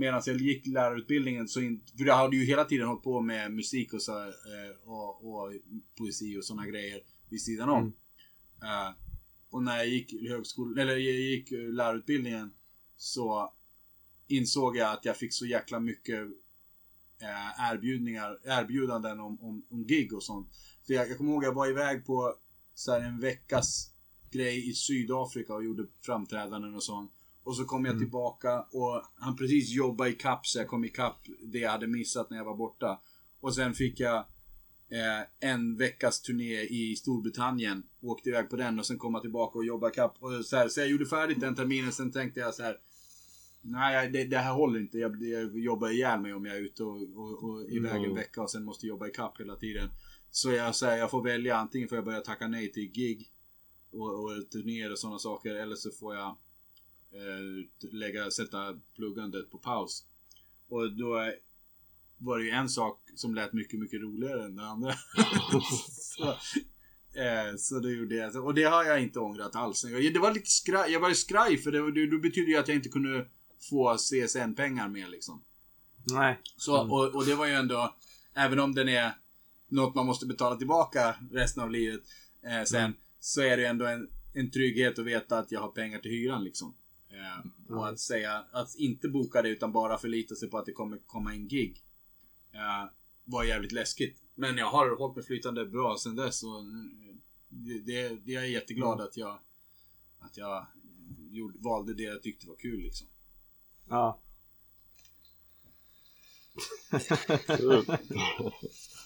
[0.00, 3.52] Medan jag gick lärarutbildningen så in, för jag hade ju hela tiden hållit på med
[3.52, 5.52] musik och, så, eh, och, och
[5.98, 7.78] poesi och sådana grejer vid sidan om.
[7.78, 7.92] Mm.
[8.62, 8.94] Eh,
[9.50, 12.50] och när jag gick högskolan, eller jag gick eh, lärarutbildningen
[12.96, 13.52] så
[14.28, 16.20] insåg jag att jag fick så jäkla mycket
[17.72, 20.48] erbjudningar, erbjudanden om, om, om gig och sånt.
[20.86, 22.34] För jag, jag kommer ihåg jag var iväg på
[22.74, 23.94] så här, en veckas
[24.30, 27.12] grej i Sydafrika och gjorde framträdanden och sånt.
[27.42, 31.16] Och så kom jag tillbaka och han precis jobbade i kapp så jag kom ikapp
[31.42, 33.00] det jag hade missat när jag var borta.
[33.40, 34.16] Och sen fick jag
[34.88, 37.82] eh, en veckas turné i Storbritannien.
[38.00, 40.16] Åkte iväg på den och sen kom jag tillbaka och jobbade ikapp.
[40.20, 41.92] Och så, här, så jag gjorde färdigt den terminen.
[41.92, 42.76] Sen tänkte jag så här.
[43.60, 44.98] Nej, det, det här håller inte.
[44.98, 48.42] Jag, jag jobbar ihjäl mig om jag är ute och, och, och iväg en vecka
[48.42, 49.88] och sen måste jobba ikapp hela tiden.
[50.30, 51.56] Så jag säger jag får välja.
[51.56, 53.30] Antingen får jag börja tacka nej till gig
[53.92, 55.54] och, och turnéer och sådana saker.
[55.54, 56.36] Eller så får jag
[57.12, 60.04] eh, lägga, sätta pluggandet på paus.
[60.68, 61.32] Och då
[62.18, 64.92] var det ju en sak som lät mycket, mycket roligare än det andra.
[65.90, 66.28] så,
[67.20, 68.44] eh, så det gjorde jag.
[68.44, 69.82] Och det har jag inte ångrat alls.
[69.82, 72.76] Det var lite skraj, jag var skraj för det, det, det betyder ju att jag
[72.76, 73.26] inte kunde
[73.70, 75.42] få CSN-pengar med liksom.
[76.04, 76.40] Nej.
[76.56, 77.96] Så, och, och det var ju ändå,
[78.34, 79.12] även om den är
[79.68, 82.00] något man måste betala tillbaka resten av livet
[82.42, 82.94] eh, sen,
[83.28, 86.44] så är det ändå en, en trygghet att veta att jag har pengar till hyran
[86.44, 86.74] liksom.
[87.08, 90.72] Eh, och att säga, att inte boka det utan bara förlita sig på att det
[90.72, 91.82] kommer komma in gig.
[92.52, 92.90] Eh,
[93.24, 94.22] var jävligt läskigt.
[94.34, 96.64] Men jag har hållit mig flytande bra sen dess och
[97.48, 99.38] det, det, det jag är jätteglad att jag
[100.18, 100.66] att jag
[101.30, 103.06] gjorde, valde det jag tyckte var kul liksom.
[103.88, 104.20] Ja.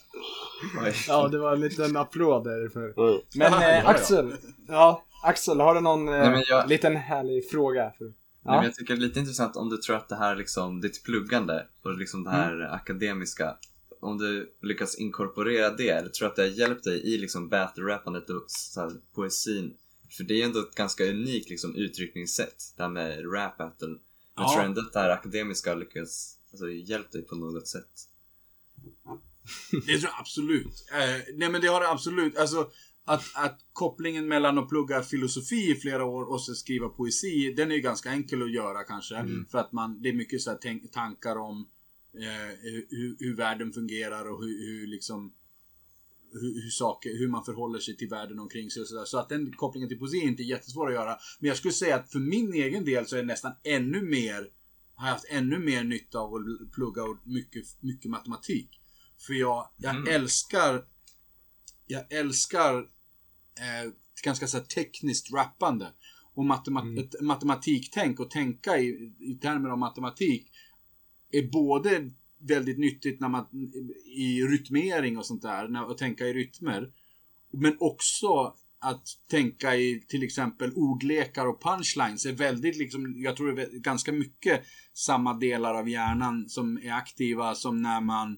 [1.07, 2.93] Ja, det var en liten applåd därför.
[3.37, 3.87] Men eh.
[3.89, 4.33] Axel.
[4.67, 7.91] Ja, Axel, har du någon eh, Nej, jag- liten härlig fråga?
[7.97, 8.05] För...
[8.05, 8.13] Nej,
[8.45, 8.55] Ja.
[8.55, 11.03] men jag tycker det är lite intressant om du tror att det här liksom, ditt
[11.03, 12.71] pluggande och liksom det här Mm.
[12.73, 13.57] akademiska,
[14.01, 18.29] om du lyckas inkorporera det, eller tror att det har hjälpt dig i liksom battle-rappandet
[18.29, 19.73] och så här, poesin?
[20.17, 23.87] För det är ändå ett ganska unikt liksom, uttryckningssätt, det här med rap battle.
[23.87, 23.99] Men
[24.35, 24.53] Ja.
[24.53, 27.89] tror ändå att det här akademiska har lyckats, alltså hjälpt dig på något sätt?
[29.85, 30.85] Det tror jag absolut.
[30.93, 32.37] Eh, nej men det har det absolut.
[32.37, 32.69] Alltså
[33.05, 37.71] att, att kopplingen mellan att plugga filosofi i flera år och så skriva poesi, den
[37.71, 39.15] är ju ganska enkel att göra kanske.
[39.51, 41.67] För att man, det är mycket så här tankar om
[42.17, 42.57] eh,
[42.89, 45.33] hur, hur världen fungerar och hur, hur liksom
[46.33, 49.05] hur, hur, saker, hur man förhåller sig till världen omkring sig och sådär.
[49.05, 51.17] Så att den kopplingen till poesi är inte jättesvår att göra.
[51.39, 54.49] Men jag skulle säga att för min egen del så är det nästan ännu mer
[54.95, 58.69] har jag haft ännu mer nytta av att plugga mycket, mycket matematik.
[59.17, 60.15] För jag, jag Mm.
[60.15, 60.83] älskar
[61.87, 62.77] Jag älskar
[63.59, 63.91] eh,
[64.23, 65.93] ganska så här tekniskt rappande.
[66.33, 70.51] Och matema- ett matematiktänk och tänka i, i termer av matematik
[71.31, 73.45] är både väldigt nyttigt när man,
[74.05, 76.93] i rytmering och sånt där, när, att tänka i rytmer.
[77.51, 83.51] Men också att tänka i till exempel ordlekar och punchlines är väldigt liksom, jag tror
[83.55, 84.63] det är ganska mycket
[84.93, 88.37] samma delar av hjärnan som är aktiva som när man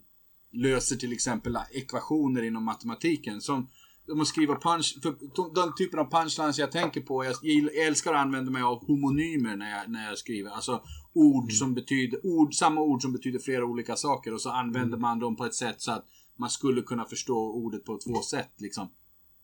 [0.56, 3.42] löser till exempel ekvationer inom matematiken.
[3.42, 3.68] Som
[4.12, 5.16] om att skriva punch, för
[5.56, 9.56] den typen av punchlines jag tänker på, jag, jag älskar att använda mig av homonymer
[9.56, 10.52] när jag, när jag skriver.
[10.52, 10.84] Alltså
[11.14, 15.20] ord som betyder, ord, samma ord som betyder flera olika saker och så använder man
[15.20, 16.06] dem på ett sätt så att
[16.38, 18.90] man skulle kunna förstå ordet på två sätt liksom.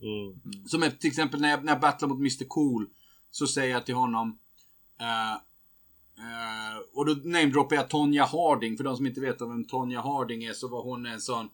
[0.02, 0.68] Mm.
[0.68, 2.90] Som till exempel när jag, när jag battlar mot Mr Cool
[3.32, 4.40] så säger jag till honom
[5.00, 5.42] eh,
[6.94, 8.78] och då namedroppar jag Tonja Harding.
[8.78, 11.46] För de som inte vet vem Tonja Harding är så var hon en sån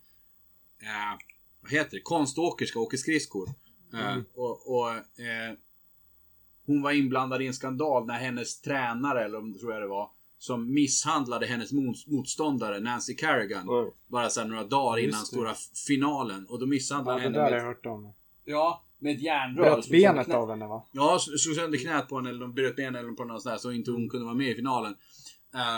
[0.81, 1.19] eh,
[1.61, 2.02] vad heter det?
[2.02, 3.49] Konståkerska, åker skridskor.
[3.94, 5.53] Eh, och och eh,
[6.65, 10.10] hon var inblandad i en skandal när hennes tränare, eller om tror jag det var,
[10.38, 13.65] som misshandlade hennes mot- motståndare Nancy Kerrigan.
[13.69, 13.91] Oj.
[14.07, 15.53] Bara så några dagar innan stora
[15.88, 16.45] finalen.
[16.49, 18.14] Och då misshandlade Ja, han det henne där med, har jag hört om.
[18.45, 19.64] Ja, med ett järnrör.
[19.64, 20.88] Bröt benet knä- av henne va?
[20.91, 23.57] Ja, slog sönder knät på henne eller de bröt benet eller på något sånt där
[23.57, 24.95] så inte hon kunde vara med i finalen.
[25.56, 25.76] Eh,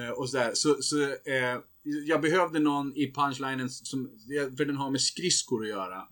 [0.00, 0.50] eh, och sådär.
[0.54, 1.58] Så, så eh,
[2.06, 4.10] jag behövde någon i punchlinen som,
[4.56, 6.02] för den har med skridskor att göra.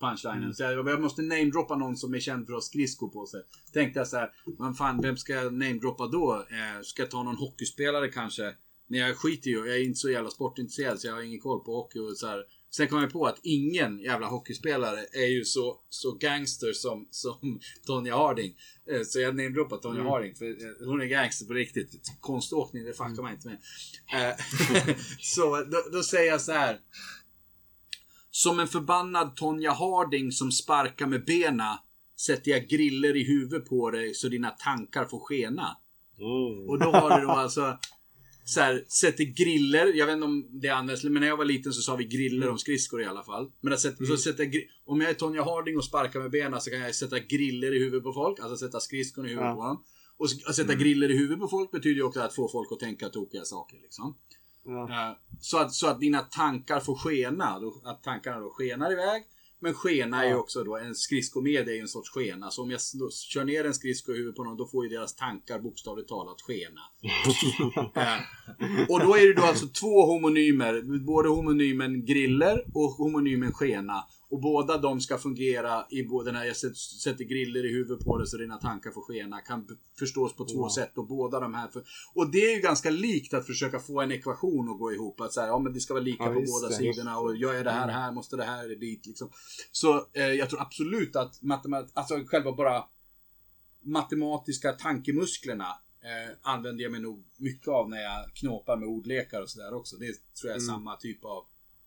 [0.00, 0.54] Punchlinen.
[0.54, 3.42] Så jag, jag måste namedroppa någon som är känd för att ha skridskor på sig.
[3.72, 6.44] Tänkte jag så här, men fan vem ska jag namedroppa då?
[6.82, 8.54] Ska jag ta någon hockeyspelare kanske?
[8.86, 11.64] Men jag skiter ju jag är inte så jävla sportintresserad så jag har ingen koll
[11.64, 12.44] på hockey och så här.
[12.70, 17.60] Sen kom jag på att ingen jävla hockeyspelare är ju så, så gangster som, som
[17.86, 18.56] Tonya Harding.
[18.90, 22.12] Eh, Så jag namedroppar Tonya Harding för eh, hon är gangster på riktigt.
[22.20, 23.58] Konståkning, det fuckar man inte med.
[24.12, 24.36] Eh,
[25.20, 26.80] så då, då säger jag så här.
[28.30, 31.80] Som en förbannad Tonya Harding som sparkar med bena
[32.26, 35.76] sätter jag griller i huvudet på dig så dina tankar får skena.
[36.18, 36.68] Mm.
[36.68, 37.78] Och då har du då alltså
[38.50, 39.86] så här, sätter griller.
[39.94, 42.48] Jag vet inte om det används, men när jag var liten så sa vi griller
[42.48, 43.50] om skridskor i alla fall.
[43.60, 44.42] Men att sätta, så sätta,
[44.86, 47.78] om jag är Tonya Harding och sparkar med benen så kan jag sätta griller i
[47.78, 48.40] huvudet på folk.
[48.40, 49.54] Alltså sätta skridskon i huvudet Ja.
[49.54, 49.84] på dem.
[50.16, 52.80] Och att sätta griller i huvudet på folk betyder ju också att få folk att
[52.80, 53.76] tänka tokiga saker.
[53.82, 54.16] Liksom.
[54.64, 55.08] Ja.
[55.10, 57.60] Eh, Så att, så att dina tankar får skena.
[57.84, 59.22] Att tankarna då skenar iväg.
[59.62, 60.36] Men skena är ju Ja.
[60.36, 62.50] också då, en skridskomed är ju en sorts skena.
[62.50, 62.80] Så om jag
[63.12, 66.40] kör ner en skridsko i huvudet på någon, då får ju deras tankar bokstavligt talat
[66.40, 66.80] skena.
[68.88, 70.82] Och då är det då alltså två homonymer.
[71.06, 74.04] Både homonymen griller och homonymen skena.
[74.30, 78.26] Och båda de ska fungera i både när jag sätter- griller i huvudet på dig
[78.26, 79.40] så dina tankar får skena.
[79.40, 80.68] Kan förstås på två Wow.
[80.68, 80.98] sätt.
[80.98, 81.68] Och båda de här.
[81.68, 81.82] För,
[82.14, 85.20] och det är ju ganska likt att försöka få en ekvation att gå ihop.
[85.20, 86.74] Att säga, ja men det ska vara lika Ja, på båda det.
[86.74, 87.18] sidorna.
[87.18, 89.30] Och gör jag det här här måste det här dit liksom.
[89.72, 92.84] Så eh, jag tror absolut att matematik, alltså själva bara
[93.82, 95.66] matematiska tankemusklerna
[96.02, 99.96] eh, använder jag mig nog mycket av när jag knåpar med ordlekar och sådär också.
[99.96, 100.66] Det tror jag är Mm.
[100.68, 101.44] samma typ av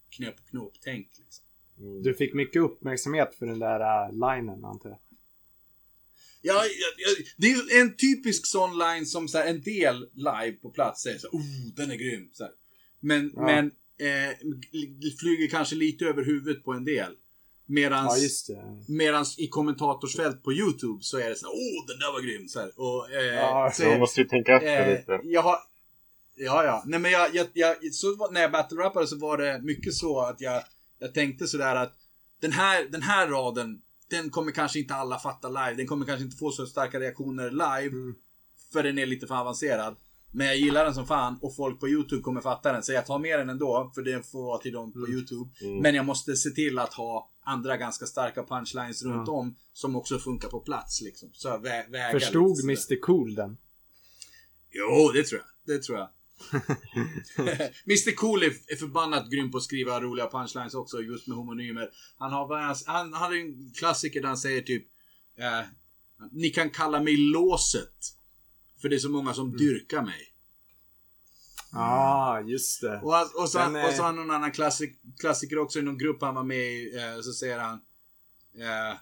[0.09, 1.07] knep och knåp-tänk.
[1.19, 1.42] Liksom.
[1.79, 2.03] Mm.
[2.03, 4.99] Du fick mycket uppmärksamhet för den där uh, linen antar jag.
[6.45, 10.51] Ja, ja, ja, det är en typisk sån line som så här, en del live
[10.61, 11.41] på plats säger så oh,
[11.75, 12.29] den är grym.
[12.33, 12.51] Så här.
[12.99, 13.41] Men, Ja.
[13.41, 13.65] men
[13.97, 14.35] eh,
[15.19, 17.11] flyger kanske lite över huvudet på en del.
[17.65, 18.49] Medans,
[18.87, 22.47] medans i kommentatorsfält på YouTube så är det så här, oh, den där var grym.
[22.47, 22.71] Så här.
[22.75, 25.19] Och, eh, Ja, så är- måste ju tänka efter Eh, lite.
[25.23, 25.57] jag har...
[26.35, 26.83] Ja, ja.
[26.85, 30.41] Nej, men jag, jag, jag, så när jag battle-rappade så var det mycket så att
[30.41, 30.63] jag,
[31.03, 31.93] jag tänkte sådär att
[32.41, 35.73] den här, den här raden, den kommer kanske inte alla fatta live.
[35.73, 37.95] Den kommer kanske inte få så starka reaktioner live.
[37.95, 38.15] Mm.
[38.73, 39.95] För den är lite för avancerad.
[40.31, 42.83] Men jag gillar den som fan och folk på YouTube kommer fatta den.
[42.83, 45.49] Så jag tar med den ändå, för den får vara till dem på YouTube.
[45.61, 45.77] Mm.
[45.79, 49.33] Men jag måste se till att ha andra ganska starka punchlines runt Ja.
[49.33, 49.55] om.
[49.73, 51.29] Som också funkar på plats liksom.
[51.33, 52.63] Så vä- väga Förstod.
[52.63, 53.57] Mr Cool den?
[54.71, 55.75] Jo, det tror jag.
[55.75, 56.09] Det tror jag.
[57.85, 61.89] Mr Cool är, förbannat grym på att skriva roliga punchlines också, just med homonymer.
[62.17, 64.87] Han har, han, han en klassiker där han säger typ
[65.37, 65.61] eh,
[66.31, 68.17] Ni kan kalla mig låset.
[68.81, 70.29] För det är så många som dyrkar mig.
[71.71, 72.99] Ja, ah, just det.
[73.03, 75.79] Och, han- och, så, Den är- och så har han någon annan klassik, klassiker också
[75.79, 76.95] i någon grupp han var med i.
[76.97, 77.73] Eh, så säger han
[78.59, 78.97] eh,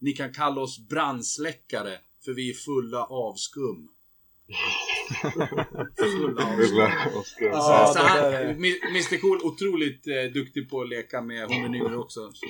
[0.00, 1.98] Ni kan kalla oss brandsläckare.
[2.24, 3.88] För vi är fulla av skum.
[5.96, 6.42] Skruva.
[7.52, 8.50] Ja, så, så han, är-
[8.90, 12.20] Mr Cool otroligt eh, duktig på att leka med homonymer också.
[12.32, 12.46] Så.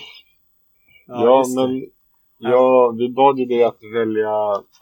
[1.07, 1.55] Ja, det.
[1.55, 1.87] men
[2.39, 4.31] ja, vi bad ju dig att välja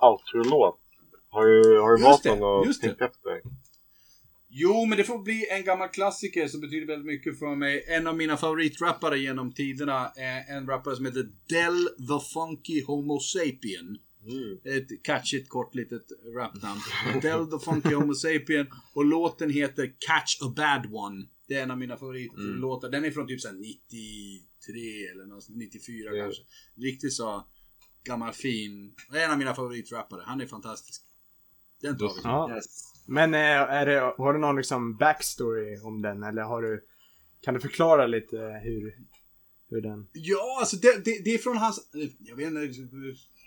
[0.02, 0.80] outro-låt.
[1.28, 2.74] Har du, har du Just valt någon det.
[2.74, 3.40] tänkt efter?
[4.48, 7.84] Jo, men det får bli en gammal klassiker som betyder väldigt mycket för mig.
[7.88, 13.18] En av mina favoritrappare genom tiderna är en rappare som heter Del the Funky Homo
[13.18, 13.98] Sapien.
[14.26, 14.58] Mm.
[14.64, 16.02] Ett catchigt kort litet
[16.36, 16.80] rapnamn.
[17.22, 18.66] Del the Funky Homo Sapien.
[18.94, 21.26] Och låten heter Catch a Bad One.
[21.48, 22.90] Det är en av mina favoritlåtar.
[22.90, 26.24] Den är från typ så här 93 eller något, 94 Ja.
[26.24, 26.42] kanske.
[26.76, 27.46] Riktigt så
[28.04, 28.94] gammal fin.
[29.14, 30.22] En av mina favoritrappare.
[30.26, 31.02] Han är fantastisk.
[31.82, 32.20] Den tar vi.
[32.24, 32.54] Ja.
[32.54, 32.64] Yes.
[33.06, 36.84] Men eh, är det, har du någon liksom backstory om den eller har du
[37.40, 38.94] Kan du förklara lite hur
[39.70, 41.90] Hur den Ja, alltså det, det, det är från hans...
[42.18, 42.60] Jag vet inte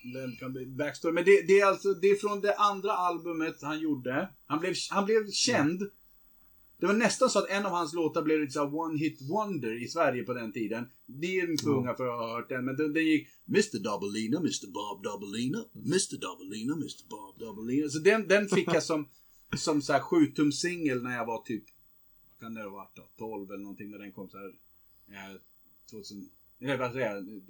[0.04, 1.14] den kan bli backstory.
[1.14, 4.30] Men det, det är alltså det är från det andra albumet han gjorde.
[4.46, 5.92] Han blev, han blev känd.
[6.80, 9.88] Det var nästan så att en av hans låtar blev lite one hit wonder i
[9.88, 10.86] Sverige på den tiden.
[11.06, 14.38] Ni är för unga för att ha hört den, men den, den gick Mr Doubleina,
[14.38, 17.90] Mr Bob Doubleina, Mr Doubleina, Mr Bob Doubleina.
[17.90, 19.10] Så den, den fick jag som,
[19.58, 21.64] som så här sjutumsingel när jag var typ,
[22.32, 23.10] vad kan det ha varit då?
[23.18, 24.50] 12 eller någonting när den kom så här.
[25.12, 25.36] Eh,
[25.92, 27.42] 2000, eller vad säger jag?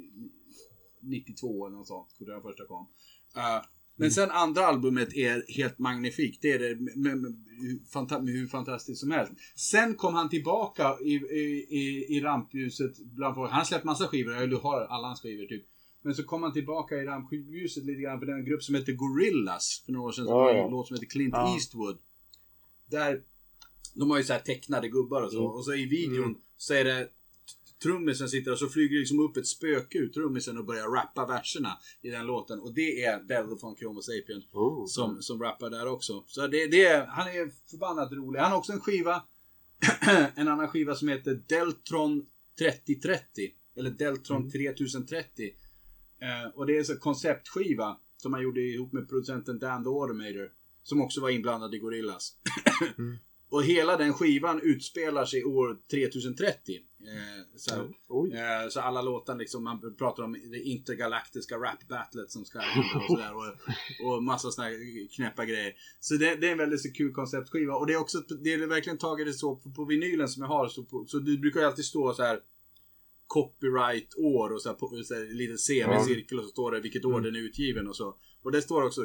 [1.01, 2.87] 92 eller något sånt, tror jag den första kom.
[3.35, 3.61] Eh,
[3.95, 6.41] men sen andra albumet är helt magnifikt.
[6.41, 7.35] Det är det med, med,
[8.21, 9.33] med, hur fantastiskt som helst.
[9.55, 13.51] Sen kom han tillbaka i, i, i, rampljuset bland folk.
[13.51, 15.65] Han har släppt massa skivor, jag har alla hans skivor typ.
[16.01, 19.83] Men så kom han tillbaka i rampljuset lite grann för den grupp som heter Gorillaz
[19.85, 20.25] för några år sedan.
[20.25, 21.55] Som Ja, en låt som heter Clint Ja.
[21.55, 21.97] Eastwood.
[22.85, 23.21] Där,
[23.95, 25.39] de har ju så här tecknade gubbar och så.
[25.39, 25.51] Mm.
[25.51, 26.37] Och så i videon Mm.
[26.57, 27.09] så är det
[27.83, 31.77] trummisen sitter och så flyger liksom upp ett spöke ur trummisen och börjar rappa verserna
[32.01, 32.59] i den låten.
[32.59, 34.85] Och det är Devil från Homo Sapien Oh.
[34.85, 36.23] som, som rappar där också.
[36.27, 38.39] Så det, det är, han är förbannat rolig.
[38.39, 39.23] Han har också en skiva,
[40.35, 42.25] en annan skiva som heter Deltron
[42.59, 43.21] 3030.
[43.77, 45.53] Eller Deltron 3030.
[46.21, 50.51] Eh, och det är en konceptskiva som han gjorde ihop med producenten Dan the Automator.
[50.83, 52.33] Som också var inblandad i Gorillaz.
[52.97, 53.17] Mm.
[53.49, 56.79] Och hela den skivan utspelar sig år 3030.
[57.01, 58.33] Eh, så, Oj.
[58.33, 63.05] eh, så alla låtar liksom, man pratar om det intergalaktiska rap-battlet som ska hända och
[63.05, 63.31] sådär.
[63.35, 64.71] Och, och massa sådana
[65.15, 65.73] knäppa grejer.
[65.99, 67.75] Så det, det är en väldigt så kul konceptskiva.
[67.75, 70.49] Och det är också, det är verkligen tagit det så på, på vinylen som jag
[70.49, 70.67] har.
[70.67, 72.39] Så, på, så det brukar alltid stå så här
[73.29, 77.05] copyright-år och så här, på, så här, en liten semicirkel och så står det vilket
[77.05, 78.15] år den är utgiven och så.
[78.43, 79.01] Och det står också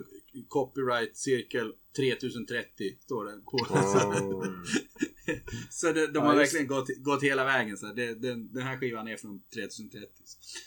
[0.49, 3.57] copyright-cirkel 3030 står det på.
[3.75, 4.47] Oh.
[5.71, 7.77] så det, de Ja, har verkligen gått, gått hela vägen.
[7.77, 10.09] Så det, den, den här skivan är från 3030.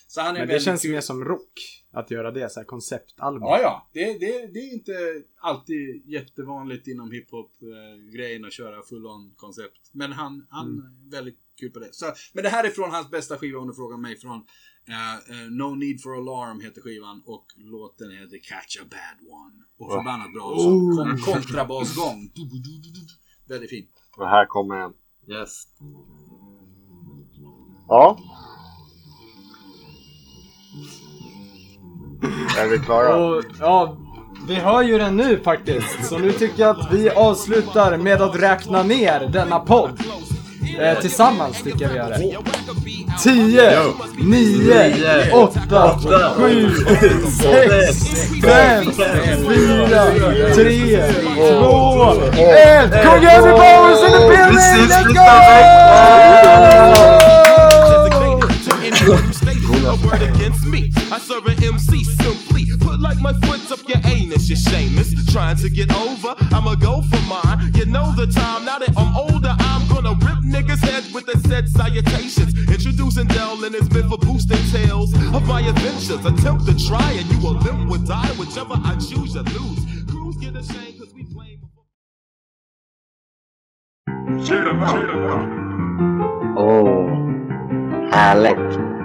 [0.07, 0.91] Så han är Men det känns kul.
[0.91, 1.83] mer som rock.
[1.91, 3.41] Att göra det, så här konceptalbum.
[3.43, 3.89] Ja, ja.
[3.93, 4.93] Det, det, det är inte
[5.41, 9.89] alltid jättevanligt inom hiphop-grejen att köra full-on koncept.
[9.91, 10.79] Men han, han Mm.
[11.07, 11.89] är väldigt kul på det.
[11.91, 14.17] Så, men det här är från hans bästa skiva om du frågar mig.
[14.19, 14.39] Från
[14.89, 19.57] eh, eh, No Need For Alarm heter skivan och låten heter Catch A Bad One.
[19.79, 20.57] Och förbannat bra Oh.
[20.61, 20.95] sång.
[20.97, 22.19] Kon- kontrabasgång.
[23.49, 23.87] Väldigt fin.
[24.17, 24.91] Och här kommer en.
[25.35, 25.63] Yes.
[27.87, 28.17] Ja.
[32.57, 33.15] Är vi klara?
[33.25, 33.97] Och, ja,
[34.47, 36.05] vi hör ju den nu faktiskt.
[36.05, 39.99] Så nu tycker jag att vi avslutar med att räkna ner denna podd.
[40.79, 42.17] Eh, tillsammans tycker jag vi gör det.
[43.23, 45.99] 10, 9, 8,
[46.37, 46.71] 7,
[47.41, 49.05] 6, 5, 4,
[50.55, 51.03] 3,
[51.35, 52.91] 2, 1.
[53.03, 54.57] Kung Henry Bowers in the building!
[54.89, 55.27] Let's go!
[60.21, 60.96] against me.
[61.09, 62.65] I serve an MC simply.
[62.79, 65.13] Put like my foot up your anus, you shameless.
[65.31, 67.71] Trying to get over, I'ma go for mine.
[67.75, 71.39] You know the time, now that I'm older, I'm gonna rip niggas' heads with the
[71.47, 72.53] said salutations.
[72.69, 76.25] Introducing Dell and his been for boosting tales of my adventures.
[76.25, 79.79] Attempt to try and you will limp or die, whichever I choose, you lose.
[80.09, 81.61] Crews get ashamed cause we blame.
[86.57, 87.07] Åh,
[88.11, 88.96] härligt.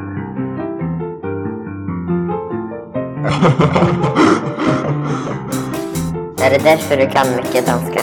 [6.44, 8.00] Är det därför du kan mycket danska?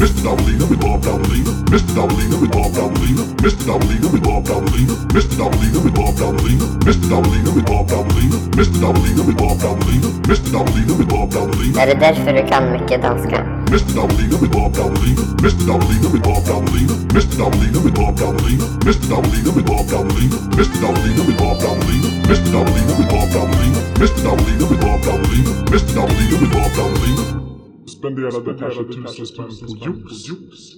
[0.00, 0.20] Mr.
[0.24, 1.94] Doubleina with Bob Doubleina, Mr.
[1.94, 3.64] Doubleina with Bob Doubleina, Mr.
[3.68, 5.36] Doubleina with Bob Doubleina, Mr.
[5.38, 7.06] Doubleina with Bob Doubleina, Mr.
[7.10, 8.80] Doubleina with Bob Doubleina, Mr.
[8.80, 10.50] Doubleina met Bob Doubleina, Mr.
[10.52, 11.80] Doubleina with Bob Doubleina.
[11.82, 13.38] Är det därför du kan mycket danska?
[13.70, 13.94] Mr.
[13.96, 15.66] Doubleina with Bob Doubleina, Mr.
[15.68, 17.36] Doubleina with Bob Doubleina, Mr.
[17.38, 19.06] Doubleina with Bob Doubleina, Mr.
[19.10, 20.78] Doubleina with Bob Doubleina, Mr.
[20.82, 22.48] Doubleina with Bob Doubleina, Mr.
[22.54, 24.20] Doubleina with Bob Doubleina, Mr.
[24.26, 25.92] Doubleina with Bob Doubleina, Mr.
[25.96, 27.43] Doubleina with Bob Doubleina.
[27.86, 30.76] Spenderade kanske tusen spänn på juice.